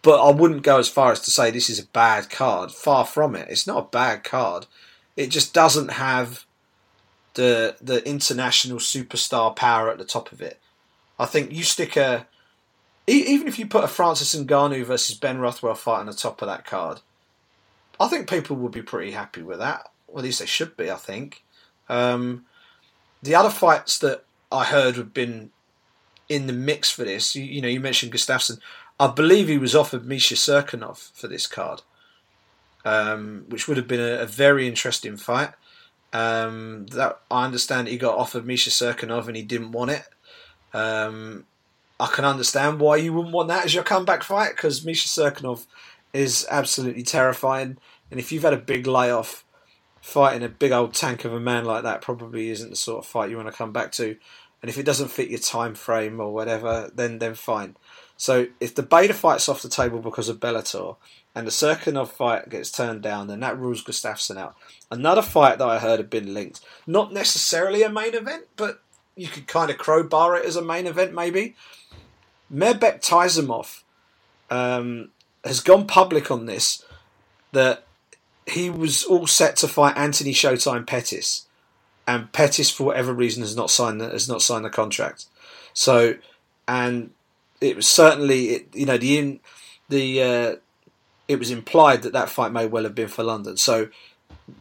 [0.02, 2.72] but I wouldn't go as far as to say this is a bad card.
[2.72, 3.48] Far from it.
[3.48, 4.66] It's not a bad card.
[5.16, 6.44] It just doesn't have
[7.34, 10.58] the the international superstar power at the top of it.
[11.18, 12.26] I think you stick a
[13.06, 16.48] even if you put a Francis Ngannou versus Ben Rothwell fight on the top of
[16.48, 17.00] that card,
[17.98, 19.88] I think people would be pretty happy with that.
[20.06, 20.90] Well, at least they should be.
[20.90, 21.42] I think.
[21.88, 22.46] Um,
[23.22, 25.50] the other fights that I heard have been
[26.28, 27.34] in the mix for this.
[27.34, 28.58] You, you know, you mentioned Gustafsson.
[28.98, 31.82] I believe he was offered Misha Cirkunov for this card,
[32.84, 35.50] um, which would have been a, a very interesting fight.
[36.12, 40.04] Um, that I understand he got offered Misha Cirkunov and he didn't want it.
[40.72, 41.44] Um,
[41.98, 45.66] I can understand why you wouldn't want that as your comeback fight because Misha Cirkunov
[46.16, 47.78] is absolutely terrifying.
[48.10, 49.44] And if you've had a big layoff,
[50.00, 53.10] fighting a big old tank of a man like that probably isn't the sort of
[53.10, 54.16] fight you want to come back to.
[54.62, 57.76] And if it doesn't fit your time frame or whatever, then then fine.
[58.16, 60.96] So if the Bader fight's off the table because of Bellator
[61.34, 64.56] and the Cirkunov fight gets turned down, then that rules Gustafsson out.
[64.90, 68.80] Another fight that I heard had been linked, not necessarily a main event, but
[69.16, 71.54] you could kind of crowbar it as a main event maybe.
[72.52, 73.82] Mairbek Taisumov
[74.50, 75.10] um,
[75.46, 76.84] has gone public on this
[77.52, 77.84] that
[78.46, 81.46] he was all set to fight Anthony Showtime Pettis,
[82.06, 85.26] and Pettis for whatever reason has not signed the, has not signed the contract.
[85.72, 86.16] So,
[86.68, 87.10] and
[87.60, 89.40] it was certainly it, you know the in,
[89.88, 90.56] the uh,
[91.28, 93.56] it was implied that that fight may well have been for London.
[93.56, 93.88] So,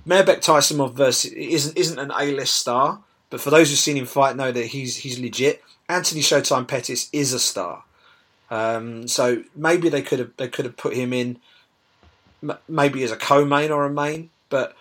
[0.07, 4.06] Mairbek Taisumov versus isn't isn't an A list star, but for those who've seen him
[4.06, 5.64] fight, know that he's he's legit.
[5.88, 7.84] Anthony Showtime Pettis is a star.
[8.49, 11.39] Um, so maybe they could have they could have put him in
[12.67, 14.76] maybe as a co-main or a main, but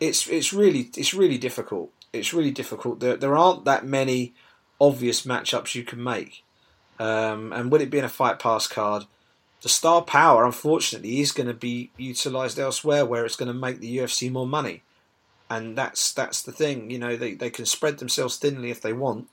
[0.00, 1.92] it's it's really it's really difficult.
[2.12, 3.00] It's really difficult.
[3.00, 4.34] There there aren't that many
[4.80, 6.44] obvious matchups you can make.
[6.98, 9.04] Um, and with it being a fight pass card,
[9.62, 13.80] the star power unfortunately is going to be utilised elsewhere where it's going to make
[13.80, 14.82] the UFC more money.
[15.48, 18.92] And that's that's the thing, you know, they, they can spread themselves thinly if they
[18.92, 19.28] want.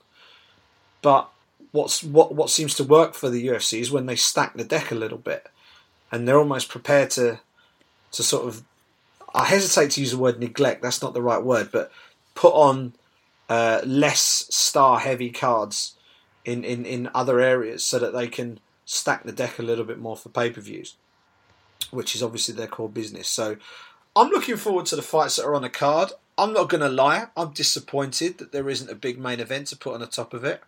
[1.02, 1.30] But
[1.72, 4.90] what's what what seems to work for the UFC is when they stack the deck
[4.90, 5.48] a little bit,
[6.10, 7.40] and they're almost prepared to
[8.12, 8.64] to sort of.
[9.32, 10.82] I hesitate to use the word neglect.
[10.82, 11.92] That's not the right word, but
[12.34, 12.94] put on
[13.48, 15.94] uh, less star heavy cards
[16.44, 19.98] in, in, in other areas so that they can stack the deck a little bit
[19.98, 20.96] more for pay per views,
[21.90, 23.28] which is obviously their core business.
[23.28, 23.56] So
[24.16, 26.12] I'm looking forward to the fights that are on the card.
[26.38, 29.76] I'm not going to lie, I'm disappointed that there isn't a big main event to
[29.76, 30.62] put on the top of it.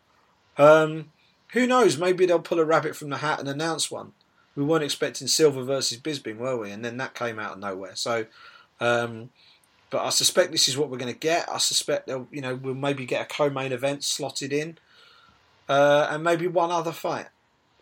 [0.58, 1.10] Um,
[1.52, 1.98] who knows?
[1.98, 4.12] Maybe they'll pull a rabbit from the hat and announce one.
[4.54, 6.70] We weren't expecting Silva versus Bisping, were we?
[6.70, 7.96] And then that came out of nowhere.
[7.96, 8.26] So,
[8.80, 9.30] um,
[9.90, 11.48] but I suspect this is what we're going to get.
[11.50, 14.78] I suspect they'll, you know, we'll maybe get a co-main event slotted in,
[15.68, 17.26] uh, and maybe one other fight,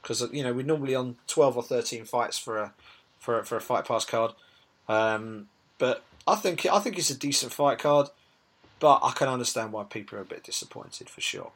[0.01, 2.73] because you know we're normally on twelve or thirteen fights for a
[3.19, 4.33] for a, for a fight pass card.
[4.89, 5.49] Um,
[5.79, 8.09] but I think I think it's a decent fight card,
[8.81, 11.53] but I can understand why people are a bit disappointed for sure.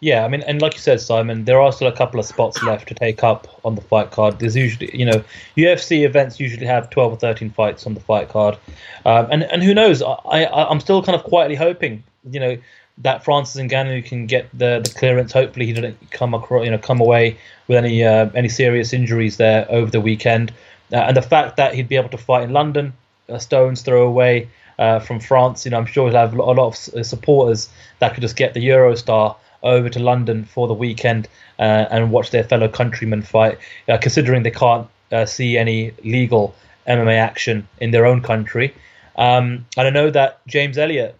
[0.00, 2.62] Yeah, I mean, and like you said, Simon, there are still a couple of spots
[2.62, 4.38] left to take up on the fight card.
[4.38, 5.24] There's usually, you know,
[5.56, 8.56] UFC events usually have 12 or 13 fights on the fight card,
[9.04, 10.00] um, and and who knows?
[10.00, 12.56] I, I I'm still kind of quietly hoping, you know,
[12.98, 15.32] that Francis Ngannou can get the the clearance.
[15.32, 19.36] Hopefully, he didn't come across, you know, come away with any uh, any serious injuries
[19.36, 20.52] there over the weekend,
[20.92, 22.92] uh, and the fact that he'd be able to fight in London
[23.28, 24.48] a stone's throw away
[24.78, 25.64] uh, from France.
[25.64, 27.68] You know, I'm sure he'll have a lot of uh, supporters
[27.98, 31.28] that could just get the Eurostar over to London for the weekend
[31.58, 33.58] uh, and watch their fellow countrymen fight.
[33.88, 36.54] Uh, considering they can't uh, see any legal
[36.86, 38.74] MMA action in their own country,
[39.16, 41.18] um, and I know that James Elliott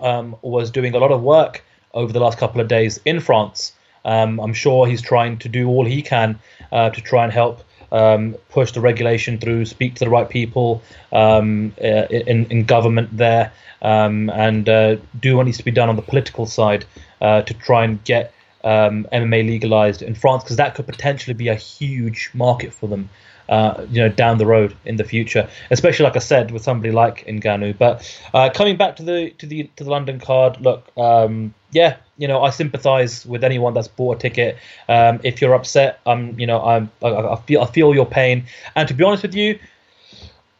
[0.00, 1.64] um, was doing a lot of work
[1.94, 3.72] over the last couple of days in France.
[4.04, 6.38] Um, I'm sure he's trying to do all he can
[6.72, 7.62] uh, to try and help
[7.92, 10.82] um, push the regulation through, speak to the right people
[11.12, 13.52] um, uh, in, in government there,
[13.82, 16.84] um, and uh, do what needs to be done on the political side
[17.22, 18.34] uh, to try and get
[18.64, 23.08] um, MMA legalized in France, because that could potentially be a huge market for them.
[23.48, 26.92] Uh, you know, down the road in the future, especially like I said, with somebody
[26.92, 27.76] like Ngannou.
[27.76, 31.96] But uh, coming back to the to the to the London card, look, um, yeah,
[32.18, 34.56] you know, I sympathise with anyone that's bought a ticket.
[34.88, 38.44] Um, if you're upset, I'm, you know, I'm, I, I, feel, I feel your pain.
[38.76, 39.58] And to be honest with you,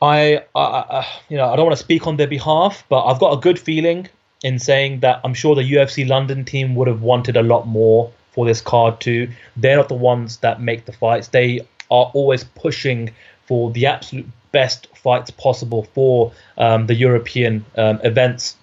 [0.00, 3.20] I, I, I, you know, I don't want to speak on their behalf, but I've
[3.20, 4.08] got a good feeling
[4.42, 8.10] in saying that I'm sure the UFC London team would have wanted a lot more
[8.32, 9.28] for this card too.
[9.56, 11.28] They're not the ones that make the fights.
[11.28, 11.60] They
[11.90, 13.10] are always pushing
[13.46, 18.56] for the absolute best fights possible for um, the European um, events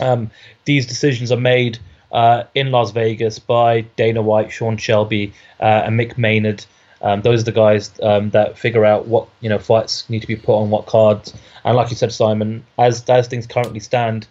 [0.00, 0.30] um,
[0.64, 1.78] these decisions are made
[2.12, 6.64] uh, in Las Vegas by Dana White, Sean Shelby, uh, and Mick Maynard.
[7.02, 10.26] Um, those are the guys um, that figure out what you know fights need to
[10.26, 11.34] be put on what cards.
[11.64, 14.26] And like you said, Simon, as as things currently stand,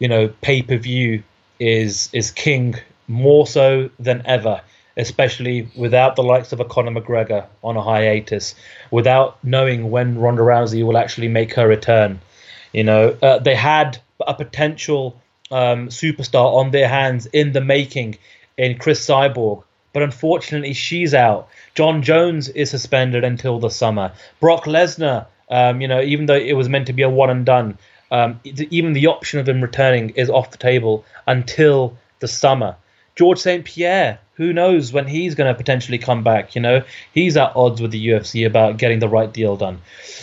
[0.00, 1.22] you know, pay per view
[1.60, 2.74] is is king
[3.06, 4.62] more so than ever,
[4.96, 8.56] especially without the likes of a Conor McGregor on a hiatus,
[8.90, 12.20] without knowing when Ronda Rousey will actually make her return.
[12.72, 15.20] You know, uh, they had a potential
[15.50, 18.18] um, superstar on their hands in the making
[18.56, 19.64] in Cris Cyborg.
[19.92, 21.48] But unfortunately, she's out.
[21.74, 24.12] Jon Jones is suspended until the summer.
[24.38, 27.44] Brock Lesnar, um, you know, even though it was meant to be a one and
[27.44, 27.76] done,
[28.10, 32.76] um, even the option of him returning is off the table until the summer.
[33.16, 33.64] Georges St.
[33.64, 36.54] Pierre, who knows when he's going to potentially come back?
[36.54, 36.82] You know,
[37.12, 39.80] he's at odds with the UFC about getting the right deal done.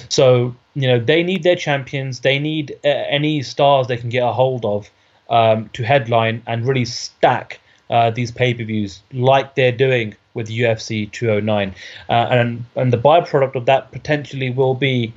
[0.09, 2.19] So you know they need their champions.
[2.21, 4.89] They need uh, any stars they can get a hold of
[5.29, 7.59] um, to headline and really stack
[7.89, 11.73] uh, these pay-per-views like they're doing with UFC 209.
[12.09, 15.13] Uh, and and the byproduct of that potentially will be,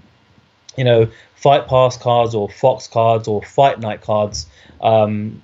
[0.76, 4.46] you know, Fight Pass cards or Fox cards or Fight Night cards.
[4.80, 5.42] Um,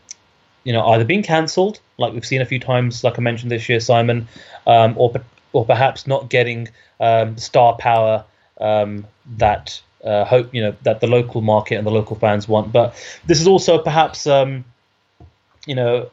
[0.65, 3.69] you know, either being cancelled, like we've seen a few times, like I mentioned this
[3.69, 4.27] year, Simon,
[4.67, 5.13] um, or
[5.53, 6.69] or perhaps not getting
[7.01, 8.25] um, star power
[8.61, 9.07] um,
[9.39, 12.73] that uh, hope you know that the local market and the local fans want.
[12.73, 12.95] But
[13.27, 14.65] this is also perhaps um,
[15.67, 16.11] you know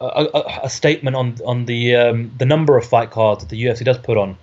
[0.00, 3.62] a, a, a, statement on on the um, the number of fight cards that the
[3.62, 4.36] UFC does put on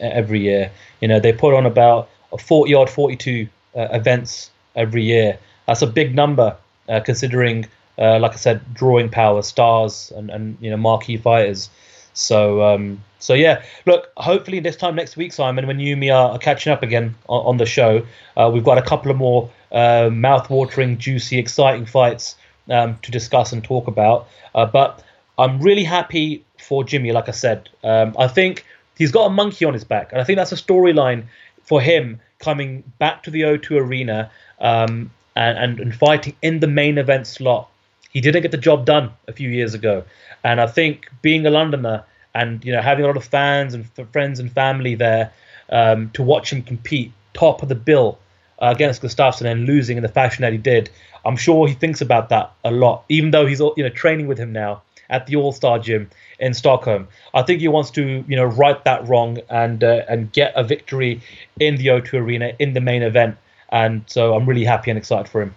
[0.00, 0.70] every year.
[1.00, 2.08] You know they put on about
[2.38, 5.38] 40 odd 42 uh, events every year.
[5.66, 6.56] That's a big number
[6.88, 7.66] uh, considering,
[7.98, 11.70] uh, like I said, drawing power, stars, and and you know marquee fighters.
[12.14, 14.10] So um, so yeah, look.
[14.16, 17.14] Hopefully this time next week, Simon, when you and me are, are catching up again
[17.28, 21.86] on, on the show, uh, we've got a couple of more uh, mouth-watering, juicy, exciting
[21.86, 22.36] fights
[22.70, 24.28] um, to discuss and talk about.
[24.54, 25.02] Uh, but
[25.38, 27.12] I'm really happy for Jimmy.
[27.12, 28.64] Like I said, um, I think
[28.96, 31.24] he's got a monkey on his back, and I think that's a storyline
[31.66, 34.30] for him coming back to the O2 Arena
[34.60, 37.68] um, and, and, and fighting in the main event slot.
[38.10, 40.04] He didn't get the job done a few years ago.
[40.42, 43.88] And I think being a Londoner and you know having a lot of fans and
[43.98, 45.32] f- friends and family there
[45.70, 48.18] um, to watch him compete top of the bill
[48.60, 50.90] uh, against Gustafsson and losing in the fashion that he did,
[51.24, 53.04] I'm sure he thinks about that a lot.
[53.08, 56.54] Even though he's you know training with him now at the All Star Gym in
[56.54, 60.52] Stockholm, I think he wants to you know right that wrong and uh, and get
[60.56, 61.20] a victory
[61.60, 63.36] in the O2 Arena in the main event.
[63.70, 65.54] And so I'm really happy and excited for him.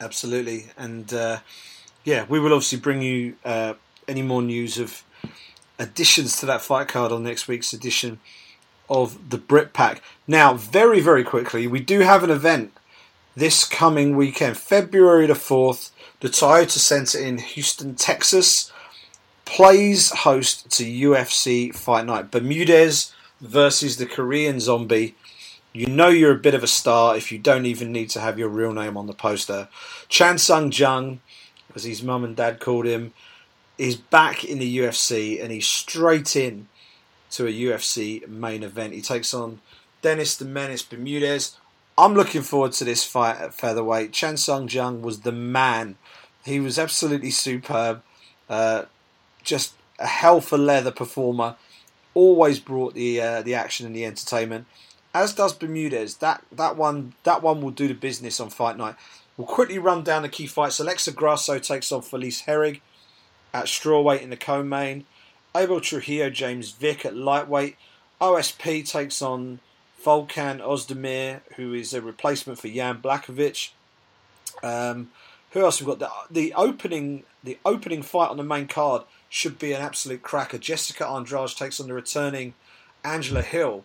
[0.00, 1.38] Absolutely, and uh,
[2.04, 3.74] yeah, we will obviously bring you uh,
[4.06, 5.02] any more news of
[5.78, 8.18] additions to that fight card on next week's edition
[8.88, 10.02] of the Brit Pack.
[10.26, 12.72] Now, very, very quickly, we do have an event
[13.36, 15.90] this coming weekend, February the 4th.
[16.20, 18.72] The Toyota Center in Houston, Texas
[19.44, 22.32] plays host to UFC Fight Night.
[22.32, 25.14] Bermudez versus the Korean Zombie.
[25.72, 28.36] You know you're a bit of a star if you don't even need to have
[28.36, 29.68] your real name on the poster.
[30.08, 31.20] Chan Sung Jung,
[31.76, 33.12] as his mum and dad called him,
[33.78, 36.66] is back in the UFC and he's straight in
[37.30, 38.92] to a UFC main event.
[38.92, 39.60] He takes on
[40.02, 41.56] Dennis the Menace Bermudez.
[41.96, 44.12] I'm looking forward to this fight at featherweight.
[44.12, 45.96] Chan Sung Jung was the man.
[46.48, 48.02] He was absolutely superb.
[48.48, 48.84] Uh,
[49.42, 51.56] just a hell for leather performer.
[52.14, 54.66] Always brought the uh, the action and the entertainment.
[55.14, 56.16] as does Bermudez.
[56.16, 58.96] That that one that one will do the business on fight night.
[59.36, 60.80] We'll quickly run down the key fights.
[60.80, 62.80] Alexa Grasso takes on Felice Herrig
[63.54, 65.04] at strawweight in the co-main.
[65.54, 67.76] Abel Trujillo, James Vick at lightweight.
[68.20, 69.60] OSP takes on
[70.04, 73.70] Volkan Ozdemir, who is a replacement for Jan Blachowicz.
[74.62, 75.10] Um,
[75.58, 75.98] who else we've got?
[75.98, 80.58] The, the opening the opening fight on the main card should be an absolute cracker.
[80.58, 82.54] Jessica Andrade takes on the returning
[83.04, 83.84] Angela Hill,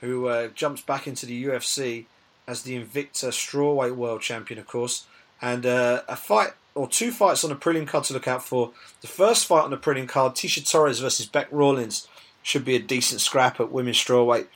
[0.00, 2.06] who uh, jumps back into the UFC
[2.46, 5.06] as the Invicta strawweight world champion, of course.
[5.40, 8.72] And uh, a fight or two fights on the prelim card to look out for.
[9.00, 12.08] The first fight on the prelim card, Tisha Torres versus Beck Rawlings,
[12.42, 14.46] should be a decent scrap at women's strawweight.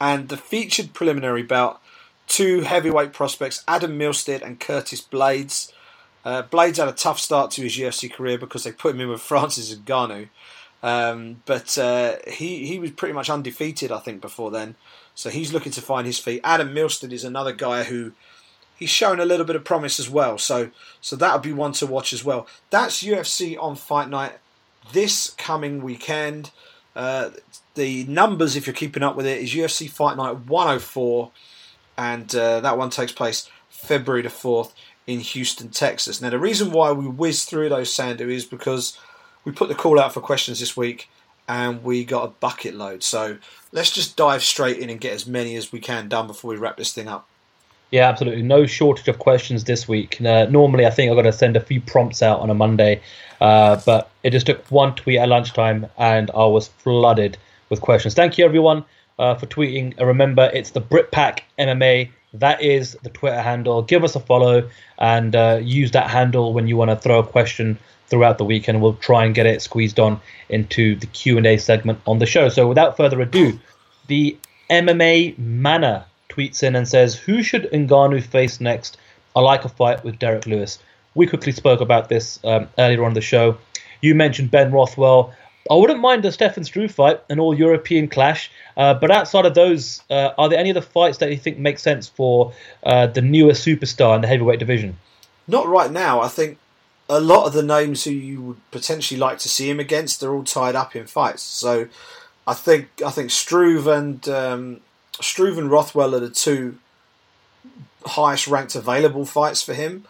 [0.00, 1.80] And the featured preliminary bout,
[2.26, 5.71] two heavyweight prospects, Adam Milstead and Curtis Blaydes.
[6.24, 9.08] Uh, Blaydes had a tough start to his UFC career because they put him in
[9.08, 10.28] with Francis Ngannou.
[10.82, 14.74] Um, but uh, he he was pretty much undefeated, I think, before then.
[15.14, 16.40] So he's looking to find his feet.
[16.42, 18.12] Adam Milstead is another guy who
[18.76, 20.38] he's shown a little bit of promise as well.
[20.38, 20.70] So
[21.00, 22.48] so that'll be one to watch as well.
[22.70, 24.32] That's UFC on Fight Night
[24.92, 26.50] this coming weekend.
[26.96, 27.30] Uh,
[27.74, 31.30] the numbers, if you're keeping up with it, is UFC Fight Night 104,
[31.96, 34.72] and uh, that one takes place February the 4th
[35.06, 36.20] in Houston, Texas.
[36.20, 38.98] Now, the reason why we whizzed through those, Sandhu, is because
[39.44, 41.08] we put the call out for questions this week
[41.48, 43.02] and we got a bucket load.
[43.02, 43.38] So
[43.72, 46.56] let's just dive straight in and get as many as we can done before we
[46.56, 47.26] wrap this thing up.
[47.90, 48.42] Yeah, absolutely.
[48.42, 50.18] No shortage of questions this week.
[50.20, 53.02] Uh, normally, I think I've got to send a few prompts out on a Monday,
[53.40, 57.36] uh, but it just took one tweet at lunchtime and I was flooded
[57.68, 58.14] with questions.
[58.14, 58.84] Thank you, everyone,
[59.18, 60.00] uh, for tweeting.
[60.00, 62.10] Uh, remember, it's the BritPack MMA.
[62.34, 63.82] That is the Twitter handle.
[63.82, 67.26] Give us a follow and uh, use that handle when you want to throw a
[67.26, 71.38] question throughout the week, and we'll try and get it squeezed on into the Q
[71.38, 72.48] and A segment on the show.
[72.48, 73.58] So, without further ado,
[74.06, 74.36] the
[74.70, 78.96] MMA Manor tweets in and says, "Who should Ngannou face next?
[79.34, 80.78] I like a fight with Derrick Lewis."
[81.14, 83.58] We quickly spoke about this um, earlier on the show.
[84.00, 85.34] You mentioned Ben Rothwell.
[85.70, 88.50] I wouldn't mind the Stefan Struve fight, an all European clash.
[88.76, 91.78] Uh, but outside of those, uh, are there any other fights that you think make
[91.78, 92.52] sense for
[92.82, 94.96] uh, the newer superstar in the heavyweight division?
[95.46, 96.20] Not right now.
[96.20, 96.58] I think
[97.08, 100.32] a lot of the names who you would potentially like to see him against, they're
[100.32, 101.42] all tied up in fights.
[101.42, 101.88] So
[102.46, 104.80] I think I think Struve and um,
[105.20, 106.78] Struve and Rothwell are the two
[108.04, 110.06] highest ranked available fights for him.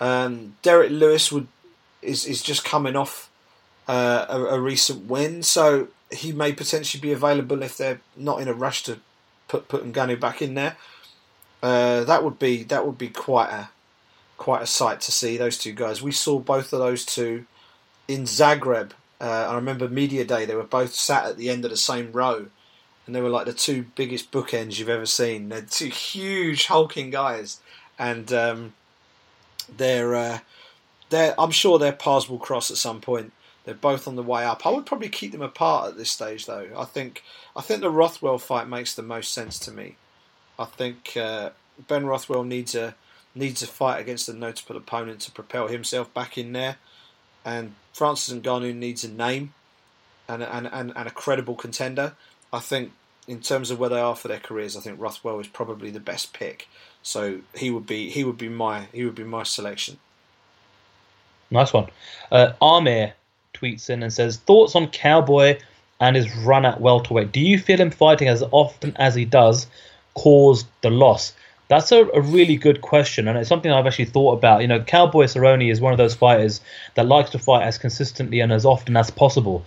[0.00, 1.46] Um, Derrick Lewis would
[2.02, 3.30] is is just coming off
[3.88, 8.48] uh, a, a, recent win, so he may potentially be available if they're not in
[8.48, 8.98] a rush to
[9.48, 10.76] put put Ngannou back in there.
[11.62, 13.70] Uh, that would be that would be quite a
[14.38, 16.02] quite a sight to see those two guys.
[16.02, 17.46] We saw both of those two
[18.08, 18.92] in Zagreb.
[19.20, 22.12] Uh, I remember media day; they were both sat at the end of the same
[22.12, 22.46] row,
[23.06, 25.48] and they were like the two biggest bookends you've ever seen.
[25.48, 27.60] They're two huge hulking guys,
[27.98, 28.74] and um,
[29.74, 30.38] they're uh,
[31.10, 31.34] they're.
[31.38, 33.32] I'm sure their paths will cross at some point.
[33.66, 34.64] They're both on the way up.
[34.64, 36.68] I would probably keep them apart at this stage, though.
[36.78, 37.24] I think
[37.56, 39.96] I think the Rothwell fight makes the most sense to me.
[40.58, 41.50] I think uh,
[41.88, 42.94] Ben Rothwell needs a
[43.34, 46.76] needs a fight against a notable opponent to propel himself back in there,
[47.44, 49.52] and Francis Ngannou needs a name
[50.28, 52.14] and, and, and, and a credible contender.
[52.52, 52.92] I think
[53.26, 56.00] in terms of where they are for their careers, I think Rothwell is probably the
[56.00, 56.68] best pick.
[57.02, 59.98] So he would be he would be my he would be my selection.
[61.50, 61.88] Nice one.
[62.30, 63.14] Uh, Amir
[63.56, 65.58] tweets in and says, Thoughts on Cowboy
[66.00, 67.32] and his run at welterweight?
[67.32, 69.66] Do you feel him fighting as often as he does
[70.14, 71.32] caused the loss?
[71.68, 74.62] That's a, a, really good question, and it's something I've actually thought about.
[74.62, 76.60] You know, Cowboy Cerrone is one of those fighters
[76.94, 79.64] that likes to fight as consistently and as often as possible.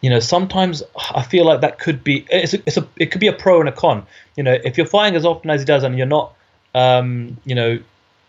[0.00, 0.82] You know, sometimes
[1.14, 3.60] I feel like that could be it's a, it's a it could be a pro
[3.60, 4.06] and a con.
[4.34, 6.34] You know, if you're fighting as often as he does and you're not,
[6.74, 7.78] um, you know,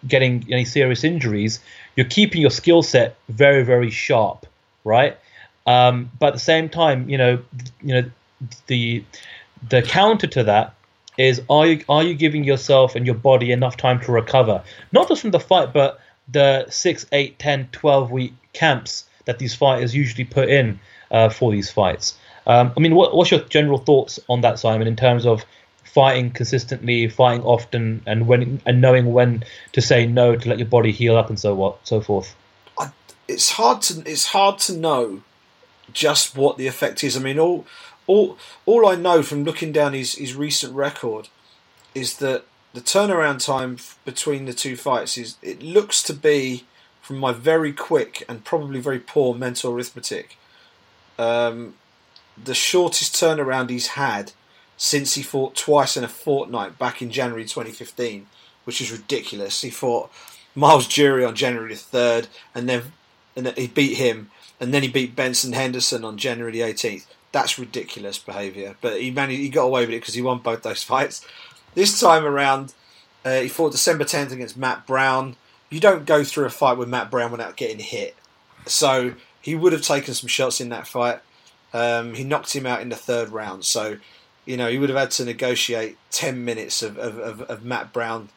[0.05, 1.61] getting any serious injuries,
[1.95, 4.45] you're keeping your skill set very very sharp
[4.83, 5.17] right?
[5.67, 7.39] Um, but at the same time, you know,
[7.81, 8.11] you know,
[8.67, 9.03] the
[9.69, 10.73] the counter to that
[11.17, 15.07] is are you are you giving yourself and your body enough time to recover, not
[15.07, 19.93] just from the fight, but the six, eight, 10, 12 week camps that these fighters
[19.95, 20.79] usually put in
[21.11, 22.17] uh, for these fights.
[22.47, 25.45] Um, I mean, what, what's your general thoughts on that, Simon, in terms of
[25.83, 29.43] fighting consistently, fighting often, and when and knowing when
[29.73, 32.35] to say no to let your body heal up and so what, so forth?
[33.31, 35.21] It's hard to it's hard to know
[35.93, 37.17] just what the effect is.
[37.17, 37.65] I mean, all
[38.07, 41.29] all all I know from looking down his his recent record
[41.93, 46.65] is that the turnaround time between the two fights is it looks to be
[47.01, 50.37] from my very quick and probably very poor mental arithmetic.
[51.19, 51.75] Um,
[52.41, 54.31] the shortest turnaround he's had
[54.77, 58.27] since he fought twice in a fortnight back in January 2015,
[58.63, 59.61] which is ridiculous.
[59.61, 60.11] He fought
[60.55, 62.93] Myles Jury on January 3rd, and then
[63.35, 64.29] and he beat him,
[64.59, 67.05] and then he beat Benson Henderson on January 18th.
[67.31, 70.63] That's ridiculous behaviour, but he managed, he got away with it because he won both
[70.63, 71.25] those fights.
[71.73, 72.73] This time around,
[73.23, 75.35] uh, he fought December 10th against Matt Brown.
[75.69, 78.15] You don't go through a fight with Matt Brown without getting hit.
[78.65, 81.19] So he would have taken some shots in that fight.
[81.73, 83.63] Um, he knocked him out in the third round.
[83.63, 83.97] So,
[84.45, 87.93] you know, he would have had to negotiate 10 minutes of, of, of, of Matt
[87.93, 88.27] Brown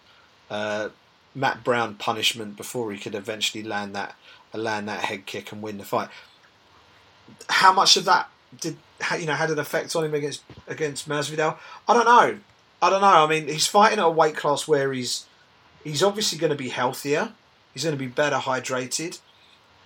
[0.50, 0.90] uh,
[1.34, 4.14] Matt Brown punishment before he could eventually land that
[4.58, 6.08] land that head kick and win the fight.
[7.48, 8.28] How much of that
[8.60, 8.76] did
[9.18, 11.56] you know had an effect on him against against Masvidal?
[11.88, 12.38] I don't know.
[12.82, 13.06] I don't know.
[13.06, 15.26] I mean, he's fighting at a weight class where he's
[15.82, 17.32] he's obviously going to be healthier.
[17.72, 19.20] He's going to be better hydrated,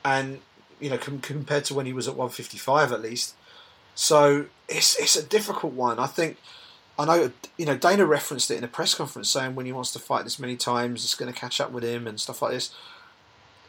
[0.05, 0.41] and
[0.81, 3.35] you know, com- compared to when he was at 155 at least.
[3.95, 5.99] So it's it's a difficult one.
[5.99, 6.37] I think
[6.99, 9.93] I know you know Dana referenced it in a press conference saying when he wants
[9.93, 12.53] to fight this many times, it's going to catch up with him and stuff like
[12.53, 12.75] this.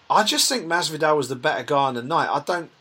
[0.10, 2.30] I just think Masvidal was the better guy on the night.
[2.30, 2.72] I don't.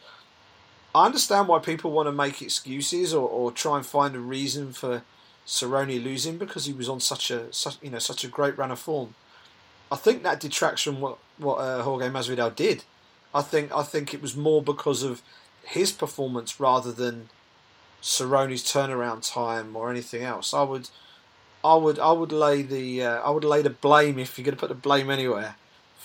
[0.95, 4.73] I understand why people want to make excuses or, or try and find a reason
[4.73, 5.03] for
[5.47, 8.71] Cerrone losing because he was on such a such you know such a great run
[8.71, 9.15] of form.
[9.93, 12.85] I think that detracts from what what uh, Jorge Masvidal did.
[13.35, 15.21] I think I think it was more because of
[15.65, 17.29] his performance rather than
[18.03, 20.55] Cerrone's turnaround time or anything else.
[20.55, 20.89] I would,
[21.63, 24.55] I would, I would lay the, uh, I would lay the blame if you're going
[24.55, 25.57] to put the blame anywhere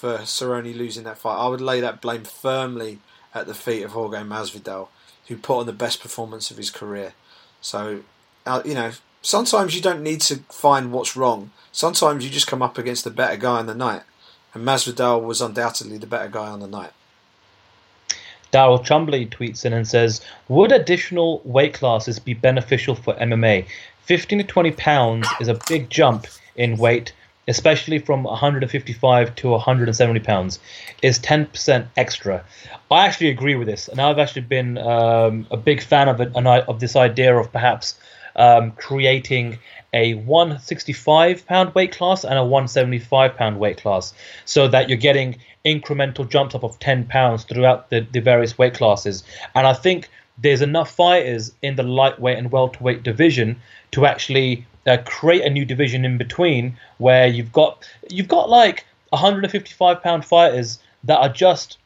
[0.04, 1.38] for Cerrone losing that fight.
[1.38, 3.00] I would lay that blame firmly
[3.34, 4.90] at the feet of Jorge Masvidal,
[5.30, 7.14] who put on the best performance of his career.
[7.62, 8.02] So,
[8.46, 11.52] uh, you know, sometimes you don't need to find what's wrong.
[11.72, 14.02] Sometimes you just come up against the better guy on the night,
[14.54, 16.92] and Masvidal was undoubtedly the better guy on the night.
[18.52, 20.20] Daryl Chumbly tweets in and says,
[20.50, 23.66] "Would additional weight classes be beneficial for MMA?
[24.02, 26.28] 15 to 20 pounds is a big jump
[26.58, 27.14] in weight,
[27.48, 30.60] especially from 155 to 170 pounds.
[31.02, 32.44] Is 10% extra?"
[32.92, 36.32] I actually agree with this, and I've actually been um, a big fan of it,
[36.36, 37.96] and of this idea of perhaps
[38.36, 39.60] um, creating
[39.94, 44.14] a 165 pound weight class and a 175 pound weight class
[44.46, 48.74] so that you're getting incremental jumps up of 10 pounds throughout the, the various weight
[48.74, 49.24] classes.
[49.56, 53.62] And I think there's enough fighters in the lightweight and welterweight division
[53.92, 58.86] to actually uh, create a new division in between where you've got you've got like
[59.10, 61.78] 155 pound fighters that are just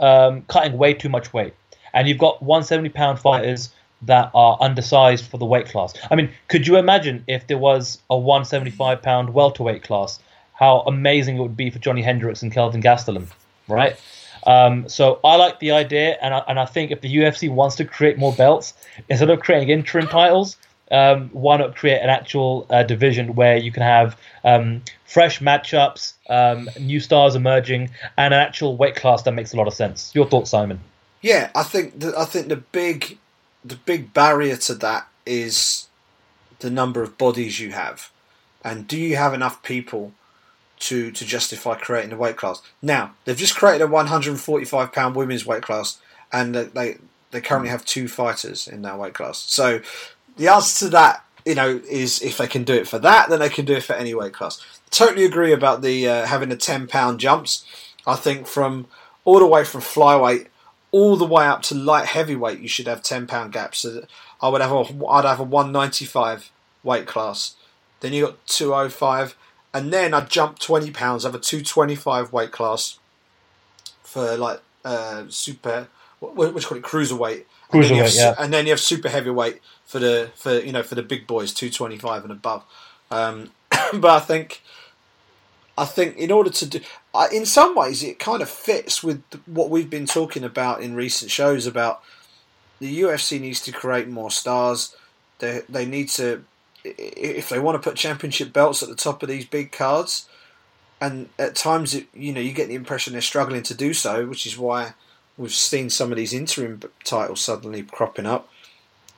[0.00, 1.54] um, cutting way too much weight,
[1.94, 3.70] and you've got 170 pound fighters
[4.02, 5.94] that are undersized for the weight class.
[6.10, 10.18] I mean, could you imagine if there was a 175 pound welterweight class?
[10.54, 13.28] How amazing it would be for Johnny Hendricks and Kelvin Gastelum,
[13.68, 13.96] right?
[14.44, 17.76] Um, so I like the idea, and I, and I think if the UFC wants
[17.76, 18.74] to create more belts,
[19.08, 20.56] instead of creating interim titles,
[20.92, 26.12] um, why not create an actual uh, division where you can have um, fresh matchups,
[26.28, 30.14] um, new stars emerging, and an actual weight class that makes a lot of sense?
[30.14, 30.80] Your thoughts, Simon?
[31.22, 33.18] Yeah, I think the, I think the big
[33.64, 35.88] the big barrier to that is
[36.58, 38.10] the number of bodies you have,
[38.62, 40.12] and do you have enough people
[40.80, 42.60] to to justify creating a weight class?
[42.82, 45.98] Now they've just created a 145 pound women's weight class,
[46.32, 46.96] and they
[47.30, 49.38] they currently have two fighters in that weight class.
[49.38, 49.80] So
[50.36, 53.40] the answer to that, you know, is if they can do it for that, then
[53.40, 54.60] they can do it for any weight class.
[54.90, 57.64] Totally agree about the uh, having the 10 pound jumps.
[58.06, 58.86] I think from
[59.24, 60.48] all the way from flyweight
[60.92, 63.78] all the way up to light heavyweight, you should have ten pound gaps.
[63.80, 64.04] So
[64.40, 66.52] I would have a, I'd have a one ninety five
[66.84, 67.56] weight class.
[68.00, 69.34] Then you got two oh five,
[69.74, 71.24] and then I'd jump twenty pounds.
[71.24, 72.98] Have a two twenty five weight class
[74.04, 75.88] for like uh, super.
[76.20, 76.84] What, what do you call it?
[76.84, 77.44] Cruiserweight.
[77.72, 78.34] Cruiserweight, and have, yeah.
[78.38, 79.60] And then you have super heavyweight
[79.92, 82.64] for the for you know for the big boys, two twenty five and above.
[83.10, 83.50] Um,
[83.92, 84.62] but I think
[85.76, 86.80] I think in order to do,
[87.30, 91.30] in some ways, it kind of fits with what we've been talking about in recent
[91.30, 92.02] shows about
[92.78, 94.96] the UFC needs to create more stars.
[95.40, 96.42] They they need to,
[96.84, 100.26] if they want to put championship belts at the top of these big cards,
[101.02, 104.24] and at times, it, you know, you get the impression they're struggling to do so,
[104.24, 104.94] which is why
[105.36, 108.48] we've seen some of these interim titles suddenly cropping up.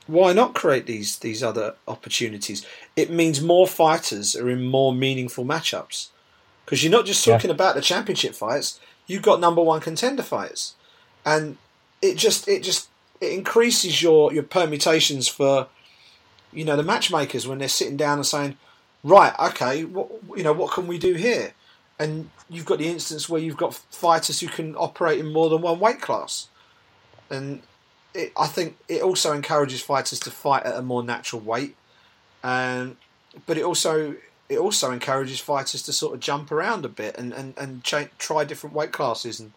[0.07, 2.65] Why not create these these other opportunities?
[2.95, 6.09] It means more fighters are in more meaningful matchups
[6.63, 7.55] because you're not just talking yeah.
[7.55, 8.79] about the championship fights.
[9.07, 10.75] You've got number one contender fights,
[11.25, 11.57] and
[12.01, 12.89] it just it just
[13.21, 15.67] it increases your your permutations for
[16.51, 18.57] you know the matchmakers when they're sitting down and saying,
[19.03, 21.53] right, okay, what you know what can we do here?
[21.97, 25.61] And you've got the instance where you've got fighters who can operate in more than
[25.61, 26.49] one weight class,
[27.29, 27.61] and
[28.15, 31.75] it, I think it also encourages fighters to fight at a more natural weight
[32.43, 32.95] and
[33.45, 34.15] but it also
[34.47, 38.09] it also encourages fighters to sort of jump around a bit and and and cha-
[38.17, 39.51] try different weight classes and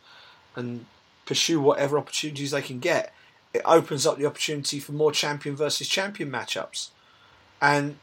[0.57, 0.87] and
[1.27, 3.13] pursue whatever opportunities they can get.
[3.53, 6.89] It opens up the opportunity for more champion versus champion matchups,
[7.61, 7.99] and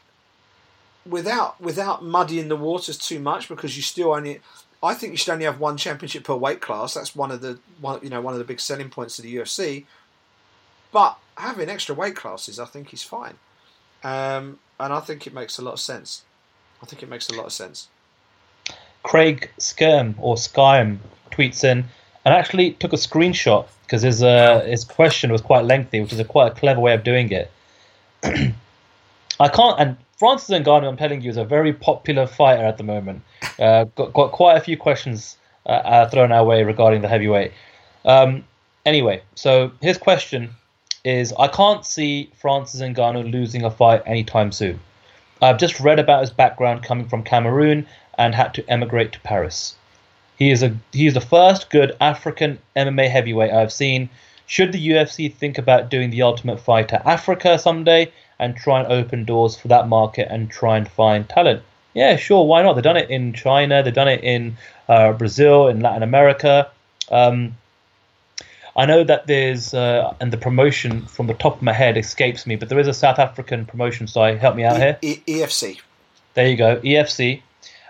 [1.04, 4.40] without without muddying the waters too much because you still only.
[4.82, 6.94] I think you should only have one championship per weight class.
[6.94, 9.34] That's one of the one you know one of the big selling points of the
[9.34, 9.84] UFC.
[10.92, 13.34] But having extra weight classes, I think, is fine,
[14.02, 16.22] um, and I think it makes a lot of sense.
[16.82, 17.88] I think it makes a lot of sense.
[19.02, 20.98] Craig Skirm or Skyrm
[21.30, 21.84] tweets in
[22.24, 26.18] and actually took a screenshot because his uh, his question was quite lengthy, which is
[26.18, 27.50] a quite a clever way of doing it.
[29.38, 32.84] I can't, and Francis Ngannou, I'm telling you, is a very popular fighter at the
[32.84, 33.22] moment.
[33.58, 37.52] Uh, got got quite a few questions uh, uh, thrown our way regarding the heavyweight.
[38.04, 38.44] Um,
[38.84, 40.50] anyway, so his question
[41.06, 44.80] is: I can't see Francis Ngannou losing a fight anytime soon.
[45.40, 47.86] I've just read about his background coming from Cameroon
[48.18, 49.76] and had to emigrate to Paris.
[50.36, 54.08] He is a he is the first good African MMA heavyweight I've seen.
[54.46, 59.24] Should the UFC think about doing the Ultimate Fighter Africa someday and try and open
[59.24, 61.62] doors for that market and try and find talent?
[61.94, 62.74] Yeah, sure, why not?
[62.74, 64.56] They've done it in China, they've done it in
[64.88, 66.70] uh, Brazil, in Latin America.
[67.10, 67.56] Um,
[68.76, 72.46] I know that there's, uh, and the promotion from the top of my head escapes
[72.46, 74.38] me, but there is a South African promotion site.
[74.38, 74.98] Help me out here.
[75.00, 75.80] E- EFC.
[76.34, 77.40] There you go, EFC.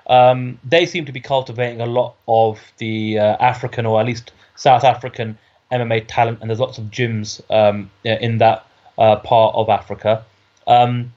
[0.06, 4.30] Um, they seem to be cultivating a lot of the uh, African or at least
[4.54, 5.36] South African
[5.72, 8.64] MMA talent, and there's lots of gyms um, in that
[8.98, 10.24] uh, part of Africa.
[10.68, 11.12] Um,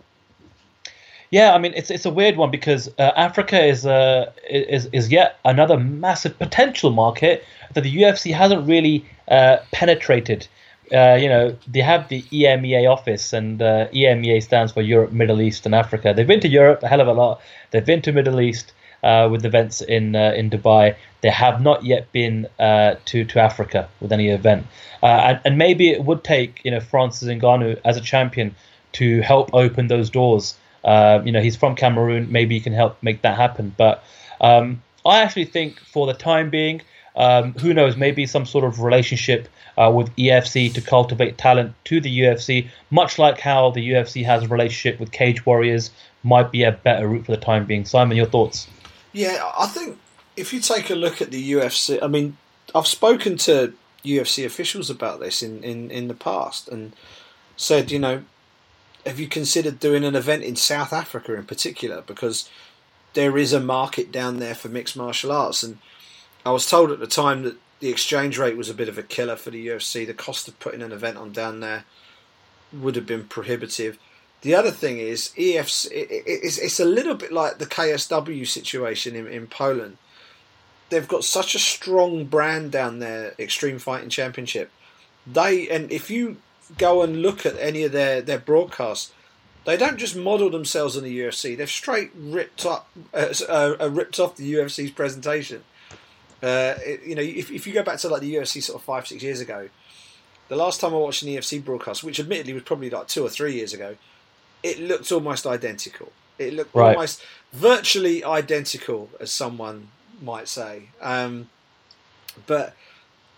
[1.31, 5.11] yeah, I mean it's it's a weird one because uh, Africa is uh, is is
[5.11, 7.43] yet another massive potential market
[7.73, 10.47] that the UFC hasn't really uh, penetrated.
[10.91, 15.39] Uh, you know, they have the EMEA office, and uh, EMEA stands for Europe, Middle
[15.39, 16.14] East, and Africa.
[16.15, 17.41] They've been to Europe a hell of a lot.
[17.69, 18.73] They've been to Middle East
[19.03, 20.95] uh, with events in in Dubai.
[21.22, 24.65] They have not yet been to to Africa with any event,
[25.03, 28.56] and, and maybe it would take you know Francis Ngannou as a champion
[28.93, 30.56] to help open those doors.
[30.84, 32.31] Uh, you know, he's from Cameroon.
[32.31, 33.73] Maybe he can help make that happen.
[33.77, 34.03] But
[34.41, 36.81] um, I actually think, for the time being,
[37.15, 37.97] um, who knows?
[37.97, 43.18] Maybe some sort of relationship uh, with EFC to cultivate talent to the UFC, much
[43.18, 45.91] like how the UFC has a relationship with Cage Warriors,
[46.23, 47.85] might be a better route for the time being.
[47.85, 48.68] Simon, your thoughts?
[49.14, 49.97] Yeah, I think
[50.35, 52.38] if you take a look at the UFC, I mean,
[52.76, 53.73] I've spoken to
[54.03, 56.93] UFC officials about this in, in, in the past and
[57.57, 58.23] said, you know,
[59.10, 62.02] have you considered doing an event in South Africa in particular?
[62.02, 62.48] Because
[63.15, 65.64] there is a market down there for mixed martial arts.
[65.64, 65.80] And
[66.45, 69.03] I was told at the time that the exchange rate was a bit of a
[69.03, 70.06] killer for the UFC.
[70.06, 71.86] The cost of putting an event on down there
[72.72, 73.98] would have been prohibitive.
[74.41, 75.88] The other thing is EFC.
[75.91, 79.98] It's, a little bit like the KSW situation in, in Poland.
[80.91, 84.72] They've got such a strong brand down there, Extreme Fighting Championship.
[85.26, 86.38] They and if you
[86.77, 89.11] go and look at any of their, their broadcasts,
[89.65, 91.57] they don't just model themselves on the UFC.
[91.57, 95.63] They've straight ripped up uh, uh, ripped off the UFC's presentation.
[96.41, 98.83] Uh, it, you know, if, if you go back to like the UFC sort of
[98.83, 99.69] five six years ago,
[100.47, 103.29] the last time I watched an UFC broadcast, which admittedly was probably like two or
[103.29, 103.97] three years ago,
[104.63, 106.11] it looked almost identical.
[106.37, 106.95] It looked right.
[106.95, 107.21] almost
[107.51, 109.89] virtually identical, as someone
[110.21, 110.89] might say.
[111.01, 111.49] Um,
[112.47, 112.73] but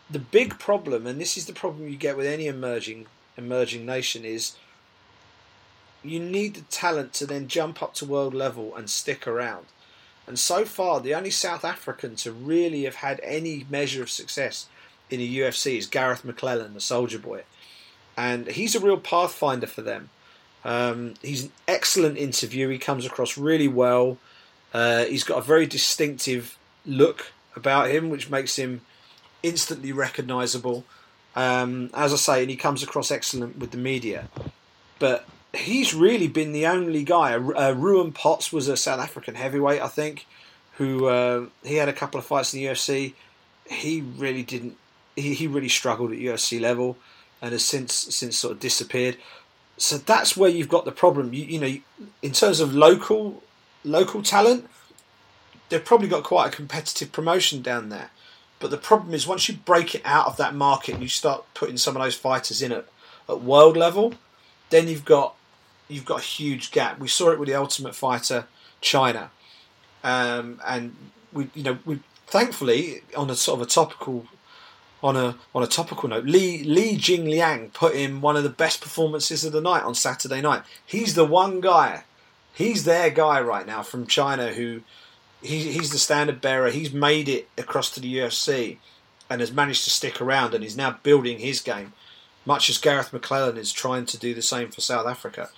[0.10, 4.26] the big problem, and this is the problem you get with any emerging emerging nation,
[4.26, 4.56] is
[6.04, 9.66] you need the talent to then jump up to world level and stick around.
[10.28, 14.68] And so far, the only South African to really have had any measure of success
[15.10, 17.44] in the UFC is Garreth McLellan, the Soldier Boy,
[18.16, 20.10] and he's a real pathfinder for them.
[20.64, 22.70] Um, he's an excellent interview.
[22.70, 24.18] He comes across really well.
[24.74, 28.82] Uh, he's got a very distinctive look about him, which makes him
[29.44, 30.86] instantly recognisable.
[31.36, 34.28] Um, as I say, and he comes across excellent with the media.
[35.00, 37.34] But he's really been the only guy.
[37.34, 40.26] Uh, Ruan Potts was a South African heavyweight, I think,
[40.74, 43.14] who uh, he had a couple of fights in the UFC.
[43.66, 44.78] He really didn't.
[45.16, 46.98] He, he really struggled at UFC level,
[47.42, 49.18] and has since since sort of disappeared.
[49.78, 51.34] So that's where you've got the problem.
[51.34, 53.44] You, you know, in terms of local
[53.84, 54.70] local talent,
[55.70, 58.12] they've probably got quite a competitive promotion down there.
[58.62, 61.44] But the problem is once you break it out of that market and you start
[61.54, 62.86] putting some of those fighters in at,
[63.28, 64.14] at world level,
[64.70, 65.36] then you've got
[65.90, 67.00] you've got a huge gap.
[67.00, 68.46] We saw it with the Ultimate Fighter
[68.80, 69.32] China,
[70.04, 70.96] um, and
[71.34, 74.28] we you know we thankfully on a sort of a topical
[75.04, 78.80] on a on a topical note, Li Li Jingliang put in one of the best
[78.80, 80.62] performances of the night on Saturday night.
[80.86, 82.04] He's the one guy
[82.54, 84.82] He's their guy right now from China who
[85.42, 86.70] he, he's the standard bearer.
[86.70, 88.78] He's made it across to the UFC
[89.30, 91.94] and has managed to stick around and is now building his game,
[92.46, 95.50] much as Garreth McLellan is trying to do the same for South Africa.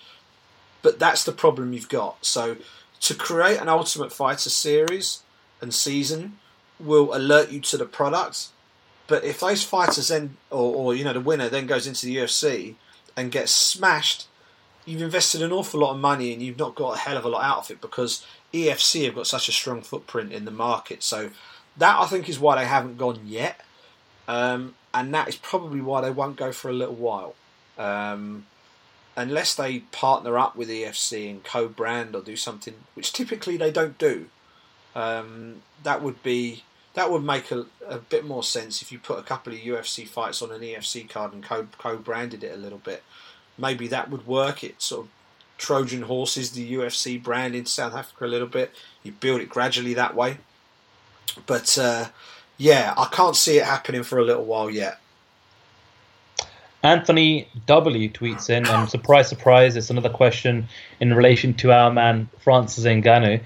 [0.81, 2.23] But that's the problem you've got.
[2.25, 2.57] So
[3.01, 5.23] to create an Ultimate Fighter series
[5.61, 6.39] and season
[6.79, 8.47] will alert you to the product.
[9.07, 12.17] But if those fighters then, or, or you know, the winner then goes into the
[12.17, 12.75] UFC
[13.17, 14.27] and gets smashed,
[14.85, 17.29] you've invested an awful lot of money and you've not got a hell of a
[17.29, 21.03] lot out of it because EFC have got such a strong footprint in the market.
[21.03, 21.31] So
[21.77, 23.61] that I think is why they haven't gone yet,
[24.27, 27.35] um, and that is probably why they won't go for a little while,
[27.77, 28.45] um,
[29.15, 33.97] unless they partner up with EFC and co-brand or do something, which typically they don't
[33.97, 34.27] do.
[34.95, 36.63] Um, that would be
[36.93, 40.07] that would make a, a bit more sense if you put a couple of UFC
[40.07, 43.03] fights on an EFC card and co co-branded it a little bit.
[43.57, 44.63] Maybe that would work.
[44.63, 45.11] It sort of
[45.57, 48.71] Trojan horses the UFC brand in South Africa a little bit.
[49.03, 50.37] You build it gradually that way.
[51.45, 52.07] But uh,
[52.57, 54.99] yeah, I can't see it happening for a little while yet.
[56.83, 60.67] Anthony W tweets in, and surprise, surprise, it's another question
[60.99, 63.41] in relation to our man Francis Ngannou.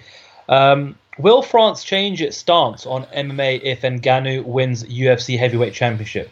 [0.50, 6.32] Um, will France change its stance on MMA if Ngannou wins UFC Heavyweight Championship?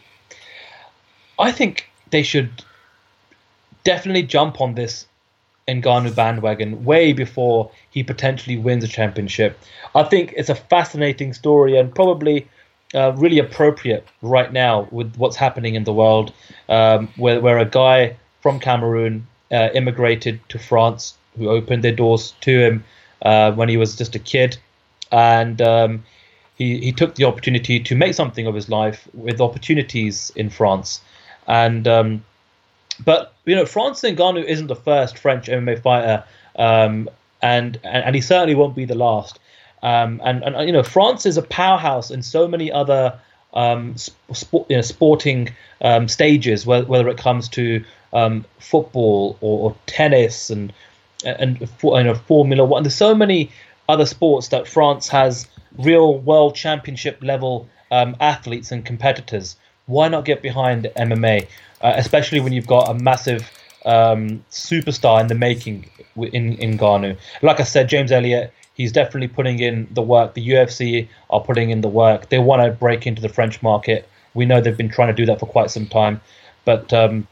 [1.38, 2.50] I think they should
[3.84, 5.06] definitely jump on this
[5.68, 9.58] Ngannou bandwagon way before he potentially wins a championship.
[9.94, 12.46] I think it's a fascinating story and probably
[12.94, 16.32] uh, really appropriate right now with what's happening in the world,
[16.68, 22.34] um, where, where a guy from Cameroon uh, immigrated to France, who opened their doors
[22.42, 22.84] to him
[23.22, 24.56] uh, when he was just a kid,
[25.10, 26.04] and um,
[26.54, 31.00] he he took the opportunity to make something of his life with opportunities in France,
[31.46, 32.24] and um,
[33.04, 36.24] but you know, Francis Ngannou isn't the first French MMA fighter,
[36.56, 37.08] um,
[37.42, 39.38] and, and, and he certainly won't be the last.
[39.82, 43.18] Um, and and you know, France is a powerhouse in so many other
[43.54, 45.50] um, sport, you know, sporting
[45.80, 50.72] um, stages, whether, whether it comes to um, football or, or, tennis and
[51.24, 52.82] and you know, Formula One.
[52.82, 53.50] There's so many
[53.88, 55.46] other sports that France has
[55.78, 59.56] real world championship level um, athletes and competitors.
[59.86, 61.46] Why not get behind MMA?
[61.80, 63.50] uh, especially when you've got a massive
[63.84, 67.16] um, superstar in the making in in Ngannou.
[67.42, 70.34] Like I said, James Elliott, he's definitely putting in the work.
[70.34, 72.28] The UFC are putting in the work.
[72.28, 74.08] They want to break into the French market.
[74.34, 76.20] We know they've been trying to do that for quite some time,
[76.64, 77.26] but um,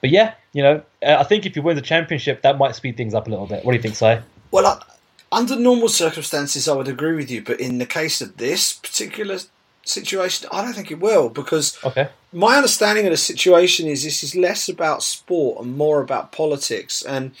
[0.00, 3.14] but yeah, you know, I think if you win the championship, that might speed things
[3.14, 3.64] up a little bit.
[3.64, 4.18] What do you think, Si?
[4.50, 4.82] Well, I,
[5.30, 9.38] under normal circumstances, I would agree with you, but in the case of this particular
[9.84, 12.08] situation, I don't think it will because okay.
[12.32, 17.02] my understanding of the situation is this is less about sport and more about politics
[17.02, 17.32] and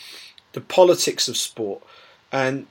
[0.52, 1.82] the politics of sport.
[2.30, 2.66] And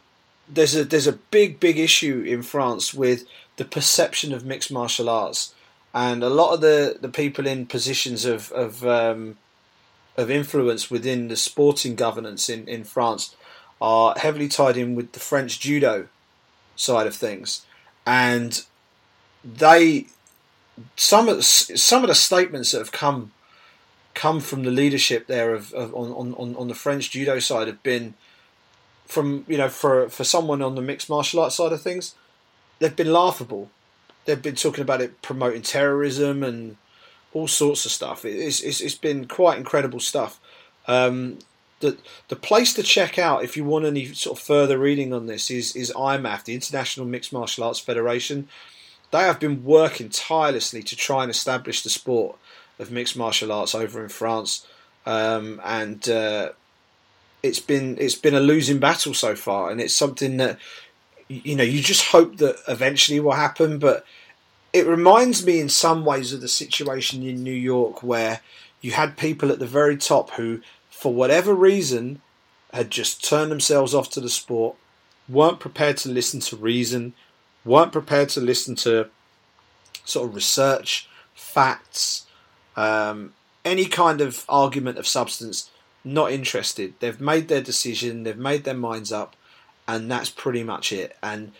[0.48, 3.26] there's a there's a big big issue in France with
[3.58, 5.54] the perception of mixed martial arts,
[5.94, 9.38] and a lot of the, the people in positions of of um,
[10.18, 13.36] of influence within the sporting governance in, in France
[13.80, 16.08] are heavily tied in with the French judo
[16.76, 17.66] side of things,
[18.06, 18.66] and
[19.44, 20.08] they
[20.96, 23.32] some of some of the statements that have come
[24.14, 27.82] come from the leadership there of, of on, on, on the French judo side have
[27.82, 28.14] been
[29.06, 32.16] from you know for for someone on the mixed martial arts side of things
[32.82, 33.70] they've been laughable.
[34.26, 36.76] They've been talking about it promoting terrorism and
[37.34, 38.26] all sorts of stuff.
[38.26, 40.40] It's it's, it's been quite incredible stuff.
[40.88, 41.40] Um,
[41.80, 41.98] the
[42.28, 45.50] the place to check out if you want any sort of further reading on this
[45.50, 48.50] is is IMMAF the International Mixed Martial Arts Federation
[49.12, 52.38] they have been working tirelessly to try and establish the sport
[52.80, 54.66] of mixed martial arts over in France,
[55.06, 56.50] um, and uh,
[57.44, 60.58] it's been it's been a losing battle so far, and it's something that
[61.28, 64.06] you know you just hope that eventually will happen, but
[64.74, 68.40] it reminds me in some ways of the situation in New York where
[68.80, 72.22] you had people at the very top who, for whatever reason,
[72.74, 74.76] had just turned themselves off to the sport,
[75.28, 77.14] weren't prepared to listen to reason,
[77.66, 79.10] weren't prepared to listen to
[80.06, 82.26] sort of research, facts,
[82.76, 83.34] um,
[83.64, 85.70] any kind of argument of substance.
[86.04, 86.96] Not interested.
[87.00, 88.24] They've made their decision.
[88.24, 89.36] They've made their minds up,
[89.88, 91.16] and that's pretty much it.
[91.22, 91.52] And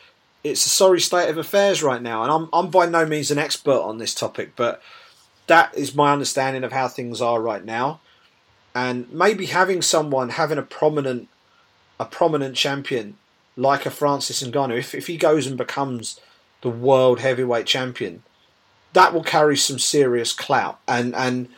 [0.44, 2.24] it's a sorry state of affairs right now.
[2.24, 4.82] And I'm I'm by no means an expert on this topic, but
[5.48, 8.00] that is my understanding of how things are right now.
[8.74, 11.28] And maybe having someone having a prominent
[12.00, 13.18] a prominent champion
[13.56, 16.20] like a Francis Ngannou, if, if he goes and becomes
[16.62, 18.24] the world heavyweight champion,
[18.94, 20.80] that will carry some serious clout.
[20.88, 21.50] And and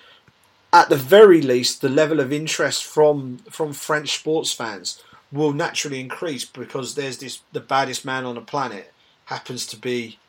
[0.71, 5.01] at the very least, the level of interest from from French sports fans
[5.31, 8.93] will naturally increase because there's this the baddest man on the planet
[9.25, 10.19] happens to be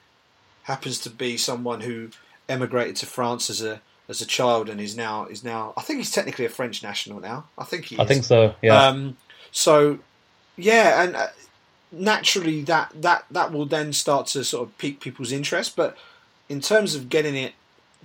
[0.65, 2.09] happens to be someone who
[2.49, 5.99] emigrated to France as a as a child and is now is now I think
[5.99, 7.45] he's technically a French national now.
[7.57, 7.97] I think he.
[7.97, 8.01] Is.
[8.01, 8.55] I think so.
[8.63, 8.87] Yeah.
[8.87, 9.17] Um,
[9.51, 9.99] so
[10.57, 11.29] yeah, and uh,
[11.95, 15.77] naturally that that that will then start to sort of pique people's interest.
[15.77, 15.97] But
[16.49, 17.55] in terms of getting it,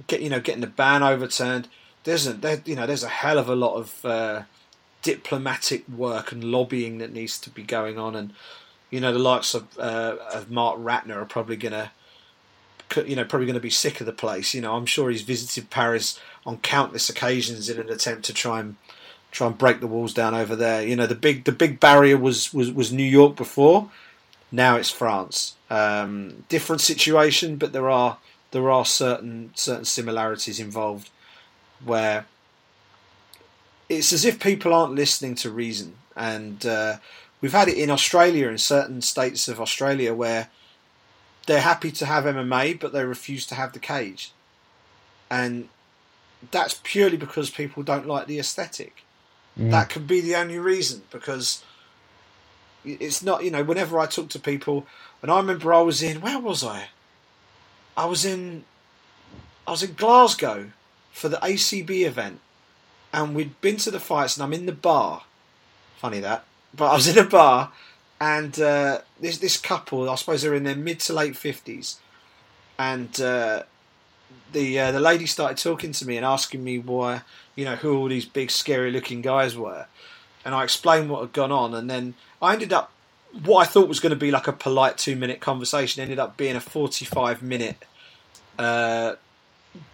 [0.07, 1.68] get you know getting the ban overturned,
[2.03, 4.44] there's a there, you know there's a hell of a lot of uh,
[5.02, 8.34] diplomatic work and lobbying that needs to be going on, and
[8.90, 11.91] you know the likes of uh, of Marc Ratner are probably gonna
[13.06, 14.53] you know probably going to be sick of the place.
[14.53, 18.60] You know, I'm sure he's visited Paris on countless occasions in an attempt to try
[18.60, 18.76] and
[19.32, 20.86] try and break the walls down over there.
[20.86, 23.90] You know, the big the big barrier was was, was New York before.
[24.52, 25.56] Now it's France.
[25.70, 28.18] Um, different situation, but there are
[28.52, 31.10] there are certain certain similarities involved
[31.84, 32.26] where
[33.88, 36.98] it's as if people aren't listening to reason, and uh,
[37.42, 40.50] we've had it in Australia in certain states of Australia where
[41.46, 44.32] they're happy to have MMA, but they refuse to have the cage,
[45.30, 45.70] and
[46.52, 49.04] that's purely because people don't like the aesthetic.
[49.60, 49.72] Mm.
[49.72, 51.64] That could be the only reason because
[52.86, 53.44] it's not.
[53.44, 54.88] You know, whenever I talk to people,
[55.22, 56.88] and I remember I was in where was I?
[57.98, 58.64] I was in
[59.68, 60.72] I was in Glasgow
[61.11, 62.40] for the ACB event,
[63.11, 65.23] and we'd been to the fights, and I'm in the bar.
[65.98, 67.72] Funny that, but I was in a bar
[68.19, 71.99] and uh, this this couple, I suppose they're in their mid to late fifties,
[72.77, 73.64] and uh,
[74.52, 77.22] the uh, the lady started talking to me and asking me why,
[77.56, 79.86] you know, who all these big scary looking guys were,
[80.44, 82.92] and I explained what had gone on, and then I ended up
[83.44, 86.38] what I thought was going to be like a polite two minute conversation ended up
[86.38, 87.86] being a forty five minute.
[88.58, 89.16] Uh,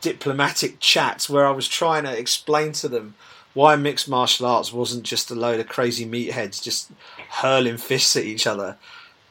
[0.02, 3.16] diplomatic chat where I was trying to explain to them
[3.54, 6.92] why mixed martial arts wasn't just a load of crazy meatheads just
[7.30, 8.78] hurling fists at each other.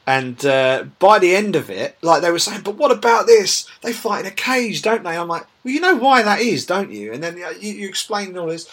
[0.07, 3.67] And uh, by the end of it, like they were saying, but what about this?
[3.81, 5.17] They fight in a cage, don't they?
[5.17, 7.11] I'm like, well, you know why that is, don't you?
[7.11, 8.69] And then you, you explain all this,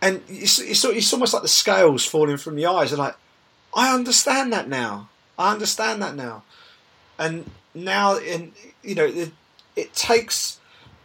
[0.00, 2.92] and it's, it's, it's almost like the scales falling from the eyes.
[2.92, 3.16] And like,
[3.74, 5.08] I understand that now.
[5.36, 6.44] I understand that now.
[7.18, 8.52] And now, in
[8.82, 9.32] you know, it,
[9.74, 10.60] it takes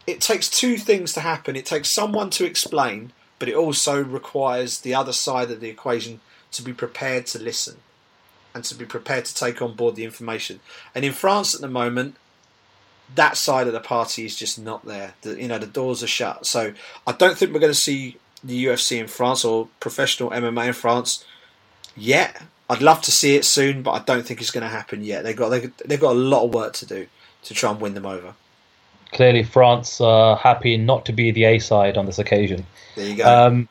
[0.06, 1.56] it takes two things to happen.
[1.56, 6.20] It takes someone to explain but it also requires the other side of the equation
[6.52, 7.76] to be prepared to listen
[8.54, 10.60] and to be prepared to take on board the information.
[10.94, 12.16] And in France at the moment,
[13.14, 15.14] that side of the party is just not there.
[15.22, 16.46] The, you know, the doors are shut.
[16.46, 16.72] So
[17.06, 20.72] I don't think we're going to see the UFC in France or professional MMA in
[20.72, 21.24] France
[21.96, 22.42] yet.
[22.70, 25.24] I'd love to see it soon, but I don't think it's going to happen yet.
[25.24, 27.06] They've got they, they've got a lot of work to do
[27.44, 28.34] to try and win them over
[29.14, 32.66] clearly France are happy not to be the A side on this occasion.
[32.96, 33.24] There you go.
[33.24, 33.68] Um,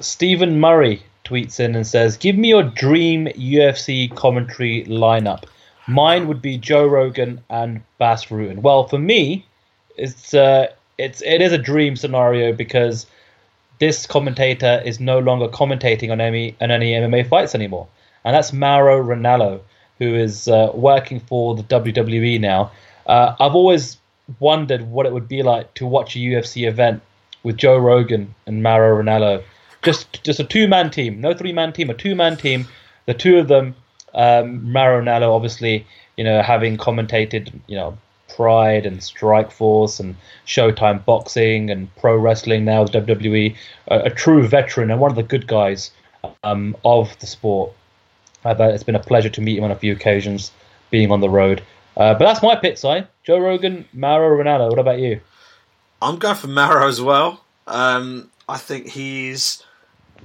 [0.00, 5.44] Stephen Murray tweets in and says, "Give me your dream UFC commentary lineup.
[5.86, 9.44] Mine would be Joe Rogan and Bas Rutten." Well, for me,
[9.96, 13.06] it's uh, it's it is a dream scenario because
[13.78, 17.86] this commentator is no longer commentating on any on any MMA fights anymore,
[18.24, 19.60] and that's Mauro Ranallo,
[19.98, 22.70] who is uh, working for the WWE now.
[23.06, 23.98] Uh, I've always
[24.40, 27.02] wondered what it would be like to watch a UFC event
[27.42, 29.42] with Joe Rogan and Mauro Ranallo.
[29.86, 32.66] Just just a two man team, no three man team, a two man team.
[33.06, 33.74] The two of them,
[34.14, 35.86] um, Mauro Ranallo, obviously,
[36.16, 37.96] you know, having commentated, you know,
[38.34, 43.56] Pride and Strikeforce and Showtime Boxing and Pro Wrestling now with WWE,
[43.88, 45.92] a, a true veteran and one of the good guys
[46.42, 47.72] um, of the sport.
[48.44, 50.52] Uh, it's been a pleasure to meet him on a few occasions,
[50.90, 51.62] being on the road.
[51.96, 53.08] Uh, but that's my pick side.
[53.24, 54.68] Joe Rogan, Mauro Ranallo.
[54.68, 55.20] What about you?
[56.02, 57.44] I'm going for Mauro as well.
[57.66, 59.62] Um, I think he's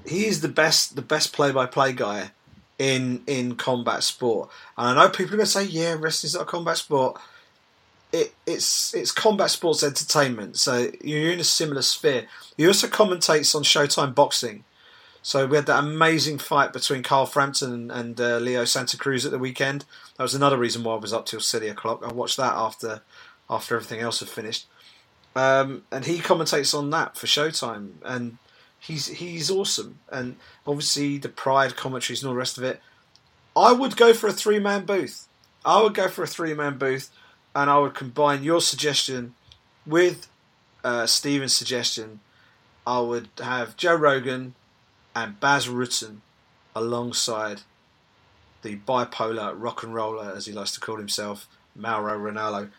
[0.06, 2.32] he's the best the best play by play guy
[2.78, 4.50] in in combat sport.
[4.78, 7.22] And I know people are going to say, "Yeah, wrestling's not a combat sport."
[8.12, 12.28] It, it's it's combat sports entertainment, so you're in a similar sphere.
[12.58, 14.66] He also commentates on Showtime Boxing,
[15.22, 19.26] so we had that amazing fight between Carl Frampton and, and uh, Leo Santa Cruz
[19.26, 19.86] at the weekend.
[20.18, 22.02] That was another reason why I was up till silly o'clock.
[22.04, 23.02] I watched that after
[23.50, 24.66] after everything else had finished.
[25.36, 28.40] Um, and he commentates on that for Showtime, and
[28.82, 30.00] he's he's awesome.
[30.10, 30.36] And
[30.68, 32.82] obviously the Pride commentaries and all the rest of it.
[33.56, 35.28] I would go for a three man booth.
[35.64, 37.10] I would go for a three man booth,
[37.56, 39.36] and I would combine your suggestion
[39.86, 40.28] with
[40.84, 42.20] uh, Steven's suggestion.
[42.86, 44.56] I would have Joe Rogan
[45.16, 46.18] and Bas Rutten
[46.76, 47.62] alongside
[48.64, 52.70] the bipolar rock and roller, as he likes to call himself, Mauro Ranallo.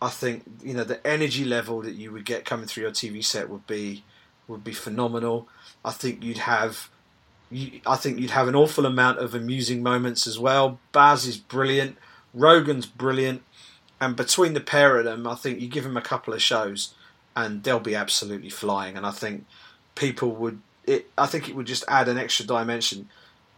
[0.00, 3.24] I think you know the energy level that you would get coming through your TV
[3.24, 4.02] set would be
[4.48, 5.48] would be phenomenal.
[5.84, 6.90] I think you'd have
[7.52, 10.78] you, I think you'd have an awful amount of amusing moments as well.
[10.90, 11.98] Bas is brilliant,
[12.32, 13.42] Rogan's brilliant,
[14.00, 16.94] and between the pair of them, I think you give them a couple of shows,
[17.36, 18.96] and they'll be absolutely flying.
[18.96, 19.46] And I think
[19.94, 23.08] people would, it, I think it would just add an extra dimension.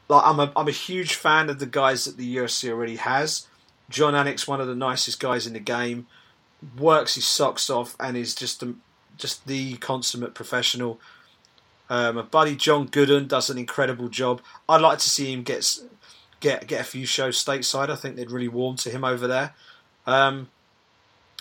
[0.08, 3.46] Like I'm a, I'm a huge fan of the guys that the UFC already has.
[3.88, 6.06] Jon Anik's one of the nicest guys in the game,
[6.78, 8.62] works his socks off, and is just
[9.16, 11.00] just the consummate professional.
[11.90, 14.40] Um, my buddy John Gooden does an incredible job.
[14.68, 15.78] I'd like to see him get
[16.40, 17.90] get get a few shows stateside.
[17.90, 19.54] I think they'd really warm to him over there.
[20.06, 20.48] Um,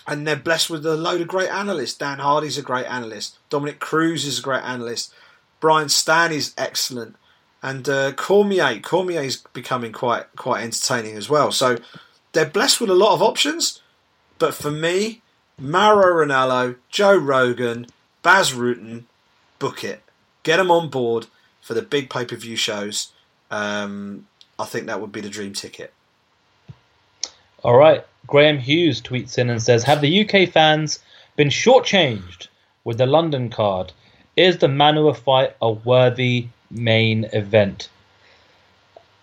[0.06, 1.94] and they're blessed with a load of great analysts.
[1.94, 3.38] Dan Hardy's a great analyst.
[3.48, 5.14] Dominick Cruz is a great analyst.
[5.60, 7.16] Brian Stann is excellent,
[7.62, 11.50] and uh, Cormier Cormier is becoming quite quite entertaining as well.
[11.52, 11.78] So
[12.32, 13.80] they're blessed with a lot of options.
[14.38, 15.22] But for me,
[15.58, 17.86] Mauro Ranallo, Joe Rogan,
[18.22, 19.04] Bas Rutten,
[19.58, 20.02] book it
[20.44, 21.26] get them on board
[21.60, 23.12] for the big pay per view shows.
[23.50, 25.92] Um, I think that would be the dream ticket.
[27.64, 28.06] All right.
[28.26, 31.00] Graham Hughes tweets in and says, "Have the UK fans
[31.36, 32.46] been shortchanged
[32.84, 33.92] with the London card?
[34.36, 37.88] Is the Manuwa fight a worthy main event?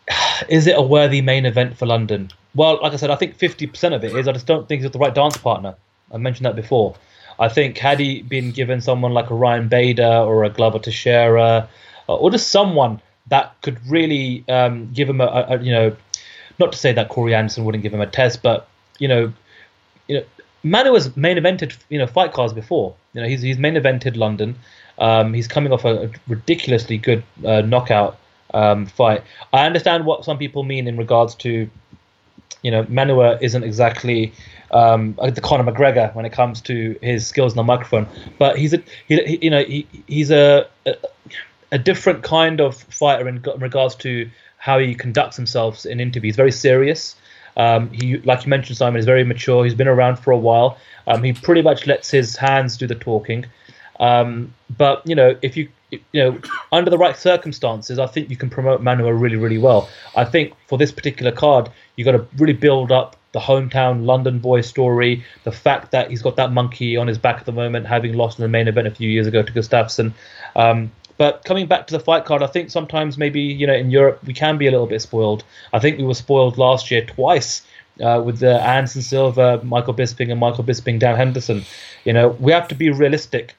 [0.50, 2.32] Is it a worthy main event for London?
[2.54, 4.28] Well, like I said, I think 50% of it is.
[4.28, 5.76] I just don't think it's the right dance partner.
[6.14, 6.96] I mentioned that before.
[7.40, 11.68] I think had he been given someone like a Ryan Bader or a Glover Teixeira,
[12.08, 15.96] uh, or just someone that could really um, give him a, a, you know,
[16.60, 18.68] not to say that Corey Anderson wouldn't give him a test, but
[19.00, 19.34] you know,
[20.08, 20.26] you know,
[20.64, 22.94] Manu has main evented you know fight cards before.
[23.14, 24.56] You know, he's he's main evented London.
[25.00, 28.20] Um, he's coming off a, a ridiculously good uh, knockout
[28.54, 29.24] um, fight.
[29.52, 31.70] I understand what some people mean in regards to,
[32.62, 34.34] you know, Manuwa isn't exactly
[34.72, 38.08] um, the Conor McGregor when it comes to his skills on the microphone.
[38.38, 40.96] But he's a he, he you know he, he's a, a,
[41.72, 46.36] a different kind of fighter in, in regards to how he conducts himself in interviews.
[46.36, 47.16] Very serious.
[47.58, 49.64] Um, he, like you mentioned, Simon is very mature.
[49.64, 50.78] He's been around for a while.
[51.08, 53.46] Um, he pretty much lets his hands do the talking.
[54.00, 56.40] Um, but you know, if you you know,
[56.72, 59.90] under the right circumstances, I think you can promote Manuwa really, really well.
[60.16, 64.40] I think for this particular card, you've got to really build up the hometown London
[64.40, 67.88] boy story, the fact that he's got that monkey on his back at the moment,
[67.88, 70.14] having lost in the main event a few years ago to Gustafsson.
[70.56, 73.92] Um, but coming back to the fight card, I think sometimes maybe you know in
[73.92, 75.44] Europe we can be a little bit spoiled.
[75.72, 77.62] I think we were spoiled last year twice
[78.02, 81.64] uh, with the Anderson Silva, Michael Bisping, and Michael Bisping, Dan Henderson.
[82.06, 83.56] You know we have to be realistic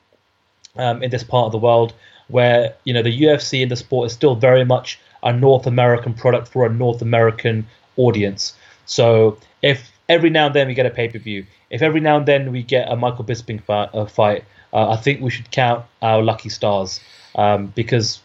[0.76, 1.94] um, in this part of the world
[2.32, 6.14] where you know the UFC and the sport is still very much a North American
[6.14, 8.54] product for a North American audience.
[8.86, 12.16] So if every now and then we get a pay per view, if every now
[12.16, 15.50] and then we get a Michael Bisping fight, uh, fight uh, I think we should
[15.50, 17.00] count our lucky stars
[17.34, 18.20] um, because,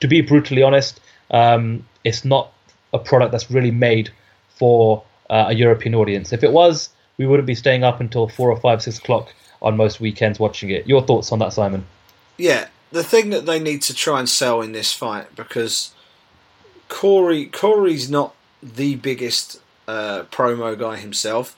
[0.00, 1.00] to be brutally honest,
[1.30, 2.52] um, it's not
[2.92, 4.10] a product that's really made
[4.48, 6.32] for uh, a European audience.
[6.32, 9.76] If it was, we wouldn't be staying up until four or five, six o'clock on
[9.76, 10.86] most weekends watching it.
[10.86, 11.84] Your thoughts on that, Simon?
[12.36, 15.92] Yeah, the thing that they need to try and sell in this fight because
[16.88, 21.56] Corey Corey's not the biggest uh, promo guy himself.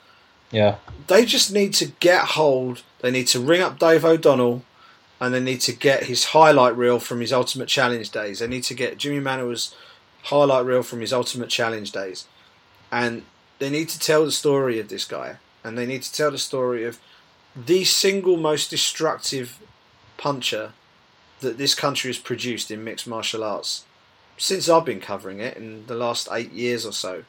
[0.50, 0.76] Yeah.
[1.06, 2.82] They just need to get hold.
[3.00, 4.62] They need to ring up Dave O'Donnell,
[5.20, 8.38] and they need to get his highlight reel from his Ultimate Challenge days.
[8.38, 9.74] They need to get Jimi Manuwa's
[10.24, 12.26] highlight reel from his Ultimate Challenge days,
[12.90, 13.22] and
[13.58, 16.38] they need to tell the story of this guy, and they need to tell the
[16.38, 16.98] story of
[17.54, 19.58] the single most destructive
[20.16, 20.72] puncher
[21.40, 23.84] that this country has produced in mixed martial arts
[24.36, 27.24] since I've been covering it in the last eight years or so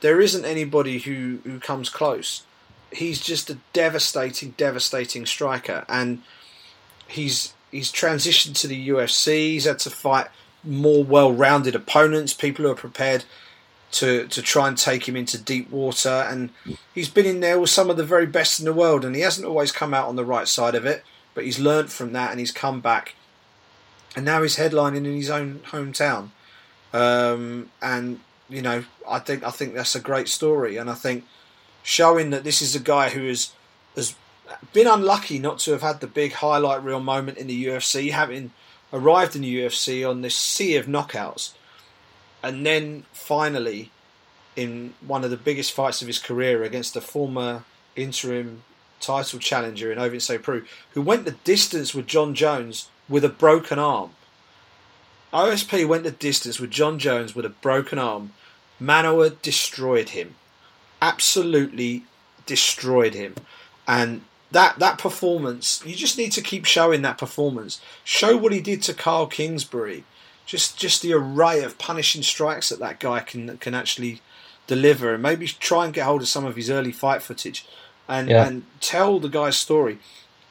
[0.00, 2.42] there isn't anybody who, who comes close.
[2.90, 6.22] He's just a devastating, devastating striker, and
[7.06, 9.52] he's he's transitioned to the UFC.
[9.52, 10.26] He's had to fight
[10.64, 13.24] more well-rounded opponents, people who are prepared
[13.92, 16.50] to to try and take him into deep water, and
[16.94, 19.22] he's been in there with some of the very best in the world, and he
[19.22, 21.04] hasn't always come out on the right side of it,
[21.34, 23.14] but he's learnt from that and he's come back,
[24.16, 26.30] and now he's headlining in his own hometown,
[26.92, 31.24] um, and you know, I think I think that's a great story, and I think
[31.82, 33.52] showing that this is a guy who has
[33.96, 34.14] has
[34.72, 38.52] been unlucky not to have had the big highlight reel moment in the UFC, having
[38.92, 41.52] arrived in the UFC on this sea of knockouts,
[42.42, 43.90] and then finally
[44.56, 47.64] in one of the biggest fights of his career against a former
[47.94, 48.62] interim
[49.00, 53.78] title challenger in Ovince Preux, who went the distance with Jon Jones with a broken
[53.78, 54.12] arm.
[55.32, 58.32] OSP went the distance with Jon Jones with a broken arm
[58.80, 60.36] Manuwa destroyed him,
[61.02, 62.04] absolutely
[62.46, 63.34] destroyed him,
[63.86, 65.82] and that that performance.
[65.84, 67.80] You just need to keep showing that performance.
[68.04, 70.04] Show what he did to Kyle Kingsbury.
[70.46, 74.20] just just the array of punishing strikes that that guy can can actually
[74.66, 77.66] deliver, and maybe try and get hold of some of his early fight footage,
[78.08, 78.46] and Yeah.
[78.46, 79.98] and tell the guy's story.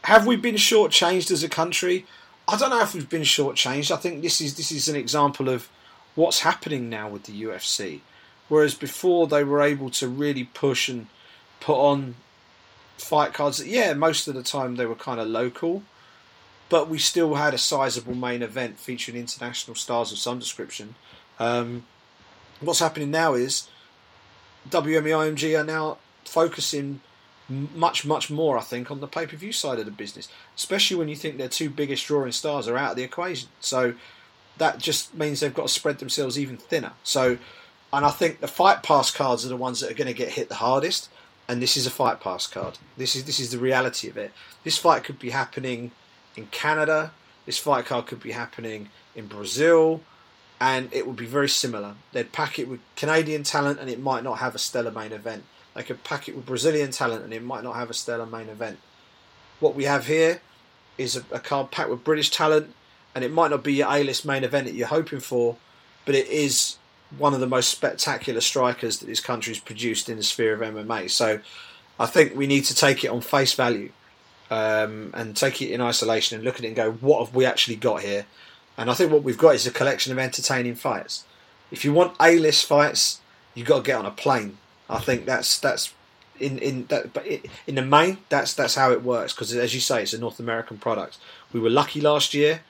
[0.03, 2.05] Have we been shortchanged as a country?
[2.51, 3.91] I don't know if we've been shortchanged.
[3.91, 5.69] I think this is this is an example of
[6.15, 8.01] what's happening now with the UFC.
[8.47, 11.07] Whereas before they were able to really push and
[11.59, 12.15] put on
[12.97, 15.83] fight cards yeah, most of the time they were kind of local,
[16.69, 20.95] but we still had a sizable main event featuring international stars of some description.
[21.37, 21.85] Um,
[22.61, 23.69] what's happening now is
[24.71, 27.01] WME IMG are now focusing
[27.49, 30.97] much much more, I think, on the pay per view side of the business, especially
[30.97, 33.49] when you think their two biggest drawing stars are out of the equation.
[33.59, 33.95] So
[34.57, 36.93] that just means they've got to spread themselves even thinner.
[37.03, 37.37] So,
[37.91, 40.29] and I think the fight pass cards are the ones that are going to get
[40.29, 41.09] hit the hardest.
[41.47, 42.77] And this is a fight pass card.
[42.95, 44.31] This is this is the reality of it.
[44.63, 45.91] This fight could be happening
[46.35, 47.11] in Canada.
[47.47, 50.01] This fight card could be happening in Brazil,
[50.61, 51.95] and it would be very similar.
[52.11, 55.43] They'd pack it with Canadian talent, and it might not have a stellar main event.
[55.79, 58.49] They could pack it with Brazilian talent, and it might not have a stellar main
[58.49, 58.79] event.
[59.61, 60.41] What we have here
[60.97, 62.75] is a, a card packed with British talent,
[63.15, 65.55] and it might not be your A-list main event that you're hoping for,
[66.03, 66.75] but it is
[67.17, 71.09] one of the most spectacular strikers that this country's produced in the sphere of MMA.
[71.09, 71.39] So
[71.97, 73.93] I think we need to take it on face value
[74.51, 77.45] um, and take it in isolation and look at it and go, what have we
[77.45, 78.25] actually got here?
[78.77, 81.23] And I think what we've got is a collection of entertaining fights.
[81.71, 83.21] If you want A-list fights,
[83.55, 84.57] you've got to get on a plane.
[84.89, 85.93] I think that's that's
[86.39, 87.25] in in that, but
[87.67, 90.39] in the main, that's that's how it works because as you say, it's a North
[90.39, 91.17] American product.
[91.53, 92.61] We were lucky last year,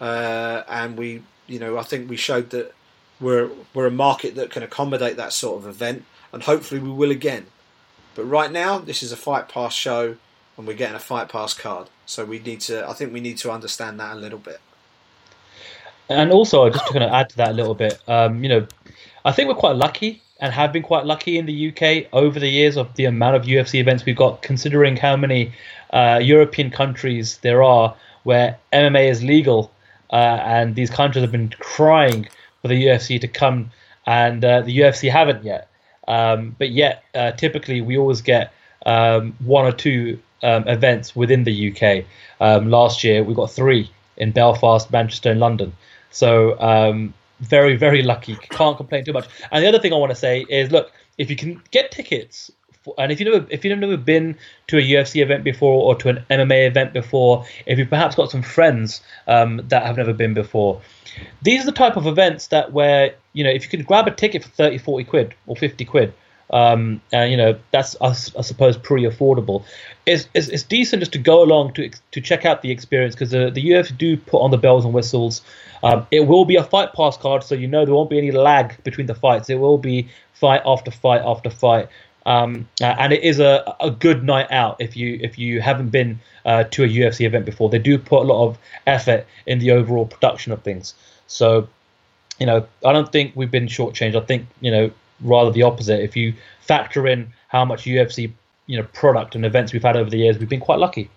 [0.00, 2.74] uh, and we, you know, I think we showed that
[3.20, 7.10] we're we're a market that can accommodate that sort of event, and hopefully we will
[7.10, 7.46] again.
[8.14, 10.16] But right now, this is a fight pass show,
[10.56, 11.88] and we're getting a fight pass card.
[12.06, 12.88] So we need to.
[12.88, 14.60] I think we need to understand that a little bit.
[16.08, 18.66] And also, just to kind of add to that a little bit, um, you know,
[19.24, 22.48] I think we're quite lucky and have been quite lucky in the UK over the
[22.48, 25.52] years of the amount of UFC events we've got, considering how many
[25.92, 29.70] uh, European countries there are where MMA is legal,
[30.10, 32.28] uh, and these countries have been crying
[32.62, 33.70] for the UFC to come,
[34.06, 35.68] and uh, the UFC haven't yet.
[36.08, 38.52] Um, but yet, uh, typically, we always get
[38.84, 42.04] um, one or two um, events within the UK.
[42.40, 45.72] Um, last year, we got three in Belfast, Manchester, and London.
[46.10, 48.36] So um, very, very lucky.
[48.36, 49.28] Can't complain too much.
[49.50, 52.50] And the other thing I want to say is, look, if you can get tickets,
[52.96, 54.36] and if you never, if you've never been
[54.68, 58.30] to a UFC event before or to an MMA event before, if you've perhaps got
[58.30, 60.80] some friends um, that have never been before,
[61.42, 64.10] these are the type of events that where you know if you can grab a
[64.10, 66.14] ticket for 30, 40 quid or 50 quid.
[66.52, 69.64] Um, and you know that's I suppose pretty affordable.
[70.06, 73.30] It's, it's, it's decent just to go along to to check out the experience because
[73.30, 75.42] the the UFC do put on the bells and whistles.
[75.82, 78.32] Um, it will be a fight pass card, so you know there won't be any
[78.32, 79.48] lag between the fights.
[79.48, 81.88] It will be fight after fight after fight,
[82.26, 85.90] um, uh, and it is a, a good night out if you if you haven't
[85.90, 87.70] been uh, to a UFC event before.
[87.70, 90.94] They do put a lot of effort in the overall production of things.
[91.28, 91.68] So,
[92.38, 94.20] you know, I don't think we've been shortchanged.
[94.20, 94.90] I think you know
[95.22, 96.00] rather the opposite.
[96.00, 98.32] If you factor in how much UFC
[98.66, 101.10] you know product and events we've had over the years, we've been quite lucky.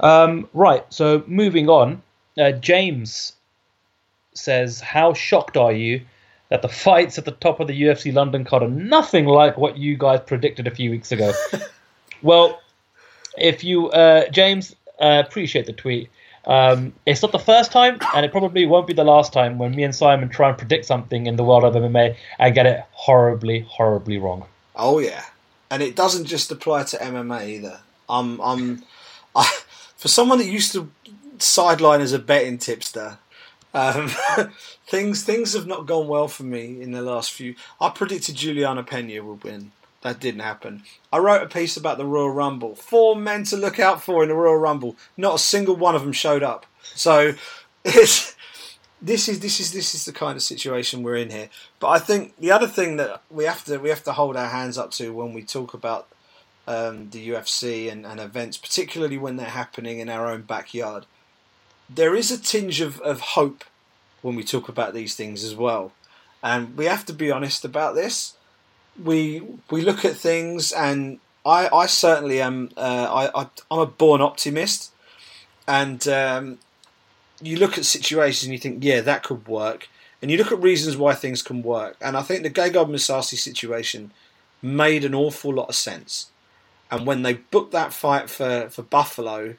[0.00, 0.84] Um, right.
[0.90, 2.02] So moving on,
[2.38, 3.34] uh, James
[4.34, 6.02] says, "How shocked are you
[6.48, 9.76] that the fights at the top of the UFC London card are nothing like what
[9.76, 11.32] you guys predicted a few weeks ago?"
[12.22, 12.60] well,
[13.38, 16.10] if you, uh, James, uh, appreciate the tweet.
[16.46, 19.74] Um, it's not the first time, and it probably won't be the last time when
[19.74, 22.84] me and Simon try and predict something in the world of MMA and get it
[22.92, 24.46] horribly, horribly wrong.
[24.74, 25.24] Oh yeah,
[25.70, 27.80] and it doesn't just apply to MMA either.
[28.08, 28.82] I'm, I'm,
[29.36, 29.44] I,
[29.96, 30.90] for someone that used to
[31.38, 33.18] sideline as a betting tipster,
[33.74, 34.10] um,
[34.86, 37.54] things things have not gone well for me in the last few.
[37.80, 39.72] I predicted Julianna Peña would win.
[40.02, 40.82] That didn't happen.
[41.12, 42.74] I wrote a piece about the Royal Rumble.
[42.74, 44.96] Four men to look out for in the Royal Rumble.
[45.16, 46.64] Not a single one of them showed up.
[46.82, 47.34] So
[47.82, 48.34] this
[49.02, 51.50] is this is this is the kind of situation we're in here.
[51.78, 54.48] But I think the other thing that we have to we have to hold our
[54.48, 56.08] hands up to when we talk about
[56.66, 61.04] um, the UFC and, and events, particularly when they're happening in our own backyard,
[61.88, 63.64] there is a tinge of, of hope
[64.22, 65.92] when we talk about these things as well.
[66.42, 68.34] And we have to be honest about this.
[69.02, 72.70] We we look at things, and I, I certainly am.
[72.76, 74.92] Uh, I, I I'm a born optimist,
[75.66, 76.58] and um,
[77.40, 79.88] you look at situations and you think, yeah, that could work.
[80.22, 81.96] And you look at reasons why things can work.
[82.00, 84.12] And I think the Gegard Mousasi situation
[84.60, 86.30] made an awful lot of sense.
[86.90, 89.54] And when they booked that fight for, for Buffalo,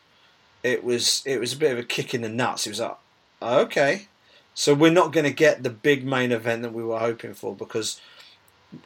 [0.63, 2.68] it was it was a bit of a kick in the nuts.
[2.68, 2.97] It was like,
[3.41, 4.07] okay,
[4.53, 7.55] So we're not going to get the big main event that we were hoping for
[7.55, 7.99] because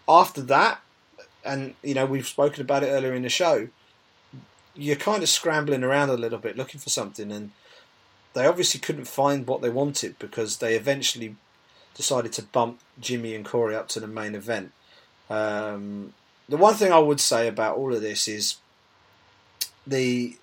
[0.08, 0.82] after that,
[1.44, 3.70] and you know we've spoken about it earlier in the show,
[4.76, 7.52] you're kind of scrambling around a little bit looking for something, and
[8.34, 11.36] they obviously couldn't find what they wanted because they eventually
[11.96, 14.72] decided to bump Jimi and Corey up to the main event.
[15.30, 16.14] Um,
[16.48, 18.58] the one thing I would say about all of this is
[19.88, 20.38] the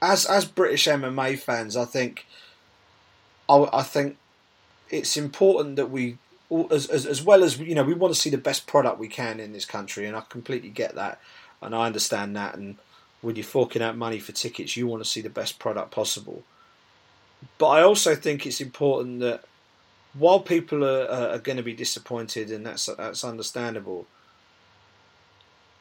[0.00, 2.26] as as British MMA fans, I think
[3.48, 4.16] I, I think
[4.90, 6.18] it's important that we
[6.70, 9.08] as, as as well as you know we want to see the best product we
[9.08, 11.20] can in this country, and I completely get that,
[11.60, 12.76] and I understand that, and
[13.20, 16.42] when you're forking out money for tickets, you want to see the best product possible.
[17.58, 19.44] But I also think it's important that
[20.14, 24.06] while people are, are going to be disappointed, and that's that's understandable,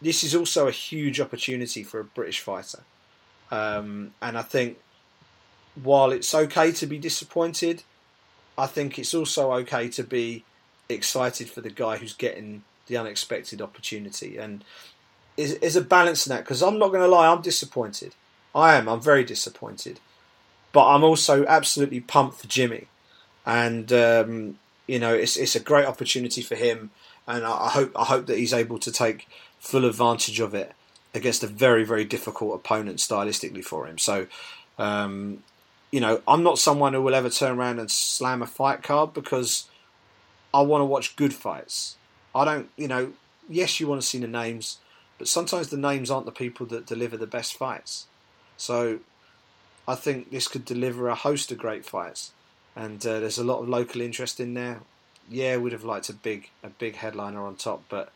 [0.01, 2.83] this is also a huge opportunity for a British fighter.
[3.51, 4.79] Um, and I think
[5.75, 7.83] while it's okay to be disappointed,
[8.57, 10.43] I think it's also okay to be
[10.93, 14.37] excited for the guy who's getting the unexpected opportunity.
[14.37, 14.63] And
[15.37, 18.15] is is a balance in that because I'm not going to lie, I'm disappointed.
[18.53, 18.89] I am.
[18.89, 19.99] I'm very disappointed,
[20.73, 22.87] but I'm also absolutely pumped for Jimi,
[23.45, 26.91] and um, you know it's it's a great opportunity for him,
[27.27, 29.27] and I, I hope I hope that he's able to take
[29.59, 30.73] full advantage of it
[31.13, 33.97] against a very, very difficult opponent stylistically for him.
[33.97, 34.27] So,
[34.77, 35.43] um,
[35.91, 39.13] you know, I'm not someone who will ever turn around and slam a fight card
[39.13, 39.67] because
[40.53, 41.97] I want to watch good fights.
[42.33, 43.13] I don't, you know,
[43.49, 44.79] yes, you want to see the names,
[45.17, 48.07] but sometimes the names aren't the people that deliver the best fights.
[48.57, 48.99] So,
[49.87, 52.31] I think this could deliver a host of great fights,
[52.75, 54.81] and uh, there's a lot of local interest in there.
[55.29, 58.11] Yeah, we'd have liked a big, a big headliner on top, but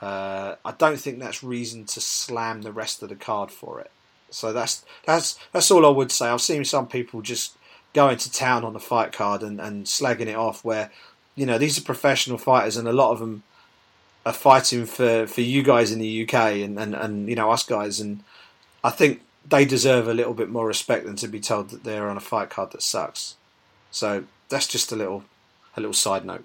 [0.00, 3.90] uh, I don't think that's reason to slam the rest of the card for it.
[4.30, 6.26] So that's that's that's all I would say.
[6.26, 7.56] I've seen some people just
[7.92, 10.64] going to town on the fight card and, and slagging it off.
[10.64, 10.90] Where
[11.34, 13.42] you know these are professional fighters, and a lot of them
[14.24, 17.64] are fighting for, for you guys in the UK and, and, and you know us
[17.64, 18.00] guys.
[18.00, 18.22] And
[18.84, 22.08] I think they deserve a little bit more respect than to be told that they're
[22.08, 23.36] on a fight card that sucks.
[23.90, 25.24] So that's just a little
[25.76, 26.44] a little side note.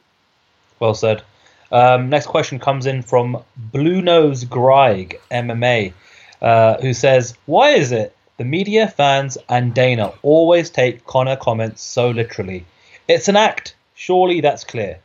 [0.79, 1.23] Well said.
[1.69, 5.93] Um, next question comes in from Blue Nose Greig MMA,
[6.41, 11.83] uh, who says, "Why is it the media, fans, and Dana always take Conor comments
[11.83, 12.65] so literally?
[13.09, 13.75] It's an act.
[13.97, 14.99] Surely that's clear."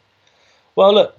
[0.77, 1.19] Well, look,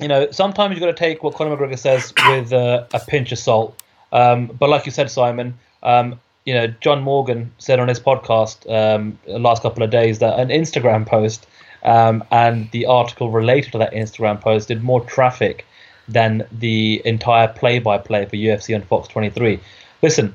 [0.00, 3.32] you know, sometimes you've got to take what Conor McGregor says with uh, a pinch
[3.32, 3.76] of salt.
[4.12, 8.68] Um, but like you said, Simon, um, you know, John Morgan said on his podcast
[8.72, 11.46] um, the last couple of days that an Instagram post
[11.82, 15.66] um, and the article related to that Instagram post did more traffic
[16.08, 19.60] than the entire play-by-play for UFC on Fox 23.
[20.02, 20.34] Listen,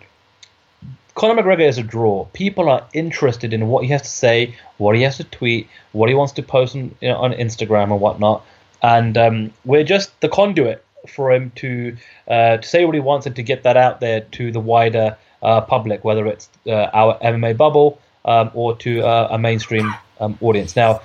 [1.16, 2.26] Conor McGregor is a draw.
[2.34, 6.10] People are interested in what he has to say, what he has to tweet, what
[6.10, 8.46] he wants to post on, you know, on Instagram and whatnot,
[8.84, 11.96] and um, we're just the conduit for him to
[12.28, 15.18] uh, to say what he wants and to get that out there to the wider
[15.42, 20.38] uh, public, whether it's uh, our MMA bubble um, or to uh, a mainstream um,
[20.42, 20.76] audience.
[20.76, 21.02] Now,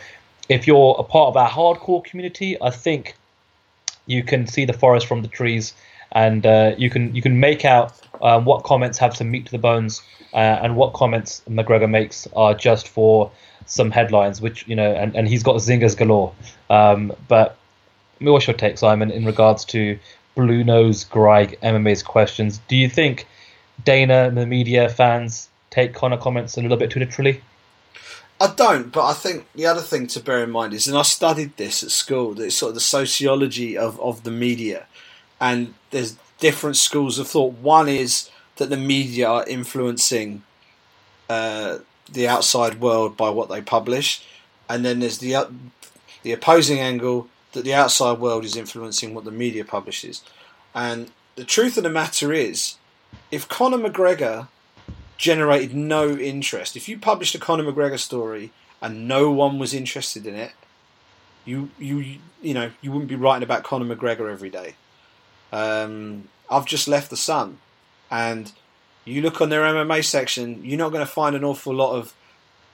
[0.49, 3.15] if you're a part of our hardcore community, I think
[4.07, 5.75] you can see the forest from the trees,
[6.13, 9.53] and uh, you can you can make out um, what comments have some meat to
[9.53, 13.31] the bones, uh, and what comments McGregor makes are just for
[13.67, 16.35] some headlines, which you know, and, and he's got zingers galore.
[16.69, 17.57] Um, but
[18.19, 19.99] what's your take, Simon, in regards to
[20.35, 22.61] Blue Nose Greig MMA's questions?
[22.69, 23.27] Do you think
[23.85, 27.41] Dana and the media fans take Conor comments a little bit too literally?
[28.41, 31.03] I don't, but I think the other thing to bear in mind is, and I
[31.03, 34.87] studied this at school, that it's sort of the sociology of, of the media,
[35.39, 37.55] and there's different schools of thought.
[37.55, 40.43] One is that the media are influencing
[41.29, 41.79] uh,
[42.11, 44.27] the outside world by what they publish,
[44.69, 45.49] and then there's the
[46.23, 50.23] the opposing angle that the outside world is influencing what the media publishes.
[50.75, 52.77] And the truth of the matter is,
[53.31, 54.49] if Conor McGregor
[55.21, 56.77] generated no interest.
[56.77, 58.51] If you published a Conor McGregor story
[58.81, 60.53] and no one was interested in it,
[61.45, 64.75] you you you know you wouldn't be writing about Conor McGregor every day.
[65.53, 67.59] Um, I've just left the Sun,
[68.11, 68.53] and
[69.05, 72.15] you look on their MMA section, you're not going to find an awful lot of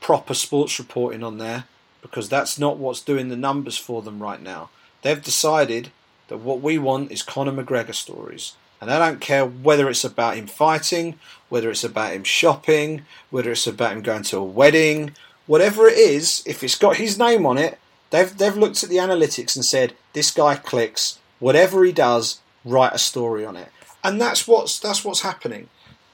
[0.01, 1.65] proper sports reporting on there
[2.03, 4.71] because that's not what's doing the numbers for them right now.
[5.03, 5.91] They've decided
[6.29, 8.55] that what we want is Conor McGregor stories.
[8.81, 13.51] And I don't care whether it's about him fighting, whether it's about him shopping, whether
[13.53, 15.13] it's about him going to a wedding,
[15.47, 17.79] whatever it is, if it's got his name on it,
[18.11, 22.93] they've they've looked at the analytics and said this guy clicks, whatever he does, write
[22.93, 23.69] a story on it,
[24.05, 25.69] and that's what's that's what's happening,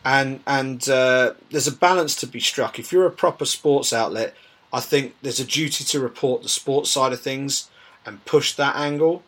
[0.05, 2.79] and and uh, there's a balance to be struck.
[2.79, 4.35] If you're a proper sports outlet,
[4.73, 7.69] I think there's a duty to report the sports side of things
[8.07, 9.23] and push that angle.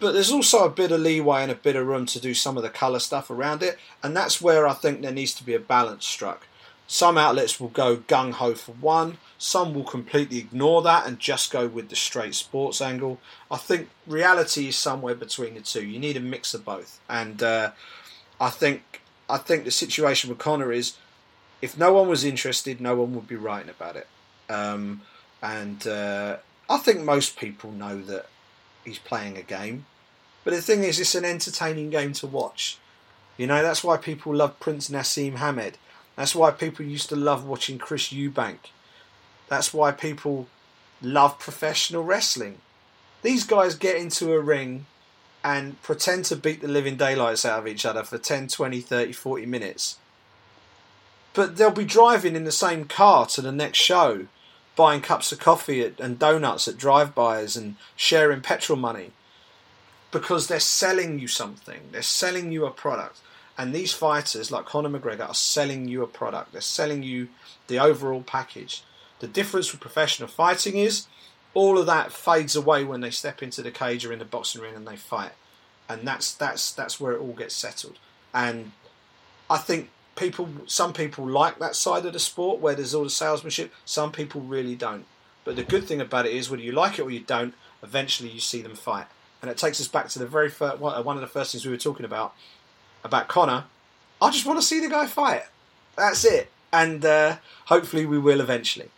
[0.00, 2.56] But there's also a bit of leeway and a bit of room to do some
[2.56, 5.54] of the colour stuff around it, and that's where I think there needs to be
[5.54, 6.46] a balance struck.
[6.88, 11.50] Some outlets will go gung ho for one, some will completely ignore that and just
[11.50, 13.18] go with the straight sports angle.
[13.50, 15.84] I think reality is somewhere between the two.
[15.84, 17.72] You need a mix of both, and uh,
[18.40, 20.96] I think I think the situation with Conor is
[21.60, 24.06] if no one was interested, no one would be writing about it.
[24.48, 25.02] Um,
[25.42, 26.36] and uh,
[26.70, 28.26] I think most people know that
[28.84, 29.86] he's playing a game.
[30.44, 32.78] But the thing is, it's an entertaining game to watch.
[33.36, 35.78] You know, that's why people love Prince Naseem Hamed.
[36.14, 38.58] That's why people used to love watching Chris Eubank.
[39.52, 40.46] That's why people
[41.02, 42.56] love professional wrestling.
[43.20, 44.86] These guys get into a ring
[45.44, 49.12] and pretend to beat the living daylights out of each other for 10, 20, 30,
[49.12, 49.98] 40 minutes.
[51.34, 54.26] But they'll be driving in the same car to the next show
[54.74, 59.10] buying cups of coffee at, and donuts at drive-bys and sharing petrol money
[60.10, 61.80] because they're selling you something.
[61.90, 63.20] They're selling you a product.
[63.58, 66.52] And these fighters, like Conor McGregor, are selling you a product.
[66.52, 67.28] They're selling you
[67.66, 68.82] the overall package.
[69.22, 71.06] The difference with professional fighting is
[71.54, 74.60] all of that fades away when they step into the cage or in the boxing
[74.60, 75.30] ring and they fight.
[75.88, 78.00] And that's that's that's where it all gets settled.
[78.34, 78.72] And
[79.48, 83.10] I think people, some people like that side of the sport where there's all the
[83.10, 83.72] salesmanship.
[83.84, 85.04] Some people really don't.
[85.44, 88.28] But the good thing about it is, whether you like it or you don't, eventually
[88.28, 89.06] you see them fight.
[89.40, 91.70] And it takes us back to the very first one of the first things we
[91.70, 92.34] were talking about
[93.04, 93.66] about Conor.
[94.20, 95.44] I just want to see the guy fight.
[95.96, 96.50] That's it.
[96.72, 97.36] And uh,
[97.66, 98.90] hopefully we will eventually.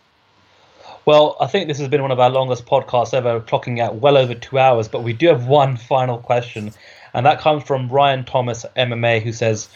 [1.06, 4.16] Well, I think this has been one of our longest podcasts ever, clocking at well
[4.16, 4.88] over two hours.
[4.88, 6.72] But we do have one final question,
[7.12, 9.68] and that comes from Ryan Thomas MMA, who says,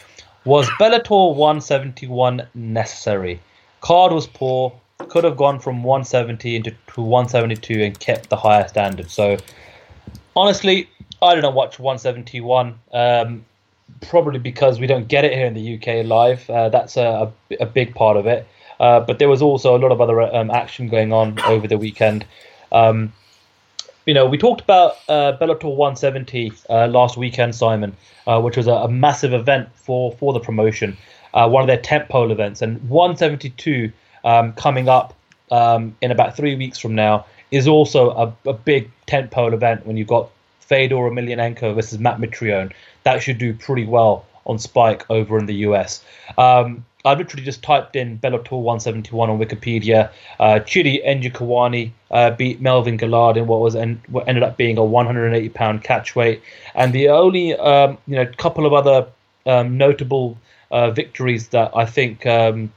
[0.45, 3.39] was Bellator 171 necessary?
[3.81, 4.73] Card was poor.
[5.09, 9.09] Could have gone from 170 into to 172 and kept the higher standard.
[9.09, 9.37] So,
[10.35, 10.89] honestly,
[11.21, 12.79] I didn't watch 171.
[12.91, 13.45] Um,
[14.01, 16.49] probably because we don't get it here in the UK live.
[16.49, 18.47] Uh, that's a, a, big part of it.
[18.79, 21.77] Uh, but there was also a lot of other um, action going on over the
[21.77, 22.25] weekend.
[22.71, 23.11] Um,
[24.05, 27.95] you know, we talked about uh, Bellator 170 uh, last weekend, Simon,
[28.25, 30.97] uh, which was a, a, massive event for for the promotion,
[31.33, 33.91] uh, one of their tentpole events, and 172
[34.23, 35.13] um, coming up
[35.51, 39.97] um, in about three weeks from now is also a, a big tentpole event when
[39.97, 40.29] you've got
[40.61, 42.71] Fedor Emelianenko versus Matt Mitrione.
[43.03, 46.03] That should do pretty well on Spike over in the US.
[46.37, 50.11] Um, I literally just typed in Bellator 171 on Wikipedia.
[50.37, 54.77] Uh, Chidi Njokuani uh, beat Melvin Guillard in what was en- what ended up being
[54.77, 56.41] a 180 pound catch weight,
[56.75, 59.07] and the only um, you know couple of other
[59.45, 60.37] um, notable
[60.71, 62.71] uh, victories that I think um,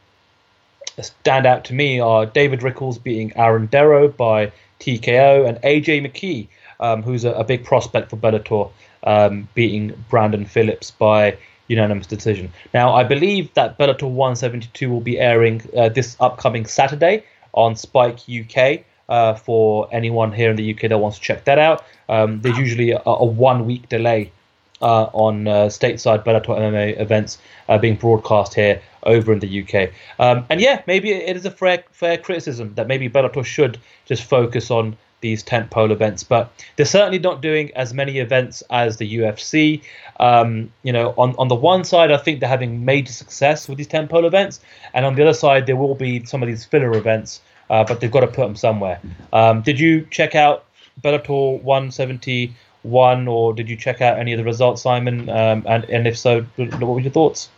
[1.00, 6.46] stand out to me are David Rickels beating Aaron Darrow by TKO, and AJ McKee,
[6.78, 8.70] um, who's a, a, big prospect for Bellator,
[9.04, 11.36] um, beating Brandon Phillips by
[11.68, 12.52] unanimous decision.
[12.74, 18.20] Now, I believe that Bellator 172 will be airing uh, this upcoming Saturday on Spike
[18.28, 18.84] UK.
[19.08, 22.56] Uh, for anyone here in the UK that wants to check that out, um, there's
[22.56, 24.30] usually a, a one week delay
[24.82, 29.90] uh, on uh, stateside Bellator MMA events uh, being broadcast here over in the UK.
[30.18, 34.24] Um, and yeah, maybe it is a fair, fair criticism that maybe Bellator should just
[34.24, 39.16] focus on these tentpole events, but they're certainly not doing as many events as the
[39.16, 39.80] UFC.
[40.20, 43.78] Um, you know, on on the one side, I think they're having major success with
[43.78, 44.60] these tentpole events,
[44.92, 47.40] and on the other side, there will be some of these filler events,
[47.70, 49.00] uh, but they've got to put them somewhere.
[49.32, 50.66] Um, did you check out
[51.00, 55.30] Bellator 171, or did you check out any of the results, Simon?
[55.30, 57.48] Um, and and if so, what were your thoughts?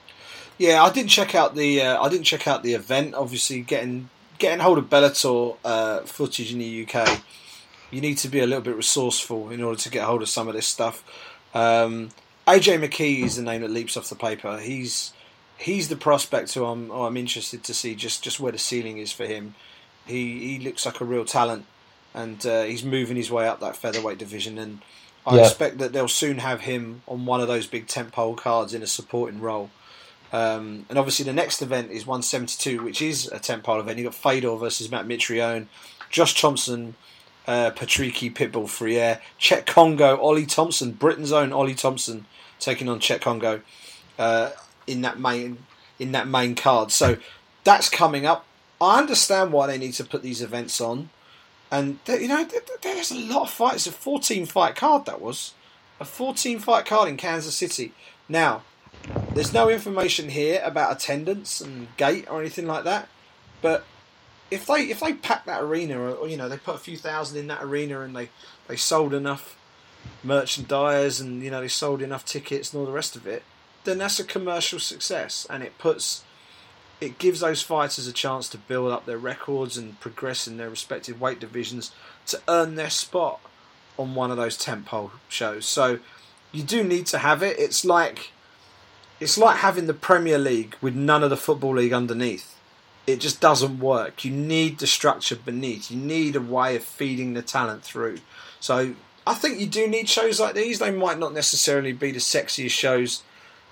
[0.59, 3.15] Yeah, I didn't check out the uh, I didn't check out the event.
[3.15, 4.09] Obviously, getting
[4.39, 7.23] getting hold of Bellator uh, footage in the UK
[7.95, 10.49] you need to be a little bit resourceful in order to get hold of some
[10.49, 11.05] of this stuff.
[11.55, 12.11] Um,
[12.49, 14.59] AJ McKee is the name that leaps off the paper.
[14.59, 15.12] He's
[15.57, 18.99] he's the prospect who I'm who I'm interested to see just, just where the ceiling
[18.99, 19.55] is for him.
[20.07, 21.66] He he looks like a real talent,
[22.12, 24.59] and uh, he's moving his way up that featherweight division.
[24.59, 24.81] And
[25.25, 25.43] I yeah.
[25.45, 28.89] expect that they'll soon have him on one of those big tentpole cards in a
[28.89, 29.71] supporting role.
[30.33, 33.99] Um, and obviously, the next event is 172, which is a tentpole event.
[33.99, 35.69] You've got Fedor versus Matt Mitrione,
[36.11, 36.97] Josh Thompson
[37.47, 42.27] uh, Patricky Pitbull Freire, Cheick Congo, Ollie Thompson, Britain's own Ollie Thompson
[42.59, 43.61] taking on Cheick Congo
[44.19, 44.51] uh,
[44.87, 45.59] in that main
[45.99, 46.91] in that main card.
[46.91, 47.16] So
[47.62, 48.47] that's coming up.
[48.81, 51.11] I understand why they need to put these events on,
[51.71, 52.47] and you know
[52.83, 53.87] there's a lot of fights.
[53.87, 55.55] A 14 fight card that was
[56.01, 57.93] a 14 fight card in Kansas City.
[58.29, 58.62] Now
[59.35, 63.09] there's no information here about attendance and gate or anything like that,
[63.61, 63.85] but
[64.51, 67.39] if they if they pack that arena, or, you know they put a few thousand
[67.39, 68.31] in that arena, and they
[68.69, 69.59] they sold enough
[70.23, 73.43] merchandise, and you know they sold enough tickets and all the rest of it,
[73.85, 76.25] then that's a commercial success, and it puts
[77.01, 80.71] it gives those fighters a chance to build up their records and progress in their
[80.71, 81.93] respective weight divisions
[82.27, 83.41] to earn their spot
[83.99, 85.66] on one of those tentpole shows.
[85.66, 85.99] So
[86.53, 87.59] you do need to have it.
[87.59, 88.31] It's like
[89.21, 92.53] it's like having the Premier League with none of the football league underneath.
[93.06, 94.24] It just doesn't work.
[94.24, 95.90] You need the structure beneath.
[95.90, 98.18] You need a way of feeding the talent through.
[98.60, 98.94] So
[99.26, 100.78] I think you do need shows like these.
[100.78, 103.22] They might not necessarily be the sexiest shows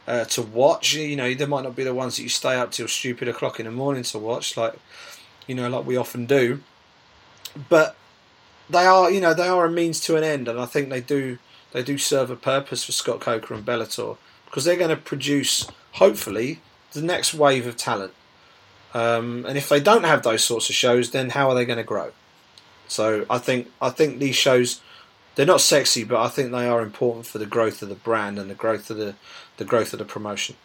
[0.06, 0.94] uh, to watch.
[0.94, 3.58] You know, they might not be the ones that you stay up till stupid o'clock
[3.58, 4.74] in the morning to watch, like
[5.46, 6.60] you know, like we often do.
[7.68, 7.96] But
[8.68, 11.00] they are, you know, they are a means to an end, and I think they
[11.00, 11.38] do
[11.72, 15.66] they do serve a purpose for Scott Coker and Bellator because they're going to produce,
[15.92, 16.60] hopefully,
[16.92, 18.12] the next wave of talent.
[18.94, 21.78] Um, and if they don't have those sorts of shows, then how are they going
[21.78, 22.12] to grow?
[22.88, 24.80] So I think I think these shows
[25.34, 28.38] they're not sexy, but I think they are important for the growth of the brand
[28.38, 29.14] and the growth of the
[29.56, 30.56] the growth of the promotion.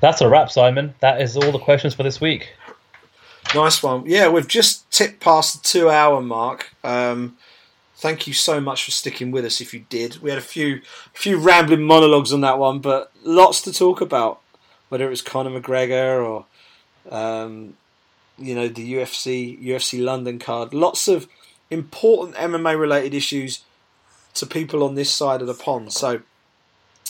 [0.00, 0.94] That's a wrap, Simon.
[1.00, 2.54] That is all the questions for this week.
[3.54, 4.04] Nice one.
[4.06, 6.74] Yeah, we've just tipped past the two hour mark.
[6.82, 7.36] Um,
[7.96, 9.60] thank you so much for sticking with us.
[9.60, 10.80] If you did, we had a few
[11.14, 14.40] a few rambling monologues on that one, but lots to talk about.
[14.92, 16.44] Whether it was Conor McGregor or
[17.10, 17.78] um,
[18.36, 21.26] you know the UFC UFC London card, lots of
[21.70, 23.60] important MMA related issues
[24.34, 25.94] to people on this side of the pond.
[25.94, 26.20] So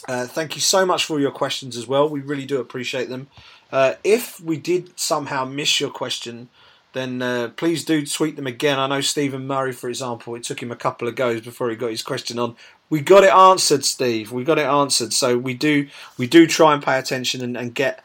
[0.06, 2.08] uh, thank you so much for your questions as well.
[2.08, 3.26] We really do appreciate them.
[3.72, 6.50] Uh, if we did somehow miss your question,
[6.92, 8.78] then uh, please do tweet them again.
[8.78, 11.76] I know Stephen Murray, for example, it took him a couple of goes before he
[11.76, 12.56] got his question on.
[12.90, 14.32] We got it answered, Steve.
[14.32, 15.12] We got it answered.
[15.12, 15.88] So we do
[16.18, 18.04] we do try and pay attention and, and get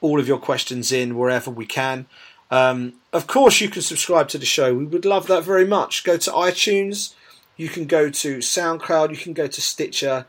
[0.00, 2.06] all of your questions in wherever we can.
[2.50, 4.74] Um, of course, you can subscribe to the show.
[4.74, 6.04] We would love that very much.
[6.04, 7.14] Go to iTunes.
[7.56, 9.10] You can go to SoundCloud.
[9.10, 10.26] You can go to Stitcher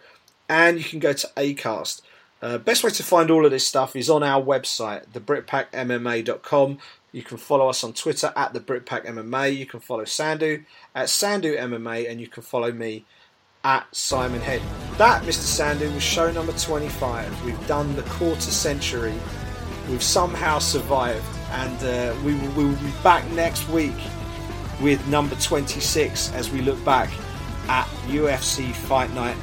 [0.47, 2.01] and you can go to Acast.
[2.41, 6.77] Uh, best way to find all of this stuff is on our website, thebritpackmma.com.
[7.17, 9.57] You can follow us on Twitter at the Britpack MMA.
[9.57, 10.63] You can follow Sandhu
[10.93, 13.05] at Sandhu MMA, and you can follow me
[13.63, 14.61] at Simon Head.
[14.99, 15.31] That, Mr.
[15.79, 17.43] Sandhu, was show number 25.
[17.43, 19.15] We've done the quarter century.
[19.89, 23.97] We've somehow survived, and uh, we, will, we will be back next week
[24.79, 27.09] with number 26 as we look back
[27.67, 29.37] at UFC Fight Night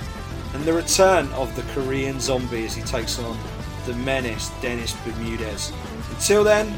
[0.52, 3.36] and the return of the Korean zombie as he takes on
[3.84, 5.72] the menace Dennis Bermudez.
[6.12, 6.72] Until then,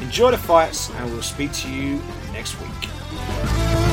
[0.00, 2.00] enjoy the fights and we'll speak to you
[2.32, 3.89] next week.